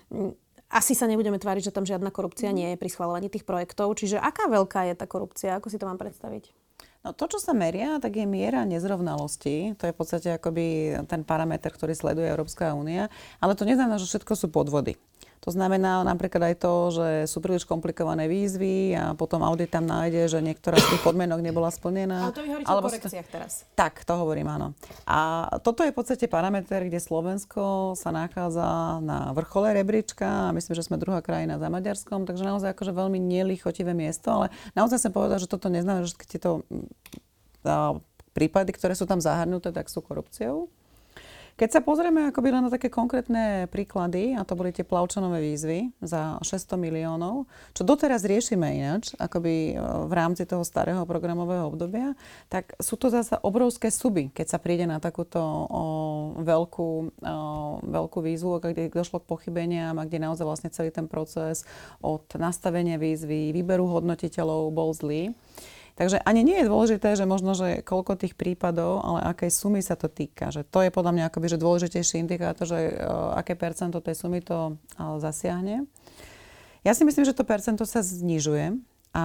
um, 0.09 0.33
asi 0.73 0.97
sa 0.97 1.05
nebudeme 1.05 1.37
tváriť, 1.37 1.69
že 1.69 1.77
tam 1.77 1.85
žiadna 1.85 2.09
korupcia 2.09 2.49
nie 2.49 2.73
je 2.73 2.81
pri 2.81 2.89
schváľovaní 2.89 3.29
tých 3.29 3.45
projektov. 3.45 3.93
Čiže 3.93 4.17
aká 4.17 4.49
veľká 4.49 4.89
je 4.89 4.95
tá 4.97 5.05
korupcia? 5.05 5.61
Ako 5.61 5.69
si 5.69 5.77
to 5.77 5.85
mám 5.85 6.01
predstaviť? 6.01 6.62
No 7.03 7.11
to, 7.11 7.27
čo 7.27 7.43
sa 7.43 7.51
meria, 7.51 7.99
tak 7.99 8.15
je 8.15 8.23
miera 8.23 8.63
nezrovnalosti. 8.63 9.75
To 9.75 9.91
je 9.91 9.95
v 9.95 9.99
podstate 9.99 10.29
akoby 10.39 10.95
ten 11.11 11.27
parameter, 11.27 11.75
ktorý 11.75 11.99
sleduje 11.99 12.31
Európska 12.31 12.79
únia. 12.79 13.11
Ale 13.43 13.59
to 13.59 13.67
neznamená, 13.67 13.99
že 13.99 14.07
všetko 14.07 14.39
sú 14.39 14.47
podvody. 14.55 14.95
To 15.43 15.51
znamená 15.51 16.07
napríklad 16.07 16.55
aj 16.55 16.57
to, 16.63 16.75
že 16.95 17.09
sú 17.27 17.43
príliš 17.43 17.67
komplikované 17.67 18.31
výzvy 18.31 18.95
a 18.95 19.19
potom 19.19 19.43
audit 19.43 19.75
tam 19.75 19.91
nájde, 19.91 20.31
že 20.31 20.39
niektorá 20.39 20.79
z 20.79 20.87
tých 20.95 21.03
podmienok 21.03 21.43
nebola 21.43 21.67
splnená. 21.75 22.31
Ale 22.31 22.35
to 22.39 22.47
vy 22.47 22.51
hovoríte 22.55 22.71
Alebo 22.71 22.87
o 22.87 22.91
korekciách 22.95 23.27
teraz. 23.27 23.67
Tak, 23.75 24.07
to 24.07 24.15
hovorím, 24.23 24.47
áno. 24.55 24.79
A 25.03 25.51
toto 25.67 25.83
je 25.83 25.91
v 25.91 25.99
podstate 25.99 26.31
parameter, 26.31 26.87
kde 26.87 27.03
Slovensko 27.03 27.99
sa 27.99 28.15
nachádza 28.15 29.03
na 29.03 29.35
vrchole 29.35 29.75
rebríčka 29.75 30.49
a 30.49 30.55
myslím, 30.55 30.79
že 30.79 30.87
sme 30.87 31.03
druhá 31.03 31.19
krajina 31.19 31.59
za 31.59 31.67
Maďarskom, 31.67 32.23
takže 32.23 32.47
naozaj 32.47 32.79
akože 32.79 32.95
veľmi 32.95 33.19
nelichotivé 33.19 33.99
miesto, 33.99 34.31
ale 34.31 34.55
naozaj 34.79 35.03
sa 35.03 35.11
povedať, 35.11 35.51
že 35.51 35.51
toto 35.51 35.67
neznamená, 35.67 36.07
že 36.07 36.15
tieto 36.23 36.63
prípady, 38.31 38.71
ktoré 38.71 38.95
sú 38.95 39.11
tam 39.11 39.19
zahrnuté, 39.19 39.75
tak 39.75 39.91
sú 39.91 40.07
korupciou. 40.07 40.71
Keď 41.53 41.69
sa 41.69 41.81
pozrieme 41.85 42.33
akoby 42.33 42.49
len 42.49 42.65
na 42.65 42.73
také 42.73 42.89
konkrétne 42.89 43.69
príklady, 43.69 44.33
a 44.33 44.43
to 44.43 44.57
boli 44.57 44.73
tie 44.73 44.89
plavčanové 44.89 45.45
výzvy 45.45 45.93
za 46.01 46.41
600 46.41 46.81
miliónov, 46.81 47.45
čo 47.77 47.85
doteraz 47.85 48.25
riešime 48.25 48.73
ináč, 48.73 49.13
akoby 49.21 49.73
e, 49.73 49.85
v 50.09 50.13
rámci 50.17 50.49
toho 50.49 50.65
starého 50.65 51.05
programového 51.05 51.69
obdobia, 51.69 52.17
tak 52.49 52.73
sú 52.81 52.97
to 52.97 53.13
zase 53.13 53.37
obrovské 53.45 53.93
suby, 53.93 54.33
keď 54.33 54.47
sa 54.49 54.59
príde 54.59 54.89
na 54.89 54.97
takúto 54.97 55.39
o, 55.45 55.85
veľkú, 56.41 56.89
o, 57.21 57.37
veľkú 57.85 58.19
výzvu, 58.25 58.57
kde 58.65 58.89
došlo 58.89 59.21
k 59.21 59.29
pochybeniam 59.29 60.01
a 60.01 60.09
kde 60.09 60.25
naozaj 60.25 60.49
vlastne 60.49 60.73
celý 60.73 60.89
ten 60.89 61.05
proces 61.05 61.69
od 62.01 62.25
nastavenia 62.41 62.97
výzvy, 62.97 63.53
výberu 63.53 63.85
hodnotiteľov 63.93 64.73
bol 64.73 64.97
zlý. 64.97 65.37
Takže 65.93 66.25
ani 66.25 66.41
nie 66.41 66.65
je 66.65 66.71
dôležité, 66.73 67.13
že 67.13 67.29
možno, 67.29 67.53
že 67.53 67.85
koľko 67.85 68.17
tých 68.17 68.33
prípadov, 68.33 69.05
ale 69.05 69.29
akej 69.29 69.53
sumy 69.53 69.85
sa 69.85 69.93
to 69.93 70.09
týka. 70.09 70.49
Že 70.49 70.65
to 70.73 70.79
je 70.89 70.91
podľa 70.91 71.13
mňa 71.13 71.25
akoby, 71.29 71.47
že 71.53 71.61
dôležitejší 71.61 72.17
indikátor, 72.25 72.65
že 72.65 72.97
uh, 72.97 73.37
aké 73.37 73.53
percento 73.53 74.01
tej 74.01 74.17
sumy 74.17 74.41
to 74.41 74.75
uh, 74.75 75.21
zasiahne. 75.21 75.85
Ja 76.83 76.97
si 76.97 77.05
myslím, 77.05 77.29
že 77.29 77.37
to 77.37 77.45
percento 77.45 77.85
sa 77.85 78.01
znižuje 78.01 78.81
a 79.13 79.25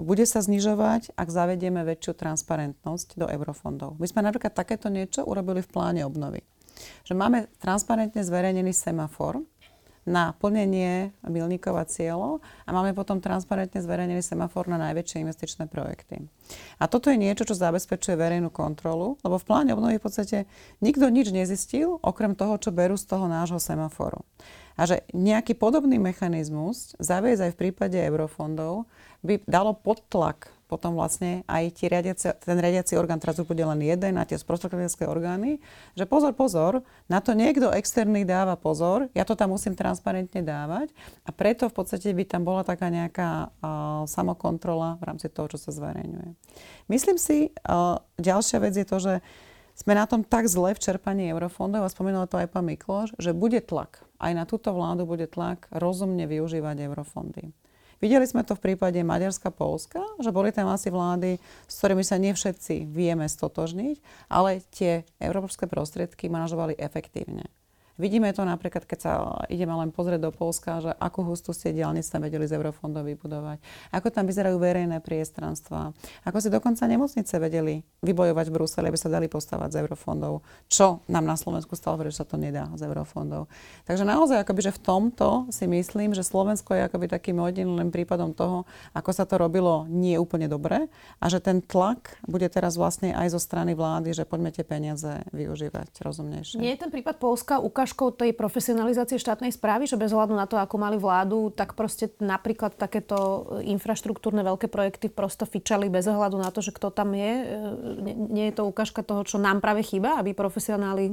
bude 0.00 0.24
sa 0.24 0.40
znižovať, 0.40 1.12
ak 1.12 1.28
zavedieme 1.28 1.84
väčšiu 1.84 2.16
transparentnosť 2.16 3.20
do 3.20 3.28
eurofondov. 3.28 4.00
My 4.00 4.08
sme 4.08 4.24
napríklad 4.24 4.56
takéto 4.56 4.88
niečo 4.88 5.28
urobili 5.28 5.60
v 5.60 5.68
pláne 5.68 6.00
obnovy. 6.08 6.40
Že 7.04 7.14
máme 7.20 7.38
transparentne 7.60 8.24
zverejnený 8.24 8.72
semafor, 8.72 9.44
na 10.08 10.32
plnenie 10.36 11.12
milníkov 11.24 11.76
a 11.76 11.84
cieľov 11.84 12.40
a 12.64 12.70
máme 12.72 12.96
potom 12.96 13.20
transparentne 13.20 13.84
zverejnený 13.84 14.24
semafor 14.24 14.66
na 14.66 14.80
najväčšie 14.80 15.22
investičné 15.22 15.68
projekty. 15.68 16.24
A 16.80 16.88
toto 16.88 17.12
je 17.12 17.20
niečo, 17.20 17.44
čo 17.46 17.54
zabezpečuje 17.54 18.16
verejnú 18.16 18.48
kontrolu, 18.48 19.20
lebo 19.22 19.36
v 19.36 19.46
pláne 19.46 19.70
obnovy 19.76 20.00
v 20.00 20.04
podstate 20.04 20.38
nikto 20.80 21.06
nič 21.12 21.30
nezistil, 21.30 22.00
okrem 22.00 22.32
toho, 22.34 22.56
čo 22.56 22.74
berú 22.74 22.96
z 22.96 23.06
toho 23.06 23.28
nášho 23.28 23.60
semaforu. 23.60 24.24
A 24.80 24.88
že 24.88 25.04
nejaký 25.12 25.52
podobný 25.60 26.00
mechanizmus 26.00 26.96
zaviesť 26.96 27.48
aj 27.48 27.52
v 27.52 27.60
prípade 27.60 27.98
eurofondov 28.00 28.88
by 29.20 29.44
dalo 29.44 29.76
podtlak 29.76 30.48
potom 30.70 30.94
vlastne 30.94 31.42
aj 31.50 31.74
tí 31.74 31.90
riadiaci, 31.90 32.38
ten 32.38 32.54
riadiaci 32.54 32.94
orgán 32.94 33.18
teraz 33.18 33.42
bude 33.42 33.58
len 33.58 33.82
jeden 33.82 34.14
a 34.14 34.22
tie 34.22 34.38
sprostredkovateľské 34.38 35.10
orgány, 35.10 35.58
že 35.98 36.06
pozor, 36.06 36.30
pozor, 36.38 36.86
na 37.10 37.18
to 37.18 37.34
niekto 37.34 37.74
externý 37.74 38.22
dáva 38.22 38.54
pozor, 38.54 39.10
ja 39.10 39.26
to 39.26 39.34
tam 39.34 39.50
musím 39.50 39.74
transparentne 39.74 40.46
dávať 40.46 40.94
a 41.26 41.34
preto 41.34 41.66
v 41.66 41.74
podstate 41.74 42.14
by 42.14 42.22
tam 42.22 42.46
bola 42.46 42.62
taká 42.62 42.86
nejaká 42.86 43.50
uh, 43.50 44.06
samokontrola 44.06 45.02
v 45.02 45.10
rámci 45.10 45.26
toho, 45.26 45.50
čo 45.50 45.58
sa 45.58 45.74
zverejňuje. 45.74 46.30
Myslím 46.86 47.18
si, 47.18 47.50
uh, 47.66 47.98
ďalšia 48.22 48.62
vec 48.62 48.78
je 48.78 48.86
to, 48.86 49.02
že 49.02 49.14
sme 49.74 49.96
na 49.96 50.04
tom 50.04 50.20
tak 50.20 50.44
zle 50.44 50.76
v 50.76 50.82
čerpaní 50.82 51.32
eurofondov, 51.32 51.88
a 51.88 51.92
spomínal 51.92 52.28
to 52.28 52.36
aj 52.36 52.52
pán 52.52 52.68
Mikloš, 52.68 53.16
že 53.16 53.32
bude 53.32 53.64
tlak. 53.64 54.04
Aj 54.20 54.36
na 54.36 54.44
túto 54.44 54.76
vládu 54.76 55.08
bude 55.08 55.24
tlak 55.24 55.72
rozumne 55.72 56.28
využívať 56.28 56.84
eurofondy. 56.84 57.48
Videli 58.00 58.24
sme 58.24 58.40
to 58.48 58.56
v 58.56 58.72
prípade 58.72 58.96
Maďarska, 59.04 59.52
Polska, 59.52 60.00
že 60.24 60.32
boli 60.32 60.48
tam 60.56 60.72
asi 60.72 60.88
vlády, 60.88 61.36
s 61.68 61.74
ktorými 61.76 62.00
sa 62.00 62.16
nie 62.16 62.32
všetci 62.32 62.88
vieme 62.88 63.28
stotožniť, 63.28 64.00
ale 64.32 64.64
tie 64.72 65.04
európske 65.20 65.68
prostriedky 65.68 66.32
manažovali 66.32 66.80
efektívne. 66.80 67.44
Vidíme 68.00 68.32
to 68.32 68.48
napríklad, 68.48 68.88
keď 68.88 68.98
sa 68.98 69.12
ideme 69.52 69.76
len 69.76 69.92
pozrieť 69.92 70.24
do 70.24 70.32
Polska, 70.32 70.80
že 70.80 70.96
ako 70.96 71.30
hustú 71.30 71.52
ste 71.52 71.76
diálnic 71.76 72.08
tam 72.08 72.24
vedeli 72.24 72.48
z 72.48 72.56
eurofondov 72.56 73.04
vybudovať, 73.04 73.60
ako 73.92 74.08
tam 74.08 74.24
vyzerajú 74.24 74.56
verejné 74.56 75.04
priestranstva, 75.04 75.92
ako 76.24 76.38
si 76.40 76.48
dokonca 76.48 76.88
nemocnice 76.88 77.36
vedeli 77.36 77.84
vybojovať 78.00 78.46
v 78.48 78.54
Bruseli, 78.56 78.88
aby 78.88 78.96
sa 78.96 79.12
dali 79.12 79.28
postavať 79.28 79.68
z 79.68 79.76
eurofondov, 79.84 80.40
čo 80.72 81.04
nám 81.12 81.28
na 81.28 81.36
Slovensku 81.36 81.76
stále 81.76 81.92
že 82.08 82.22
sa 82.22 82.24
to 82.24 82.40
nedá 82.40 82.70
z 82.78 82.88
eurofondov. 82.88 83.50
Takže 83.84 84.08
naozaj, 84.08 84.40
akoby, 84.40 84.70
že 84.70 84.72
v 84.72 84.80
tomto 84.80 85.28
si 85.52 85.68
myslím, 85.68 86.16
že 86.16 86.24
Slovensko 86.24 86.72
je 86.72 86.86
akoby 86.86 87.10
takým 87.10 87.36
jediným 87.42 87.92
prípadom 87.92 88.32
toho, 88.32 88.64
ako 88.96 89.10
sa 89.12 89.28
to 89.28 89.36
robilo 89.36 89.84
nie 89.90 90.16
úplne 90.16 90.48
dobre 90.48 90.88
a 91.20 91.26
že 91.26 91.42
ten 91.42 91.60
tlak 91.60 92.16
bude 92.24 92.46
teraz 92.48 92.80
vlastne 92.80 93.12
aj 93.12 93.36
zo 93.36 93.40
strany 93.42 93.76
vlády, 93.76 94.14
že 94.16 94.24
poďme 94.24 94.54
tie 94.54 94.64
peniaze 94.64 95.26
využívať 95.34 96.00
rozumnejšie. 96.00 96.62
Nie 96.62 96.78
je 96.78 96.86
ten 96.86 96.90
prípad 96.94 97.18
Polska 97.20 97.58
ukáž 97.58 97.89
prekážkou 97.90 98.14
tej 98.14 98.30
profesionalizácie 98.38 99.18
štátnej 99.18 99.50
správy, 99.50 99.90
že 99.90 99.98
bez 99.98 100.14
hľadu 100.14 100.38
na 100.38 100.46
to, 100.46 100.54
ako 100.54 100.78
mali 100.78 100.94
vládu, 100.94 101.50
tak 101.50 101.74
proste 101.74 102.14
napríklad 102.22 102.78
takéto 102.78 103.50
infraštruktúrne 103.66 104.46
veľké 104.46 104.70
projekty 104.70 105.10
prosto 105.10 105.42
fičali 105.42 105.90
bez 105.90 106.06
ohľadu 106.06 106.38
na 106.38 106.54
to, 106.54 106.62
že 106.62 106.70
kto 106.70 106.94
tam 106.94 107.10
je. 107.18 107.32
E, 107.42 107.44
nie 108.30 108.46
je 108.50 108.54
to 108.54 108.70
ukážka 108.70 109.02
toho, 109.02 109.26
čo 109.26 109.42
nám 109.42 109.58
práve 109.58 109.82
chýba, 109.82 110.22
aby 110.22 110.38
profesionáli 110.38 111.10
e, 111.10 111.12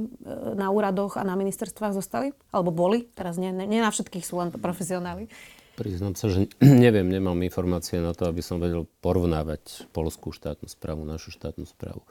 na 0.54 0.70
úradoch 0.70 1.18
a 1.18 1.26
na 1.26 1.34
ministerstvách 1.34 1.98
zostali? 1.98 2.30
Alebo 2.54 2.70
boli? 2.70 3.10
Teraz 3.18 3.42
nie, 3.42 3.50
nie 3.50 3.82
na 3.82 3.90
všetkých 3.90 4.22
sú 4.22 4.38
len 4.38 4.54
profesionáli. 4.54 5.26
Priznám 5.74 6.14
sa, 6.14 6.30
že 6.30 6.46
neviem, 6.86 7.10
nemám 7.10 7.42
informácie 7.42 7.98
na 7.98 8.14
to, 8.14 8.30
aby 8.30 8.38
som 8.38 8.62
vedel 8.62 8.86
porovnávať 9.02 9.90
polskú 9.90 10.30
štátnu 10.30 10.70
správu, 10.70 11.02
našu 11.02 11.34
štátnu 11.34 11.66
správu. 11.66 12.06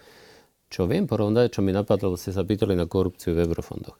Čo 0.68 0.84
viem 0.84 1.07
porovnať, 1.07 1.55
čo 1.55 1.63
mi 1.63 1.72
napadlo, 1.72 2.20
ste 2.20 2.36
sa 2.36 2.43
pýtali 2.43 2.76
na 2.76 2.84
korupciu 2.84 3.32
v 3.32 3.47
eurofondoch. 3.47 3.95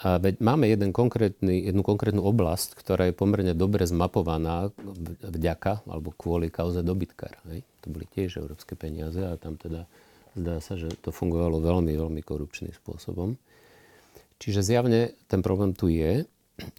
A 0.00 0.16
veď 0.16 0.40
máme 0.40 0.64
jeden 0.64 0.96
konkrétny, 0.96 1.60
jednu 1.60 1.84
konkrétnu 1.84 2.24
oblasť, 2.24 2.72
ktorá 2.72 3.12
je 3.12 3.14
pomerne 3.14 3.52
dobre 3.52 3.84
zmapovaná 3.84 4.72
vďaka 5.20 5.84
alebo 5.84 6.16
kvôli 6.16 6.48
kauze 6.48 6.80
dobytkár. 6.80 7.36
Hej? 7.52 7.60
To 7.84 7.92
boli 7.92 8.08
tiež 8.08 8.40
európske 8.40 8.80
peniaze 8.80 9.20
a 9.20 9.36
tam 9.36 9.60
teda 9.60 9.84
zdá 10.40 10.56
sa, 10.64 10.80
že 10.80 10.88
to 11.04 11.12
fungovalo 11.12 11.60
veľmi, 11.60 11.92
veľmi 11.92 12.22
korupčným 12.24 12.72
spôsobom. 12.80 13.36
Čiže 14.40 14.64
zjavne 14.64 15.12
ten 15.28 15.44
problém 15.44 15.76
tu 15.76 15.92
je. 15.92 16.24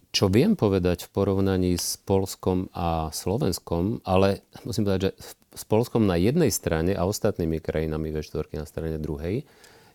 Čo 0.09 0.29
viem 0.29 0.57
povedať 0.57 1.05
v 1.05 1.13
porovnaní 1.13 1.77
s 1.77 2.01
Polskom 2.01 2.73
a 2.73 3.13
Slovenskom, 3.13 4.01
ale 4.01 4.45
musím 4.65 4.89
povedať, 4.89 5.13
že 5.13 5.13
s 5.53 5.63
Polskom 5.69 6.09
na 6.09 6.17
jednej 6.17 6.49
strane 6.49 6.97
a 6.97 7.05
ostatnými 7.05 7.61
krajinami 7.61 8.09
V4 8.09 8.49
na 8.57 8.65
strane 8.65 8.97
druhej, 8.97 9.45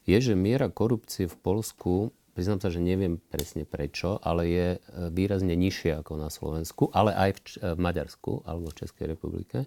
je, 0.06 0.18
že 0.22 0.38
miera 0.38 0.70
korupcie 0.70 1.26
v 1.26 1.36
Polsku 1.42 2.14
Priznám 2.36 2.60
sa, 2.60 2.68
že 2.68 2.84
neviem 2.84 3.16
presne 3.16 3.64
prečo, 3.64 4.20
ale 4.20 4.42
je 4.44 4.68
e, 4.76 4.78
výrazne 5.08 5.56
nižšia 5.56 6.04
ako 6.04 6.20
na 6.20 6.28
Slovensku, 6.28 6.92
ale 6.92 7.16
aj 7.16 7.30
v, 7.32 7.40
e, 7.40 7.72
v 7.72 7.80
Maďarsku 7.80 8.44
alebo 8.44 8.68
v 8.68 8.78
Českej 8.84 9.16
republike. 9.16 9.64
E, 9.64 9.66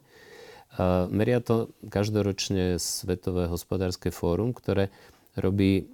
meria 1.09 1.41
to 1.41 1.74
každoročne 1.89 2.78
Svetové 2.78 3.49
hospodárske 3.49 4.13
fórum, 4.13 4.53
ktoré 4.53 4.93
robí 5.34 5.89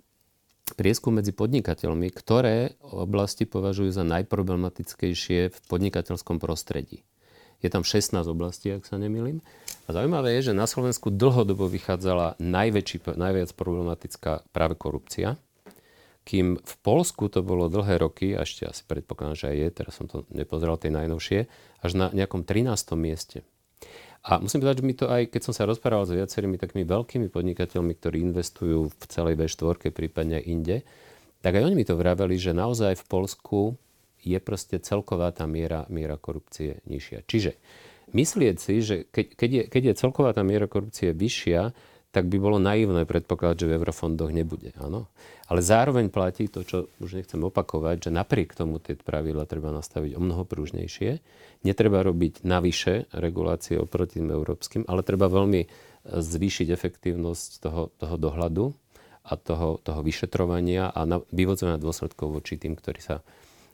prieskum 0.76 1.16
medzi 1.16 1.32
podnikateľmi, 1.32 2.12
ktoré 2.12 2.76
oblasti 2.84 3.48
považujú 3.48 3.96
za 3.96 4.04
najproblematickejšie 4.04 5.56
v 5.56 5.58
podnikateľskom 5.72 6.44
prostredí. 6.44 7.08
Je 7.64 7.72
tam 7.72 7.88
16 7.88 8.20
oblastí, 8.28 8.76
ak 8.76 8.84
sa 8.84 9.00
nemýlim. 9.00 9.40
A 9.88 9.96
zaujímavé 9.96 10.36
je, 10.38 10.52
že 10.52 10.60
na 10.60 10.68
Slovensku 10.68 11.08
dlhodobo 11.08 11.72
vychádzala 11.72 12.36
najväčší, 12.36 13.16
najviac 13.16 13.56
problematická 13.56 14.44
práve 14.52 14.76
korupcia. 14.76 15.40
Kým 16.26 16.58
v 16.58 16.74
Polsku 16.82 17.30
to 17.30 17.46
bolo 17.46 17.70
dlhé 17.70 18.02
roky, 18.02 18.34
a 18.34 18.44
ešte 18.44 18.66
asi 18.66 18.82
predpokladám, 18.90 19.38
že 19.38 19.46
aj 19.54 19.58
je, 19.62 19.68
teraz 19.70 19.94
som 19.94 20.10
to 20.10 20.26
nepozeral 20.34 20.76
tie 20.82 20.90
najnovšie, 20.90 21.40
až 21.86 21.92
na 21.94 22.10
nejakom 22.10 22.42
13. 22.42 22.74
mieste. 22.98 23.46
A 24.26 24.42
musím 24.42 24.66
povedať, 24.66 24.82
že 24.82 24.88
mi 24.90 24.98
to 24.98 25.06
aj, 25.06 25.30
keď 25.30 25.42
som 25.46 25.54
sa 25.54 25.70
rozprával 25.70 26.10
s 26.10 26.18
viacerými 26.18 26.58
takými 26.58 26.82
veľkými 26.82 27.30
podnikateľmi, 27.30 27.94
ktorí 27.94 28.26
investujú 28.26 28.90
v 28.90 29.04
celej 29.06 29.38
V4, 29.38 29.94
prípadne 29.94 30.42
inde, 30.42 30.82
tak 31.46 31.62
aj 31.62 31.70
oni 31.70 31.78
mi 31.78 31.86
to 31.86 31.94
vraveli, 31.94 32.42
že 32.42 32.58
naozaj 32.58 32.98
v 32.98 33.06
Polsku 33.06 33.60
je 34.26 34.42
proste 34.42 34.82
celková 34.82 35.30
tá 35.30 35.46
miera, 35.46 35.86
miera 35.94 36.18
korupcie 36.18 36.82
nižšia. 36.90 37.22
Čiže 37.30 37.54
myslieť 38.18 38.56
si, 38.58 38.82
že 38.82 39.06
keď, 39.14 39.26
keď, 39.38 39.50
je, 39.54 39.64
keď 39.70 39.82
je 39.86 40.00
celková 40.02 40.34
tá 40.34 40.42
miera 40.42 40.66
korupcie 40.66 41.14
vyššia, 41.14 41.78
tak 42.16 42.32
by 42.32 42.40
bolo 42.40 42.64
naivné 42.64 43.04
predpokladať, 43.04 43.60
že 43.60 43.68
v 43.68 43.76
eurofondoch 43.76 44.32
nebude. 44.32 44.72
Áno. 44.80 45.12
Ale 45.52 45.60
zároveň 45.60 46.08
platí 46.08 46.48
to, 46.48 46.64
čo 46.64 46.88
už 47.04 47.20
nechcem 47.20 47.44
opakovať, 47.44 48.08
že 48.08 48.16
napriek 48.16 48.56
tomu 48.56 48.80
tie 48.80 48.96
pravidla 48.96 49.44
treba 49.44 49.76
nastaviť 49.76 50.16
o 50.16 50.24
mnoho 50.24 50.48
prúžnejšie. 50.48 51.20
Netreba 51.68 52.00
robiť 52.08 52.48
navyše 52.48 53.12
regulácie 53.12 53.76
oproti 53.76 54.24
tým 54.24 54.32
európskym, 54.32 54.88
ale 54.88 55.04
treba 55.04 55.28
veľmi 55.28 55.62
e, 55.62 55.68
zvýšiť 56.24 56.72
efektívnosť 56.72 57.50
toho, 57.60 57.92
toho 58.00 58.16
dohľadu 58.16 58.72
a 59.28 59.34
toho, 59.36 59.84
toho 59.84 60.00
vyšetrovania 60.00 60.96
a 60.96 61.04
vyvodzovania 61.36 61.84
dôsledkov 61.84 62.40
voči 62.40 62.56
tým, 62.56 62.80
ktorí 62.80 63.04
sa 63.04 63.20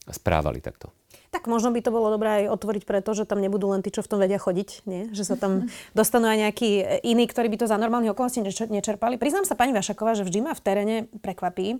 správali 0.10 0.66
takto. 0.66 0.90
Tak 1.32 1.48
možno 1.48 1.72
by 1.72 1.80
to 1.80 1.96
bolo 1.96 2.12
dobré 2.12 2.44
aj 2.44 2.52
otvoriť 2.60 2.84
preto, 2.84 3.16
že 3.16 3.24
tam 3.24 3.40
nebudú 3.40 3.72
len 3.72 3.80
tí, 3.80 3.88
čo 3.88 4.04
v 4.04 4.10
tom 4.12 4.20
vedia 4.20 4.36
chodiť, 4.36 4.84
nie? 4.84 5.08
že 5.16 5.24
sa 5.24 5.40
tam 5.40 5.72
dostanú 5.98 6.28
aj 6.28 6.38
nejakí 6.48 6.70
iní, 7.08 7.24
ktorí 7.24 7.48
by 7.48 7.64
to 7.64 7.72
za 7.72 7.80
normálnych 7.80 8.12
okolností 8.12 8.44
nečerpali. 8.44 9.16
Priznám 9.16 9.48
sa 9.48 9.56
pani 9.56 9.72
Vašaková, 9.72 10.20
že 10.20 10.28
vždy 10.28 10.40
ma 10.44 10.52
v 10.52 10.62
teréne 10.62 10.96
prekvapí. 11.24 11.80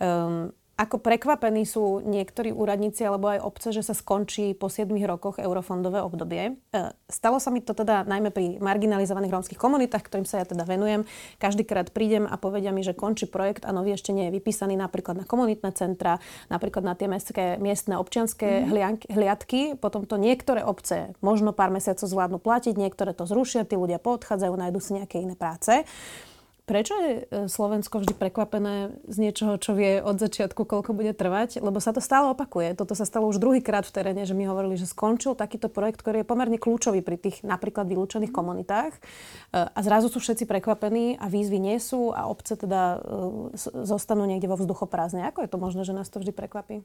Um, 0.00 0.56
ako 0.76 1.00
prekvapení 1.00 1.64
sú 1.64 2.04
niektorí 2.04 2.52
úradníci 2.52 3.00
alebo 3.00 3.32
aj 3.32 3.40
obce, 3.40 3.72
že 3.72 3.80
sa 3.80 3.96
skončí 3.96 4.52
po 4.52 4.68
7 4.68 4.92
rokoch 5.08 5.40
eurofondové 5.40 6.04
obdobie. 6.04 6.52
E, 6.52 6.92
stalo 7.08 7.40
sa 7.40 7.48
mi 7.48 7.64
to 7.64 7.72
teda 7.72 8.04
najmä 8.04 8.28
pri 8.28 8.60
marginalizovaných 8.60 9.32
rómskych 9.32 9.56
komunitách, 9.56 10.04
ktorým 10.04 10.28
sa 10.28 10.44
ja 10.44 10.46
teda 10.46 10.68
venujem. 10.68 11.08
Každýkrát 11.40 11.96
prídem 11.96 12.28
a 12.28 12.36
povedia 12.36 12.76
mi, 12.76 12.84
že 12.84 12.92
končí 12.92 13.24
projekt 13.24 13.64
a 13.64 13.72
nový 13.72 13.96
ešte 13.96 14.12
nie 14.12 14.28
je 14.28 14.36
vypísaný 14.36 14.76
napríklad 14.76 15.16
na 15.16 15.24
komunitné 15.24 15.72
centra, 15.72 16.20
napríklad 16.52 16.84
na 16.84 16.92
tie 16.92 17.08
mestské, 17.08 17.56
miestne 17.56 17.96
občianské 17.96 18.68
mm. 18.68 19.16
hliadky. 19.16 19.80
Potom 19.80 20.04
to 20.04 20.20
niektoré 20.20 20.60
obce 20.60 21.16
možno 21.24 21.56
pár 21.56 21.72
mesiacov 21.72 22.04
zvládnu 22.04 22.36
platiť, 22.36 22.76
niektoré 22.76 23.16
to 23.16 23.24
zrušia, 23.24 23.64
tí 23.64 23.80
ľudia 23.80 23.96
poodchádzajú, 23.96 24.52
nájdu 24.52 24.80
si 24.84 24.92
nejaké 25.00 25.24
iné 25.24 25.40
práce. 25.40 25.88
Prečo 26.66 26.98
je 26.98 27.12
e, 27.14 27.46
Slovensko 27.46 28.02
vždy 28.02 28.18
prekvapené 28.18 28.90
z 29.06 29.16
niečoho, 29.22 29.54
čo 29.54 29.78
vie 29.78 30.02
od 30.02 30.18
začiatku, 30.18 30.66
koľko 30.66 30.98
bude 30.98 31.14
trvať? 31.14 31.62
Lebo 31.62 31.78
sa 31.78 31.94
to 31.94 32.02
stále 32.02 32.34
opakuje. 32.34 32.74
Toto 32.74 32.98
sa 32.98 33.06
stalo 33.06 33.30
už 33.30 33.38
druhýkrát 33.38 33.86
v 33.86 33.94
teréne, 33.94 34.26
že 34.26 34.34
mi 34.34 34.50
hovorili, 34.50 34.74
že 34.74 34.90
skončil 34.90 35.38
takýto 35.38 35.70
projekt, 35.70 36.02
ktorý 36.02 36.26
je 36.26 36.28
pomerne 36.28 36.58
kľúčový 36.58 37.06
pri 37.06 37.22
tých 37.22 37.46
napríklad 37.46 37.86
vylúčených 37.86 38.34
komunitách. 38.34 38.98
E, 38.98 39.00
a 39.62 39.78
zrazu 39.78 40.10
sú 40.10 40.18
všetci 40.18 40.42
prekvapení 40.50 41.22
a 41.22 41.30
výzvy 41.30 41.62
nie 41.62 41.78
sú 41.78 42.10
a 42.10 42.26
obce 42.26 42.58
teda 42.58 42.98
e, 42.98 42.98
zostanú 43.86 44.26
niekde 44.26 44.50
vo 44.50 44.58
vzduchoprázdne. 44.58 45.22
Ako 45.30 45.46
je 45.46 45.50
to 45.54 45.62
možné, 45.62 45.86
že 45.86 45.94
nás 45.94 46.10
to 46.10 46.18
vždy 46.18 46.34
prekvapí? 46.34 46.82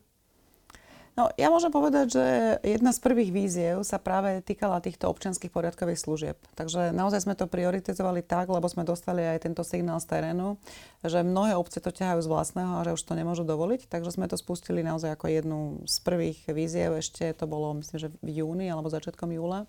No, 1.11 1.27
ja 1.35 1.51
môžem 1.51 1.75
povedať, 1.75 2.15
že 2.15 2.25
jedna 2.63 2.95
z 2.95 3.03
prvých 3.03 3.35
víziev 3.35 3.83
sa 3.83 3.99
práve 3.99 4.39
týkala 4.47 4.79
týchto 4.79 5.11
občianských 5.11 5.51
poriadkových 5.51 5.99
služieb. 5.99 6.37
Takže 6.55 6.95
naozaj 6.95 7.27
sme 7.27 7.35
to 7.35 7.51
prioritizovali 7.51 8.23
tak, 8.23 8.47
lebo 8.47 8.63
sme 8.71 8.87
dostali 8.87 9.19
aj 9.19 9.43
tento 9.43 9.59
signál 9.67 9.99
z 9.99 10.07
terénu, 10.07 10.55
že 11.03 11.19
mnohé 11.19 11.59
obce 11.59 11.83
to 11.83 11.91
ťahajú 11.91 12.23
z 12.23 12.31
vlastného 12.31 12.79
a 12.79 12.85
že 12.87 12.95
už 12.95 13.03
to 13.03 13.19
nemôžu 13.19 13.43
dovoliť. 13.43 13.91
Takže 13.91 14.15
sme 14.15 14.31
to 14.31 14.39
spustili 14.39 14.87
naozaj 14.87 15.19
ako 15.19 15.27
jednu 15.27 15.59
z 15.83 15.97
prvých 15.99 16.47
víziev. 16.47 16.95
Ešte 16.95 17.35
to 17.35 17.43
bolo, 17.43 17.75
myslím, 17.75 17.99
že 17.99 18.09
v 18.23 18.29
júni 18.31 18.71
alebo 18.71 18.87
začiatkom 18.87 19.35
júla. 19.35 19.67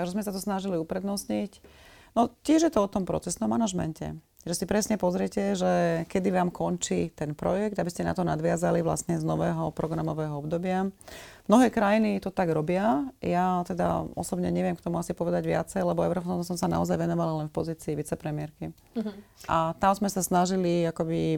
Takže 0.00 0.16
sme 0.16 0.24
sa 0.24 0.32
to 0.32 0.40
snažili 0.40 0.80
uprednostniť. 0.80 1.60
No 2.16 2.32
tiež 2.42 2.68
je 2.68 2.72
to 2.72 2.84
o 2.84 2.90
tom 2.90 3.06
procesnom 3.06 3.50
manažmente. 3.50 4.18
Že 4.40 4.56
si 4.56 4.64
presne 4.64 4.96
pozriete, 4.96 5.52
že 5.52 6.04
kedy 6.08 6.32
vám 6.32 6.48
končí 6.48 7.12
ten 7.12 7.36
projekt, 7.36 7.76
aby 7.76 7.92
ste 7.92 8.08
na 8.08 8.16
to 8.16 8.24
nadviazali 8.24 8.80
vlastne 8.80 9.20
z 9.20 9.24
nového 9.24 9.68
programového 9.68 10.32
obdobia. 10.32 10.88
Mnohé 11.44 11.68
krajiny 11.68 12.24
to 12.24 12.32
tak 12.32 12.48
robia. 12.48 13.04
Ja 13.20 13.60
teda 13.68 14.08
osobne 14.16 14.48
neviem 14.48 14.80
k 14.80 14.84
tomu 14.84 14.96
asi 14.96 15.12
povedať 15.12 15.44
viacej, 15.44 15.84
lebo 15.84 16.08
Eurofondom 16.08 16.40
som 16.40 16.56
sa 16.56 16.72
naozaj 16.72 16.96
venovala 16.96 17.44
len 17.44 17.52
v 17.52 17.56
pozícii 17.60 17.92
vicepremiérky. 17.92 18.72
Uh-huh. 18.96 19.12
A 19.44 19.76
tam 19.76 19.92
sme 19.92 20.08
sa 20.08 20.24
snažili 20.24 20.88
akoby 20.88 21.36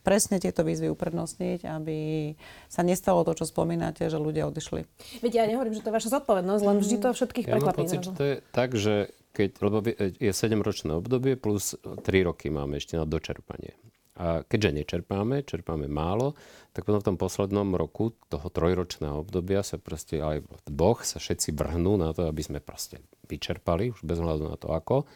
presne 0.00 0.40
tieto 0.40 0.64
výzvy 0.64 0.88
uprednostniť, 0.88 1.68
aby 1.68 2.32
sa 2.66 2.80
nestalo 2.80 3.28
to, 3.28 3.36
čo 3.38 3.44
spomínate, 3.44 4.08
že 4.08 4.16
ľudia 4.18 4.48
odišli. 4.50 4.88
Veď 5.20 5.32
ja 5.36 5.44
nehovorím, 5.46 5.76
že 5.76 5.84
to 5.84 5.92
je 5.92 5.96
vaša 6.00 6.10
zodpovednosť, 6.16 6.62
len 6.64 6.76
vždy 6.80 6.96
to 6.96 7.08
všetkých 7.12 7.46
ja 7.46 7.52
prekvapí. 7.54 7.80
Ja 7.84 7.86
pocit, 7.86 8.00
že 8.02 8.12
to 8.16 8.24
je 8.24 8.36
tak, 8.56 8.72
že 8.72 9.12
keď, 9.32 9.48
lebo 9.64 9.76
je 9.98 10.32
7-ročné 10.32 10.92
obdobie 10.92 11.40
plus 11.40 11.74
3 11.80 12.28
roky 12.28 12.52
máme 12.52 12.76
ešte 12.78 13.00
na 13.00 13.08
dočerpanie. 13.08 13.74
A 14.20 14.44
keďže 14.44 14.76
nečerpáme, 14.76 15.40
čerpáme 15.48 15.88
málo, 15.88 16.36
tak 16.76 16.84
potom 16.84 17.00
v 17.00 17.08
tom 17.12 17.16
poslednom 17.16 17.72
roku 17.72 18.12
toho 18.28 18.44
trojročného 18.52 19.24
obdobia 19.24 19.64
sa 19.64 19.80
proste 19.80 20.20
aj 20.20 20.44
Boh 20.68 21.00
sa 21.00 21.16
všetci 21.16 21.56
vrhnú 21.56 21.96
na 21.96 22.12
to, 22.12 22.28
aby 22.28 22.44
sme 22.44 22.60
proste 22.60 23.00
vyčerpali, 23.24 23.88
už 23.88 24.04
bez 24.04 24.20
hľadu 24.20 24.52
na 24.52 24.60
to 24.60 24.68
ako. 24.68 25.08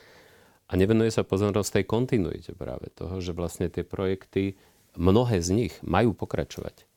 A 0.66 0.72
nevenuje 0.74 1.12
sa 1.12 1.28
pozornosť 1.28 1.78
tej 1.78 1.84
kontinuite 1.84 2.50
práve 2.56 2.88
toho, 2.96 3.20
že 3.20 3.36
vlastne 3.36 3.68
tie 3.68 3.84
projekty, 3.84 4.56
mnohé 4.96 5.44
z 5.44 5.52
nich 5.52 5.74
majú 5.84 6.16
pokračovať. 6.16 6.88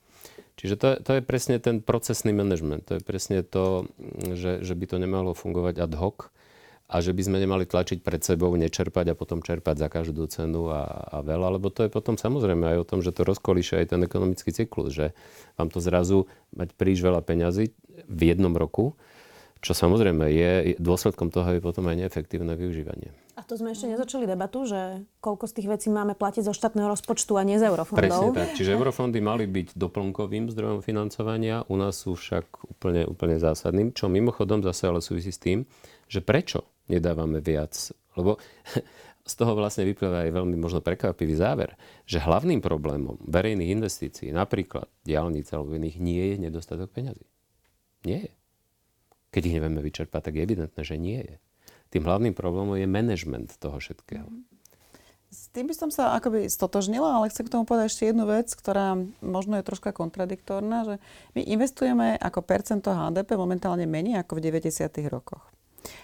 Čiže 0.55 0.75
to, 0.75 0.87
to 1.03 1.11
je 1.19 1.21
presne 1.23 1.55
ten 1.59 1.83
procesný 1.83 2.31
manažment. 2.35 2.87
To 2.87 2.99
je 2.99 3.03
presne 3.03 3.43
to, 3.43 3.87
že, 4.35 4.63
že 4.63 4.73
by 4.75 4.85
to 4.87 4.97
nemalo 4.99 5.31
fungovať 5.31 5.75
ad 5.83 5.93
hoc, 5.99 6.31
a 6.89 6.95
že 7.05 7.13
by 7.13 7.21
sme 7.21 7.37
nemali 7.37 7.69
tlačiť 7.69 8.01
pred 8.01 8.25
sebou, 8.25 8.49
nečerpať 8.57 9.13
a 9.13 9.15
potom 9.15 9.45
čerpať 9.45 9.77
za 9.77 9.87
každú 9.93 10.25
cenu 10.25 10.73
a, 10.73 10.89
a 11.13 11.17
veľa, 11.21 11.61
lebo 11.61 11.69
to 11.69 11.85
je 11.85 11.89
potom 11.93 12.17
samozrejme 12.17 12.65
aj 12.65 12.77
o 12.81 12.87
tom, 12.89 12.99
že 13.05 13.13
to 13.13 13.21
rozkolíše 13.29 13.77
aj 13.77 13.93
ten 13.93 14.01
ekonomický 14.01 14.49
cyklus, 14.49 14.97
že 14.97 15.13
vám 15.53 15.69
to 15.69 15.77
zrazu 15.77 16.25
mať 16.57 16.73
príliš 16.73 17.05
veľa 17.05 17.21
peňazí 17.21 17.77
v 18.09 18.21
jednom 18.25 18.57
roku, 18.57 18.97
čo 19.61 19.77
samozrejme 19.77 20.33
je, 20.33 20.51
dôsledkom 20.81 21.29
toho 21.29 21.45
je 21.53 21.61
potom 21.61 21.85
aj 21.91 22.07
neefektívne 22.07 22.57
využívanie. 22.57 23.13
A 23.37 23.45
to 23.45 23.55
sme 23.55 23.71
ešte 23.71 23.87
nezačali 23.87 24.27
debatu, 24.27 24.67
že 24.67 25.05
koľko 25.23 25.47
z 25.47 25.53
tých 25.61 25.67
vecí 25.71 25.87
máme 25.87 26.11
platiť 26.17 26.43
zo 26.43 26.51
štátneho 26.57 26.91
rozpočtu 26.91 27.39
a 27.39 27.43
nie 27.47 27.55
z 27.55 27.71
eurofondov. 27.71 28.03
Presne 28.03 28.35
tak. 28.35 28.51
Čiže 28.57 28.75
eurofondy 28.75 29.19
mali 29.23 29.47
byť 29.47 29.79
doplnkovým 29.79 30.51
zdrojom 30.51 30.79
financovania, 30.83 31.63
u 31.69 31.75
nás 31.79 32.03
sú 32.03 32.19
však 32.19 32.67
úplne, 32.67 33.07
úplne 33.07 33.39
zásadným, 33.39 33.95
čo 33.95 34.11
mimochodom 34.11 34.59
zase 34.65 34.91
ale 34.91 34.99
súvisí 34.99 35.31
s 35.31 35.39
tým, 35.39 35.63
že 36.09 36.19
prečo 36.19 36.67
nedávame 36.89 37.39
viac. 37.39 37.93
Lebo 38.17 38.41
z 39.29 39.33
toho 39.37 39.53
vlastne 39.53 39.85
vyplýva 39.85 40.25
aj 40.25 40.33
veľmi 40.33 40.57
možno 40.57 40.81
prekvapivý 40.81 41.37
záver, 41.37 41.77
že 42.09 42.17
hlavným 42.17 42.65
problémom 42.65 43.21
verejných 43.29 43.77
investícií, 43.77 44.33
napríklad 44.33 44.89
diálnic 45.05 45.45
alebo 45.53 45.77
iných, 45.77 46.01
nie 46.01 46.23
je 46.33 46.35
nedostatok 46.49 46.89
peňazí. 46.89 47.29
Nie 48.09 48.25
je. 48.25 48.33
Keď 49.29 49.41
ich 49.45 49.55
nevieme 49.61 49.81
vyčerpať, 49.85 50.21
tak 50.25 50.33
je 50.35 50.45
evidentné, 50.49 50.81
že 50.81 50.97
nie 50.97 51.21
je. 51.21 51.37
Tým 51.93 52.05
hlavným 52.05 52.33
problémom 52.33 52.73
je 52.73 52.89
management 52.89 53.53
toho 53.61 53.77
všetkého. 53.77 54.25
S 55.29 55.53
tým 55.53 55.69
by 55.69 55.75
som 55.77 55.93
sa 55.93 56.17
akoby 56.17 56.49
stotožnila, 56.49 57.21
ale 57.21 57.29
chcem 57.29 57.45
k 57.45 57.53
tomu 57.53 57.61
povedať 57.61 57.93
ešte 57.93 58.09
jednu 58.09 58.25
vec, 58.25 58.49
ktorá 58.49 58.97
možno 59.21 59.61
je 59.61 59.67
troška 59.67 59.93
kontradiktorná, 59.93 60.89
že 60.89 60.95
my 61.37 61.45
investujeme 61.45 62.17
ako 62.17 62.41
percento 62.41 62.89
HDP 62.89 63.37
momentálne 63.37 63.85
menej 63.85 64.25
ako 64.25 64.41
v 64.41 64.49
90. 64.49 64.89
rokoch. 65.05 65.45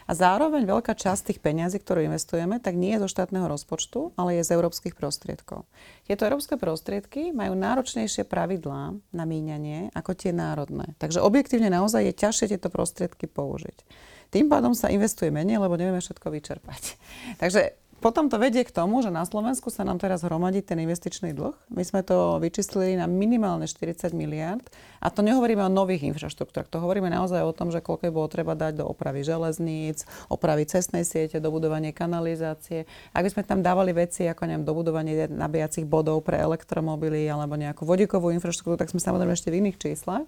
A 0.06 0.12
zároveň 0.14 0.66
veľká 0.66 0.94
časť 0.94 1.32
tých 1.32 1.40
peňazí, 1.42 1.82
ktorú 1.82 2.06
investujeme, 2.06 2.62
tak 2.62 2.78
nie 2.78 2.96
je 2.96 3.04
zo 3.06 3.10
štátneho 3.10 3.46
rozpočtu, 3.50 4.14
ale 4.16 4.40
je 4.40 4.48
z 4.48 4.54
európskych 4.56 4.94
prostriedkov. 4.94 5.66
Tieto 6.06 6.26
európske 6.26 6.56
prostriedky 6.58 7.34
majú 7.34 7.58
náročnejšie 7.58 8.26
pravidlá 8.26 8.96
na 9.14 9.24
míňanie 9.24 9.94
ako 9.94 10.14
tie 10.14 10.32
národné. 10.36 10.94
Takže 11.02 11.24
objektívne 11.24 11.70
naozaj 11.72 12.12
je 12.12 12.14
ťažšie 12.14 12.46
tieto 12.56 12.70
prostriedky 12.70 13.26
použiť. 13.26 13.86
Tým 14.34 14.52
pádom 14.52 14.76
sa 14.76 14.92
investuje 14.92 15.32
menej, 15.32 15.62
lebo 15.62 15.80
nevieme 15.80 16.02
všetko 16.02 16.28
vyčerpať. 16.28 16.84
Takže 17.42 17.85
potom 18.04 18.28
to 18.28 18.36
vedie 18.36 18.68
k 18.68 18.76
tomu, 18.76 19.00
že 19.00 19.10
na 19.10 19.24
Slovensku 19.24 19.72
sa 19.72 19.88
nám 19.88 19.98
teraz 19.98 20.22
hromadí 20.22 20.60
ten 20.60 20.78
investičný 20.78 21.32
dlh. 21.32 21.56
My 21.72 21.84
sme 21.88 22.04
to 22.04 22.38
vyčíslili 22.44 23.00
na 23.00 23.08
minimálne 23.08 23.66
40 23.66 24.12
miliard. 24.12 24.62
A 25.00 25.08
to 25.14 25.24
nehovoríme 25.24 25.64
o 25.64 25.72
nových 25.72 26.06
infraštruktúrach. 26.12 26.70
To 26.74 26.84
hovoríme 26.84 27.08
naozaj 27.08 27.42
o 27.46 27.56
tom, 27.56 27.72
že 27.72 27.80
koľko 27.80 28.12
bolo 28.12 28.28
treba 28.28 28.58
dať 28.58 28.82
do 28.82 28.86
opravy 28.86 29.22
železníc, 29.24 30.04
opravy 30.28 30.66
cestnej 30.66 31.06
siete, 31.06 31.40
dobudovanie 31.40 31.94
kanalizácie. 31.94 32.90
Ak 33.14 33.24
by 33.26 33.30
sme 33.32 33.44
tam 33.48 33.64
dávali 33.64 33.94
veci 33.94 34.26
ako 34.26 34.44
neviem, 34.50 34.66
dobudovanie 34.66 35.30
nabíjacích 35.30 35.86
bodov 35.88 36.26
pre 36.26 36.42
elektromobily 36.42 37.30
alebo 37.30 37.54
nejakú 37.54 37.86
vodíkovú 37.86 38.34
infraštruktúru, 38.34 38.82
tak 38.82 38.92
sme 38.92 39.00
samozrejme 39.00 39.34
ešte 39.34 39.54
v 39.54 39.62
iných 39.66 39.78
číslach. 39.78 40.26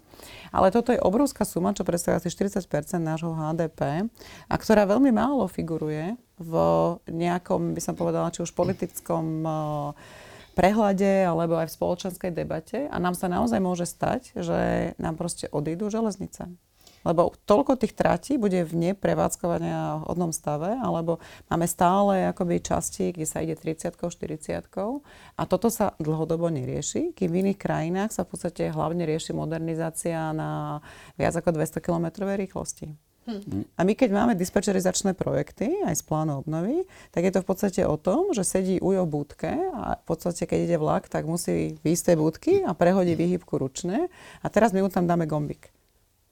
Ale 0.54 0.70
toto 0.70 0.94
je 0.94 1.02
obrovská 1.02 1.42
suma, 1.42 1.74
čo 1.74 1.82
predstavuje 1.82 2.22
asi 2.22 2.30
40% 2.30 2.64
nášho 3.02 3.34
HDP 3.34 4.06
a 4.46 4.54
ktorá 4.54 4.86
veľmi 4.86 5.10
málo 5.10 5.46
figuruje 5.50 6.14
v 6.38 6.54
nejakom, 7.10 7.74
by 7.74 7.82
som 7.82 7.94
povedala, 7.98 8.32
či 8.32 8.42
už 8.42 8.54
politickom 8.54 9.44
prehľade 10.58 11.22
alebo 11.22 11.54
aj 11.54 11.70
v 11.70 11.76
spoločenskej 11.78 12.30
debate 12.34 12.90
a 12.90 12.96
nám 12.98 13.14
sa 13.14 13.30
naozaj 13.30 13.62
môže 13.62 13.86
stať, 13.86 14.34
že 14.34 14.58
nám 14.98 15.14
proste 15.14 15.46
odídu 15.54 15.86
železnice. 15.86 16.50
Lebo 17.06 17.30
toľko 17.46 17.78
tých 17.78 17.94
tratí 17.94 18.34
bude 18.34 18.66
v 18.66 18.90
neprevádzkovania 18.90 20.02
v 20.02 20.06
hodnom 20.10 20.34
stave, 20.34 20.74
alebo 20.82 21.22
máme 21.46 21.70
stále 21.70 22.26
akoby 22.34 22.58
časti, 22.58 23.14
kde 23.14 23.26
sa 23.26 23.38
ide 23.38 23.54
30 23.54 23.94
40 23.94 24.66
a 25.38 25.42
toto 25.46 25.70
sa 25.70 25.94
dlhodobo 26.02 26.50
nerieši, 26.50 27.14
kým 27.14 27.30
v 27.30 27.38
iných 27.46 27.58
krajinách 27.62 28.10
sa 28.10 28.26
v 28.26 28.34
podstate 28.34 28.74
hlavne 28.74 29.06
rieši 29.06 29.30
modernizácia 29.30 30.34
na 30.34 30.82
viac 31.14 31.38
ako 31.38 31.54
200 31.54 31.78
km 31.78 32.06
rýchlosti. 32.34 33.07
Hm. 33.28 33.68
A 33.76 33.84
my 33.84 33.92
keď 33.92 34.08
máme 34.08 34.32
dispečerizačné 34.32 35.12
projekty 35.12 35.84
aj 35.84 36.00
z 36.00 36.02
plánu 36.08 36.40
obnovy, 36.40 36.88
tak 37.12 37.28
je 37.28 37.32
to 37.36 37.44
v 37.44 37.48
podstate 37.52 37.80
o 37.84 38.00
tom, 38.00 38.32
že 38.32 38.40
sedí 38.40 38.80
ujo 38.80 39.04
v 39.04 39.12
budke 39.20 39.52
a 39.52 40.00
v 40.00 40.04
podstate 40.08 40.48
keď 40.48 40.58
ide 40.64 40.76
vlak, 40.80 41.12
tak 41.12 41.28
musí 41.28 41.76
výjsť 41.84 42.04
tej 42.08 42.16
budky 42.16 42.52
a 42.64 42.72
prehodí 42.72 43.12
výhybku 43.12 43.60
ručne 43.60 44.08
a 44.40 44.46
teraz 44.48 44.72
my 44.72 44.80
mu 44.80 44.88
tam 44.88 45.04
dáme 45.04 45.28
gombik. 45.28 45.68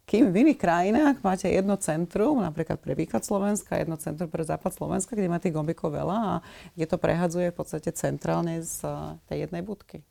Kým 0.06 0.30
v 0.32 0.46
iných 0.46 0.62
krajinách 0.62 1.16
máte 1.20 1.50
jedno 1.50 1.76
centrum, 1.76 2.38
napríklad 2.40 2.78
pre 2.80 2.96
východ 2.96 3.26
Slovenska, 3.26 3.76
jedno 3.76 3.98
centrum 3.98 4.30
pre 4.30 4.46
západ 4.46 4.72
Slovenska, 4.72 5.18
kde 5.18 5.28
má 5.28 5.36
tých 5.42 5.52
gombikov 5.52 5.92
veľa 5.92 6.16
a 6.16 6.34
kde 6.78 6.86
to 6.88 6.96
prehadzuje 6.96 7.50
v 7.52 7.56
podstate 7.58 7.90
centrálne 7.92 8.62
z 8.62 8.86
tej 9.28 9.44
jednej 9.44 9.66
budky. 9.66 10.06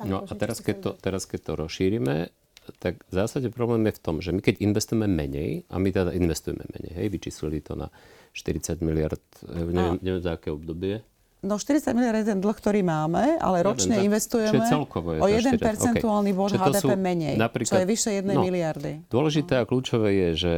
No 0.00 0.24
a 0.24 0.32
teraz 0.32 0.64
keď, 0.64 0.76
to, 0.80 0.90
teraz 0.96 1.26
keď 1.26 1.40
to 1.42 1.52
rozšírime, 1.58 2.30
tak 2.78 3.02
v 3.10 3.14
zásade 3.14 3.50
problém 3.50 3.82
je 3.90 3.98
v 3.98 4.00
tom, 4.02 4.16
že 4.22 4.30
my 4.30 4.38
keď 4.38 4.62
investujeme 4.62 5.10
menej, 5.10 5.66
a 5.66 5.82
my 5.82 5.88
teda 5.90 6.14
investujeme 6.14 6.62
menej, 6.78 6.92
hej, 6.94 7.06
vyčíslili 7.10 7.58
to 7.58 7.74
na 7.74 7.90
40 8.32 8.78
miliard, 8.80 9.22
eh, 9.46 9.66
neviem, 9.66 9.98
neviem 9.98 10.22
za 10.22 10.38
aké 10.38 10.54
obdobie. 10.54 11.02
No 11.42 11.58
40 11.58 11.98
miliard 11.98 12.22
je 12.22 12.30
ten 12.30 12.38
dlh, 12.38 12.54
ktorý 12.54 12.86
máme, 12.86 13.34
ale 13.42 13.66
ročne 13.66 13.98
ja 13.98 14.06
investujeme 14.06 14.62
celkovo 14.62 15.18
je 15.18 15.20
o 15.20 15.26
1 15.26 15.58
percentuálny 15.58 16.30
okay. 16.30 16.38
bod 16.38 16.50
HDP 16.54 16.94
menej, 16.94 17.34
čo 17.66 17.82
je 17.82 17.86
vyše 17.86 18.10
1 18.22 18.30
no, 18.30 18.46
miliardy. 18.46 19.02
Dôležité 19.10 19.58
a 19.58 19.66
kľúčové 19.66 20.14
je, 20.14 20.28
že 20.38 20.52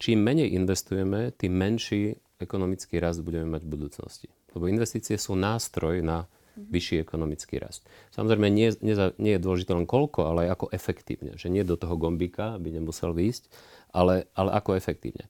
čím 0.00 0.24
menej 0.24 0.56
investujeme, 0.56 1.36
tým 1.36 1.52
menší 1.52 2.16
ekonomický 2.40 3.04
rast 3.04 3.20
budeme 3.20 3.52
mať 3.52 3.62
v 3.62 3.70
budúcnosti. 3.70 4.28
Lebo 4.56 4.64
investície 4.66 5.20
sú 5.20 5.36
nástroj 5.36 6.00
na 6.00 6.24
vyšší 6.56 7.02
ekonomický 7.02 7.60
rast. 7.60 7.84
Samozrejme, 8.12 8.48
nie, 8.52 8.72
nie, 8.84 8.94
nie 9.16 9.32
je 9.36 9.40
dôležité 9.42 9.72
len 9.72 9.88
koľko, 9.88 10.28
ale 10.28 10.52
ako 10.52 10.68
efektívne. 10.72 11.36
Že 11.36 11.48
nie 11.52 11.64
do 11.64 11.76
toho 11.80 11.96
gombíka, 11.96 12.56
aby 12.56 12.72
nemusel 12.72 13.16
výjsť, 13.16 13.48
ale, 13.92 14.28
ale 14.36 14.50
ako 14.56 14.76
efektívne. 14.76 15.28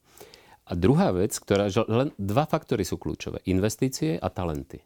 A 0.66 0.79
druhá 0.79 1.11
vec, 1.11 1.35
ktorá, 1.35 1.66
že 1.66 1.83
len 1.91 2.14
dva 2.18 2.47
faktory 2.47 2.87
sú 2.87 2.99
kľúčové. 2.99 3.43
Investície 3.51 4.16
a 4.18 4.31
talenty. 4.31 4.79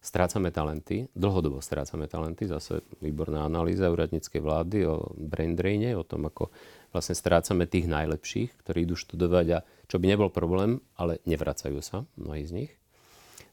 Strácame 0.00 0.54
talenty, 0.54 1.10
dlhodobo 1.18 1.58
strácame 1.58 2.06
talenty, 2.06 2.46
zase 2.46 2.78
výborná 3.02 3.42
analýza 3.42 3.90
úradníckej 3.90 4.38
vlády 4.38 4.86
o 4.86 5.10
brain 5.18 5.58
draine, 5.58 5.98
o 5.98 6.06
tom, 6.06 6.30
ako 6.30 6.54
vlastne 6.94 7.18
strácame 7.18 7.66
tých 7.66 7.90
najlepších, 7.90 8.54
ktorí 8.62 8.86
idú 8.86 8.94
študovať 8.94 9.46
a 9.50 9.58
čo 9.90 9.98
by 9.98 10.06
nebol 10.06 10.30
problém, 10.30 10.78
ale 10.94 11.18
nevracajú 11.26 11.82
sa, 11.82 12.06
mnohí 12.14 12.46
z 12.46 12.54
nich. 12.54 12.72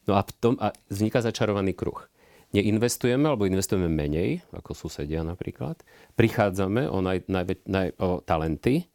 No 0.08 0.20
a, 0.20 0.22
v 0.24 0.32
tom, 0.40 0.54
a 0.60 0.76
vzniká 0.92 1.24
začarovaný 1.24 1.72
kruh. 1.76 2.10
Neinvestujeme, 2.54 3.26
alebo 3.26 3.50
investujeme 3.50 3.90
menej, 3.90 4.46
ako 4.54 4.78
susedia 4.78 5.26
napríklad. 5.26 5.82
Prichádzame 6.14 6.86
o, 6.86 7.02
naj, 7.02 7.26
naj, 7.26 7.46
naj, 7.66 7.88
o 7.98 8.22
talenty, 8.22 8.86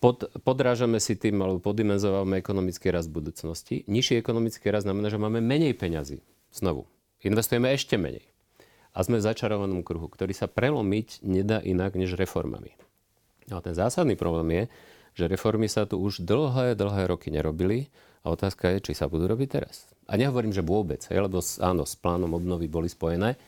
pod, 0.00 0.32
podrážame 0.40 0.96
si 0.96 1.14
tým, 1.14 1.44
alebo 1.44 1.60
poddimenzovávame 1.60 2.40
ekonomický 2.40 2.88
rast 2.88 3.12
budúcnosti. 3.12 3.84
Nižší 3.84 4.16
ekonomický 4.16 4.72
rast 4.72 4.88
znamená, 4.88 5.12
že 5.12 5.20
máme 5.20 5.44
menej 5.44 5.76
peňazí. 5.76 6.24
Znovu. 6.50 6.88
Investujeme 7.20 7.68
ešte 7.76 8.00
menej. 8.00 8.24
A 8.96 9.04
sme 9.04 9.20
v 9.20 9.28
začarovanom 9.28 9.84
kruhu, 9.84 10.08
ktorý 10.08 10.32
sa 10.32 10.48
prelomiť 10.48 11.22
nedá 11.22 11.60
inak 11.60 11.94
než 11.94 12.16
reformami. 12.16 12.74
No 13.46 13.60
a 13.60 13.62
ten 13.62 13.76
zásadný 13.76 14.16
problém 14.16 14.48
je, 14.56 14.62
že 15.20 15.24
reformy 15.28 15.68
sa 15.68 15.84
tu 15.84 16.00
už 16.00 16.24
dlhé, 16.24 16.74
dlhé 16.74 17.02
roky 17.06 17.28
nerobili 17.28 17.92
a 18.20 18.26
otázka 18.30 18.76
je, 18.76 18.90
či 18.90 18.92
sa 18.92 19.08
budú 19.08 19.30
robiť 19.30 19.48
teraz. 19.48 19.88
A 20.10 20.18
nehovorím, 20.18 20.52
že 20.52 20.66
vôbec, 20.66 21.00
lebo 21.08 21.40
áno, 21.40 21.82
s 21.86 21.94
plánom 21.96 22.34
obnovy 22.36 22.66
boli 22.66 22.90
spojené 22.90 23.38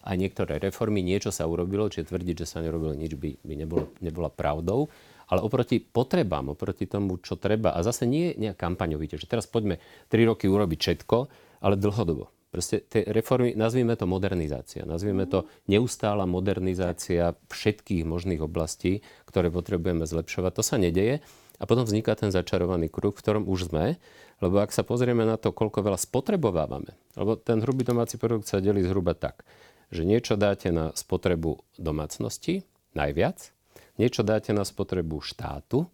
aj 0.00 0.16
niektoré 0.16 0.56
reformy, 0.56 1.04
niečo 1.04 1.28
sa 1.28 1.44
urobilo, 1.44 1.88
čiže 1.92 2.08
tvrdiť, 2.08 2.36
že 2.44 2.46
sa 2.48 2.64
nerobilo 2.64 2.96
nič, 2.96 3.16
by, 3.20 3.44
by 3.44 3.54
nebolo, 3.56 3.92
nebola 4.00 4.32
pravdou. 4.32 4.88
Ale 5.30 5.44
oproti 5.44 5.78
potrebám, 5.78 6.50
oproti 6.50 6.90
tomu, 6.90 7.20
čo 7.22 7.38
treba, 7.38 7.76
a 7.76 7.84
zase 7.86 8.08
nie 8.08 8.34
nejak 8.34 8.58
kampaňovite, 8.58 9.14
že 9.14 9.30
teraz 9.30 9.46
poďme 9.46 9.78
3 10.10 10.26
roky 10.26 10.50
urobiť 10.50 10.78
všetko, 10.80 11.16
ale 11.62 11.78
dlhodobo. 11.78 12.32
Proste 12.50 12.82
tie 12.82 13.06
reformy, 13.06 13.54
nazvime 13.54 13.94
to 13.94 14.10
modernizácia, 14.10 14.82
nazvime 14.82 15.22
to 15.30 15.46
neustála 15.70 16.26
modernizácia 16.26 17.38
všetkých 17.46 18.02
možných 18.02 18.42
oblastí, 18.42 19.06
ktoré 19.30 19.54
potrebujeme 19.54 20.02
zlepšovať. 20.02 20.52
To 20.58 20.62
sa 20.66 20.74
nedeje 20.74 21.22
a 21.60 21.68
potom 21.68 21.84
vzniká 21.84 22.16
ten 22.16 22.32
začarovaný 22.32 22.88
kruh, 22.88 23.12
v 23.12 23.20
ktorom 23.20 23.44
už 23.44 23.68
sme, 23.68 24.00
lebo 24.40 24.64
ak 24.64 24.72
sa 24.72 24.80
pozrieme 24.80 25.28
na 25.28 25.36
to, 25.36 25.52
koľko 25.52 25.84
veľa 25.84 26.00
spotrebovávame, 26.00 26.96
lebo 27.20 27.36
ten 27.36 27.60
hrubý 27.60 27.84
domáci 27.84 28.16
produkt 28.16 28.48
sa 28.48 28.64
delí 28.64 28.80
zhruba 28.80 29.12
tak, 29.12 29.44
že 29.92 30.08
niečo 30.08 30.40
dáte 30.40 30.72
na 30.72 30.96
spotrebu 30.96 31.60
domácnosti, 31.76 32.64
najviac, 32.96 33.52
niečo 34.00 34.24
dáte 34.24 34.56
na 34.56 34.64
spotrebu 34.64 35.20
štátu 35.20 35.84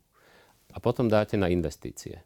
a 0.71 0.79
potom 0.79 1.11
dáte 1.11 1.35
na 1.35 1.51
investície. 1.51 2.23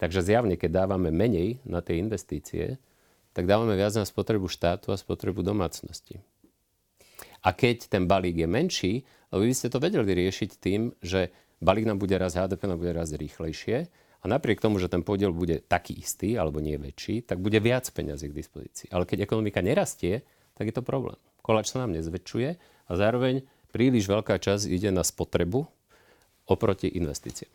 Takže 0.00 0.24
zjavne, 0.24 0.56
keď 0.56 0.84
dávame 0.84 1.12
menej 1.12 1.60
na 1.64 1.84
tie 1.84 2.00
investície, 2.00 2.80
tak 3.36 3.44
dávame 3.44 3.76
viac 3.76 3.92
na 3.96 4.08
spotrebu 4.08 4.48
štátu 4.48 4.92
a 4.92 4.96
spotrebu 4.96 5.44
domácnosti. 5.44 6.24
A 7.44 7.52
keď 7.52 7.92
ten 7.92 8.08
balík 8.08 8.40
je 8.40 8.48
menší, 8.48 8.92
lebo 9.28 9.44
vy 9.44 9.52
ste 9.52 9.68
to 9.68 9.78
vedeli 9.80 10.08
riešiť 10.08 10.50
tým, 10.56 10.96
že 11.04 11.32
balík 11.62 11.86
nám 11.88 11.98
bude 11.98 12.16
raz 12.18 12.36
HDP 12.36 12.68
nám 12.68 12.78
bude 12.78 12.92
raz 12.92 13.12
rýchlejšie, 13.12 13.88
a 14.22 14.24
napriek 14.26 14.58
tomu, 14.58 14.82
že 14.82 14.90
ten 14.90 15.06
podiel 15.06 15.30
bude 15.30 15.62
taký 15.62 16.02
istý, 16.02 16.34
alebo 16.34 16.58
nie 16.58 16.74
väčší, 16.74 17.22
tak 17.22 17.38
bude 17.38 17.62
viac 17.62 17.86
peňazí 17.86 18.26
k 18.32 18.34
dispozícii. 18.34 18.90
Ale 18.90 19.06
keď 19.06 19.22
ekonomika 19.22 19.62
nerastie, 19.62 20.26
tak 20.58 20.66
je 20.66 20.74
to 20.74 20.82
problém. 20.82 21.14
Koláč 21.46 21.70
sa 21.70 21.86
nám 21.86 21.94
nezväčšuje 21.94 22.50
a 22.90 22.92
zároveň 22.98 23.46
príliš 23.70 24.10
veľká 24.10 24.40
časť 24.42 24.66
ide 24.66 24.90
na 24.90 25.06
spotrebu 25.06 25.62
oproti 26.50 26.90
investíciám. 26.90 27.52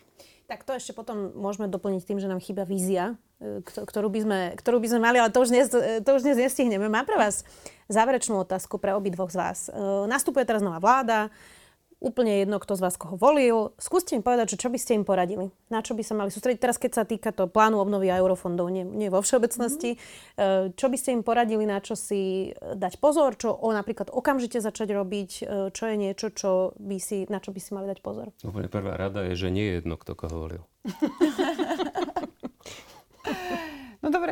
Tak 0.47 0.67
to 0.67 0.75
ešte 0.75 0.95
potom 0.95 1.31
môžeme 1.35 1.67
doplniť 1.67 2.03
tým, 2.07 2.19
že 2.23 2.27
nám 2.27 2.43
chýba 2.43 2.67
vízia, 2.67 3.15
e, 3.39 3.63
ktorú 3.63 4.11
by 4.11 4.19
sme, 4.23 4.39
ktorú 4.59 4.83
by 4.83 4.87
sme 4.91 4.99
mali, 4.99 5.17
ale 5.19 5.31
to 5.31 5.43
už, 5.43 5.49
dnes, 5.51 5.67
e, 5.71 6.03
to 6.03 6.11
už 6.19 6.27
dnes 6.27 6.39
nestihneme. 6.39 6.91
Mám 6.91 7.07
pre 7.07 7.15
vás 7.15 7.47
záverečnú 7.87 8.43
otázku 8.43 8.75
pre 8.75 8.91
obidvoch 8.91 9.31
z 9.31 9.37
vás. 9.39 9.59
E, 9.67 9.75
nastupuje 10.11 10.43
teraz 10.43 10.59
nová 10.59 10.83
vláda, 10.83 11.31
úplne 12.01 12.41
jedno, 12.41 12.57
kto 12.57 12.73
z 12.73 12.81
vás 12.81 12.97
koho 12.97 13.15
volil. 13.15 13.77
Skúste 13.77 14.17
mi 14.17 14.25
povedať, 14.25 14.57
čo, 14.57 14.67
čo 14.67 14.69
by 14.73 14.79
ste 14.81 14.97
im 14.97 15.05
poradili. 15.05 15.53
Na 15.69 15.85
čo 15.85 15.93
by 15.93 16.01
sa 16.01 16.17
mali 16.17 16.33
sústrediť 16.33 16.59
teraz, 16.59 16.81
keď 16.81 16.91
sa 16.97 17.03
týka 17.05 17.29
to 17.29 17.45
plánu 17.45 17.77
obnovy 17.77 18.09
a 18.09 18.17
eurofondov, 18.17 18.73
nie, 18.73 18.81
nie 18.81 19.13
vo 19.13 19.21
všeobecnosti. 19.21 19.95
Mm-hmm. 19.95 20.73
Čo 20.73 20.87
by 20.89 20.97
ste 20.97 21.13
im 21.13 21.21
poradili, 21.21 21.63
na 21.69 21.77
čo 21.77 21.93
si 21.93 22.49
e, 22.49 22.73
dať 22.73 22.97
pozor, 22.97 23.37
čo 23.37 23.53
o, 23.53 23.69
napríklad 23.69 24.09
okamžite 24.09 24.57
začať 24.57 24.97
robiť, 24.97 25.31
e, 25.39 25.43
čo 25.69 25.83
je 25.85 25.95
niečo, 25.95 26.33
čo 26.33 26.73
by 26.81 26.97
si, 26.97 27.29
na 27.29 27.37
čo 27.37 27.53
by 27.53 27.59
si 27.61 27.69
mali 27.77 27.85
dať 27.85 28.01
pozor? 28.01 28.33
Úplne 28.41 28.67
prvá 28.67 28.97
rada 28.97 29.21
je, 29.29 29.37
že 29.37 29.53
nie 29.53 29.69
je 29.69 29.73
jedno, 29.79 29.95
kto 30.01 30.17
koho 30.17 30.35
volil. 30.35 30.63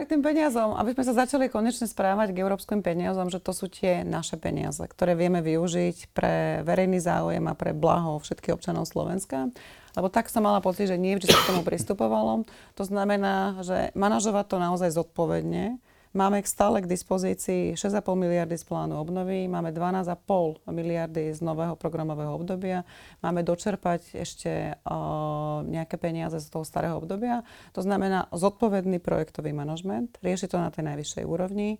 Tým 0.09 0.25
peniazom, 0.25 0.73
aby 0.73 0.97
sme 0.97 1.05
sa 1.05 1.13
začali 1.21 1.53
konečne 1.53 1.85
správať 1.85 2.33
k 2.33 2.41
európskym 2.41 2.81
peniazom, 2.81 3.29
že 3.29 3.37
to 3.37 3.53
sú 3.53 3.69
tie 3.69 4.01
naše 4.01 4.41
peniaze, 4.41 4.81
ktoré 4.81 5.13
vieme 5.13 5.37
využiť 5.45 6.09
pre 6.17 6.65
verejný 6.65 6.97
záujem 6.97 7.45
a 7.45 7.53
pre 7.53 7.77
blaho 7.77 8.17
všetkých 8.17 8.57
občanov 8.57 8.89
Slovenska. 8.89 9.53
Lebo 9.93 10.09
tak 10.09 10.33
som 10.33 10.41
mala 10.41 10.65
pocit, 10.65 10.89
že 10.89 10.97
nie 10.97 11.13
vždy 11.13 11.29
sa 11.29 11.37
k 11.45 11.49
tomu 11.53 11.61
pristupovalo. 11.61 12.41
To 12.81 12.83
znamená, 12.89 13.61
že 13.61 13.93
manažovať 13.93 14.45
to 14.49 14.57
naozaj 14.57 14.89
zodpovedne, 14.97 15.77
Máme 16.09 16.41
stále 16.41 16.81
k 16.81 16.89
dispozícii 16.89 17.77
6,5 17.77 18.01
miliardy 18.17 18.57
z 18.57 18.65
plánu 18.65 18.97
obnovy, 18.97 19.45
máme 19.45 19.69
12,5 19.69 20.65
miliardy 20.65 21.29
z 21.29 21.39
nového 21.45 21.77
programového 21.77 22.33
obdobia, 22.33 22.81
máme 23.21 23.45
dočerpať 23.45 24.17
ešte 24.17 24.73
uh, 24.73 25.61
nejaké 25.69 26.01
peniaze 26.01 26.41
z 26.41 26.49
toho 26.49 26.65
starého 26.65 26.97
obdobia. 26.97 27.45
To 27.77 27.85
znamená 27.85 28.25
zodpovedný 28.33 28.97
projektový 28.97 29.53
manažment, 29.53 30.17
rieši 30.25 30.49
to 30.49 30.57
na 30.57 30.73
tej 30.73 30.89
najvyššej 30.89 31.29
úrovni 31.29 31.77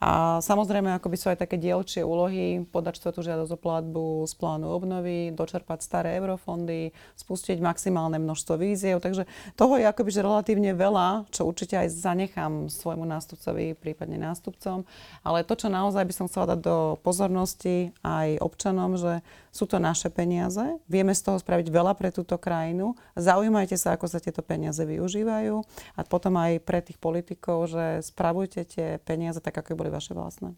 a 0.00 0.40
samozrejme, 0.40 0.96
akoby 0.96 1.16
sú 1.20 1.28
aj 1.28 1.44
také 1.44 1.60
dielčie 1.60 2.00
úlohy, 2.00 2.64
podať 2.64 3.04
tú 3.04 3.20
žiadosť 3.20 3.52
o 3.52 3.60
platbu 3.60 4.24
z 4.24 4.32
plánu 4.32 4.72
obnovy, 4.72 5.28
dočerpať 5.28 5.84
staré 5.84 6.16
eurofondy, 6.16 6.96
spustiť 7.20 7.60
maximálne 7.60 8.16
množstvo 8.16 8.56
víziev. 8.56 9.04
Takže 9.04 9.28
toho 9.60 9.76
je 9.76 9.84
akoby 9.84 10.08
že 10.08 10.24
relatívne 10.24 10.72
veľa, 10.72 11.28
čo 11.28 11.44
určite 11.44 11.76
aj 11.76 11.92
zanechám 11.92 12.72
svojmu 12.72 13.04
nástupcovi, 13.04 13.76
prípadne 13.76 14.16
nástupcom. 14.16 14.88
Ale 15.20 15.44
to, 15.44 15.52
čo 15.52 15.68
naozaj 15.68 16.08
by 16.08 16.14
som 16.16 16.26
chcela 16.32 16.56
dať 16.56 16.60
do 16.64 16.96
pozornosti 17.04 17.92
aj 18.00 18.40
občanom, 18.40 18.96
že 18.96 19.20
sú 19.52 19.66
to 19.66 19.82
naše 19.82 20.08
peniaze, 20.08 20.62
vieme 20.86 21.10
z 21.10 21.26
toho 21.26 21.36
spraviť 21.42 21.68
veľa 21.68 21.98
pre 21.98 22.14
túto 22.14 22.38
krajinu, 22.38 22.94
zaujímajte 23.18 23.74
sa, 23.74 23.98
ako 23.98 24.06
sa 24.06 24.22
tieto 24.22 24.46
peniaze 24.46 24.78
využívajú 24.78 25.54
a 25.98 26.00
potom 26.06 26.38
aj 26.38 26.62
pre 26.62 26.78
tých 26.78 27.02
politikov, 27.02 27.66
že 27.66 27.98
spravujte 28.06 28.62
tie 28.62 29.02
peniaze 29.02 29.42
tak, 29.42 29.58
ako 29.58 29.74
boli 29.74 29.89
boli 29.90 29.98
vaše 29.98 30.14
vlastné. 30.14 30.54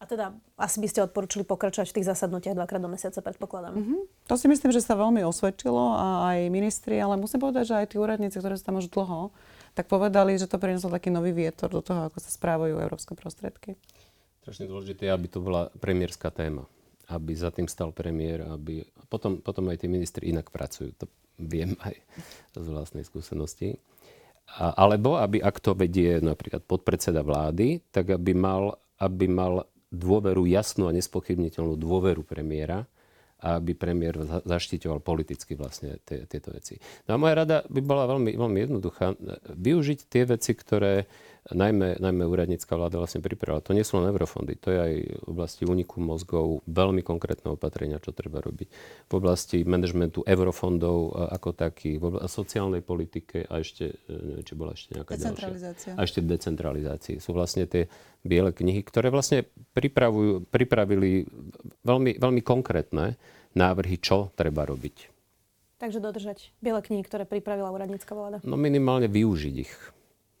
A 0.00 0.08
teda 0.08 0.32
asi 0.56 0.80
by 0.80 0.88
ste 0.88 1.04
odporúčili 1.04 1.44
pokračovať 1.44 1.92
v 1.92 1.96
tých 2.00 2.08
zasadnutiach 2.08 2.56
dvakrát 2.56 2.80
do 2.80 2.88
mesiaca, 2.88 3.20
predpokladám. 3.20 3.76
Mm-hmm. 3.76 4.00
To 4.32 4.34
si 4.38 4.48
myslím, 4.48 4.72
že 4.72 4.80
sa 4.80 4.96
veľmi 4.96 5.20
osvedčilo 5.28 5.92
a 5.92 6.32
aj 6.32 6.48
ministri, 6.48 6.96
ale 6.96 7.20
musím 7.20 7.44
povedať, 7.44 7.68
že 7.68 7.74
aj 7.84 7.86
tí 7.92 7.96
úradníci, 8.00 8.40
ktorí 8.40 8.56
sú 8.56 8.64
tam 8.64 8.80
už 8.80 8.88
dlho, 8.88 9.28
tak 9.76 9.92
povedali, 9.92 10.40
že 10.40 10.48
to 10.48 10.56
prinieslo 10.56 10.88
taký 10.88 11.12
nový 11.12 11.36
vietor 11.36 11.68
do 11.68 11.84
toho, 11.84 12.08
ako 12.08 12.16
sa 12.16 12.32
správajú 12.32 12.80
európske 12.80 13.12
prostriedky. 13.12 13.76
Strašne 14.40 14.72
dôležité, 14.72 15.12
aby 15.12 15.28
to 15.28 15.44
bola 15.44 15.68
premiérska 15.76 16.32
téma. 16.32 16.64
Aby 17.04 17.36
za 17.36 17.52
tým 17.52 17.68
stal 17.68 17.92
premiér, 17.92 18.48
aby... 18.48 18.88
Potom, 19.12 19.44
potom 19.44 19.68
aj 19.68 19.84
tí 19.84 19.86
ministri 19.90 20.32
inak 20.32 20.48
pracujú. 20.48 20.96
To 20.96 21.12
viem 21.36 21.76
aj 21.84 22.00
z 22.56 22.66
vlastnej 22.72 23.04
skúsenosti. 23.04 23.76
Alebo 24.58 25.14
aby 25.14 25.38
ak 25.38 25.62
to 25.62 25.78
vedie 25.78 26.18
napríklad 26.18 26.66
podpredseda 26.66 27.22
vlády, 27.22 27.86
tak 27.94 28.10
aby 28.10 28.34
mal, 28.34 28.74
aby 28.98 29.30
mal 29.30 29.70
dôveru, 29.90 30.46
jasnú 30.46 30.90
a 30.90 30.94
nespochybniteľnú 30.94 31.78
dôveru 31.78 32.26
premiéra, 32.26 32.86
aby 33.40 33.72
premiér 33.72 34.20
zaštitoval 34.44 35.00
politicky 35.00 35.56
vlastne 35.56 35.96
tie, 36.04 36.28
tieto 36.28 36.52
veci. 36.52 36.76
No 37.08 37.16
a 37.16 37.20
moja 37.20 37.34
rada 37.40 37.56
by 37.72 37.80
bola 37.80 38.04
veľmi, 38.04 38.36
veľmi 38.36 38.58
jednoduchá. 38.68 39.16
Využiť 39.56 40.00
tie 40.12 40.28
veci, 40.28 40.52
ktoré 40.52 41.08
najmä, 41.48 41.96
najmä 41.96 42.24
úradnícka 42.28 42.76
vláda 42.76 43.00
vlastne 43.00 43.24
pripravila. 43.24 43.64
To 43.64 43.72
nie 43.72 43.84
sú 43.86 43.98
len 43.98 44.12
eurofondy, 44.12 44.60
to 44.60 44.68
je 44.70 44.78
aj 44.78 44.94
v 45.24 45.28
oblasti 45.28 45.62
úniku 45.64 45.98
mozgov 45.98 46.60
veľmi 46.68 47.00
konkrétne 47.00 47.56
opatrenia, 47.56 48.02
čo 48.02 48.12
treba 48.12 48.44
robiť. 48.44 48.68
V 49.08 49.12
oblasti 49.16 49.64
manažmentu 49.64 50.20
eurofondov 50.28 51.16
ako 51.32 51.56
taký, 51.56 51.96
v 51.96 52.04
oblasti 52.12 52.28
sociálnej 52.30 52.82
politike 52.84 53.48
a 53.48 53.64
ešte, 53.64 53.96
e, 54.06 54.12
neviem, 54.12 54.44
či 54.44 54.54
bola 54.54 54.72
ešte 54.76 54.90
nejaká 54.96 55.14
ďalšia. 55.16 55.96
A 55.96 56.00
ešte 56.04 56.20
decentralizácii. 56.20 57.16
Sú 57.18 57.32
vlastne 57.32 57.64
tie 57.64 57.88
biele 58.20 58.52
knihy, 58.52 58.84
ktoré 58.84 59.08
vlastne 59.08 59.48
pripravujú, 59.72 60.46
pripravili 60.52 61.24
veľmi, 61.82 62.20
veľmi 62.20 62.42
konkrétne 62.44 63.16
návrhy, 63.56 63.96
čo 63.98 64.30
treba 64.36 64.68
robiť. 64.68 65.10
Takže 65.80 65.96
dodržať 65.96 66.52
biele 66.60 66.84
knihy, 66.84 67.00
ktoré 67.00 67.24
pripravila 67.24 67.72
úradnícka 67.72 68.12
vláda? 68.12 68.44
No 68.44 68.60
minimálne 68.60 69.08
využiť 69.08 69.54
ich 69.56 69.72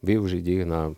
využiť 0.00 0.44
ich 0.44 0.64
na 0.64 0.92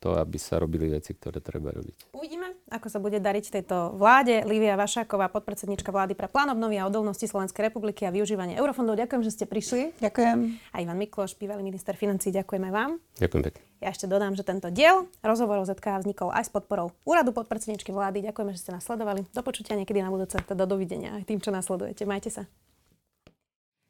to, 0.00 0.16
aby 0.16 0.40
sa 0.40 0.56
robili 0.56 0.88
veci, 0.88 1.12
ktoré 1.12 1.44
treba 1.44 1.76
robiť. 1.76 2.16
Uvidíme, 2.16 2.56
ako 2.72 2.88
sa 2.88 2.96
bude 2.96 3.20
dariť 3.20 3.60
tejto 3.60 4.00
vláde. 4.00 4.40
Lívia 4.48 4.72
Vašáková, 4.80 5.28
podpredsednička 5.28 5.92
vlády 5.92 6.16
pre 6.16 6.24
plán 6.24 6.48
obnovy 6.48 6.80
a 6.80 6.88
odolnosti 6.88 7.28
Slovenskej 7.28 7.68
republiky 7.68 8.08
a 8.08 8.10
využívanie 8.10 8.56
eurofondov. 8.56 8.96
Ďakujem, 8.96 9.22
že 9.28 9.30
ste 9.36 9.44
prišli. 9.44 9.92
Ďakujem. 10.00 10.56
A 10.72 10.76
Ivan 10.80 10.96
Mikloš, 10.96 11.36
bývalý 11.36 11.60
minister 11.60 11.92
financí, 12.00 12.32
ďakujeme 12.32 12.72
vám. 12.72 12.96
Ďakujem 13.20 13.42
pekne. 13.44 13.60
Ja 13.84 13.92
ešte 13.92 14.08
dodám, 14.08 14.32
že 14.32 14.44
tento 14.44 14.72
diel 14.72 15.04
rozhovorov 15.20 15.68
ZK 15.68 16.00
vznikol 16.00 16.32
aj 16.32 16.48
s 16.48 16.50
podporou 16.52 16.96
úradu 17.04 17.36
podpredsedničky 17.36 17.92
vlády. 17.92 18.24
Ďakujeme, 18.24 18.56
že 18.56 18.60
ste 18.64 18.72
nás 18.72 18.84
sledovali. 18.88 19.28
Do 19.36 19.44
počutia 19.44 19.76
niekedy 19.76 20.00
na 20.00 20.08
budúce, 20.08 20.40
teda 20.40 20.64
dovidenia 20.64 21.12
aj 21.20 21.28
tým, 21.28 21.44
čo 21.44 21.52
nasledujete. 21.52 22.08
Majte 22.08 22.32
sa. 22.32 22.48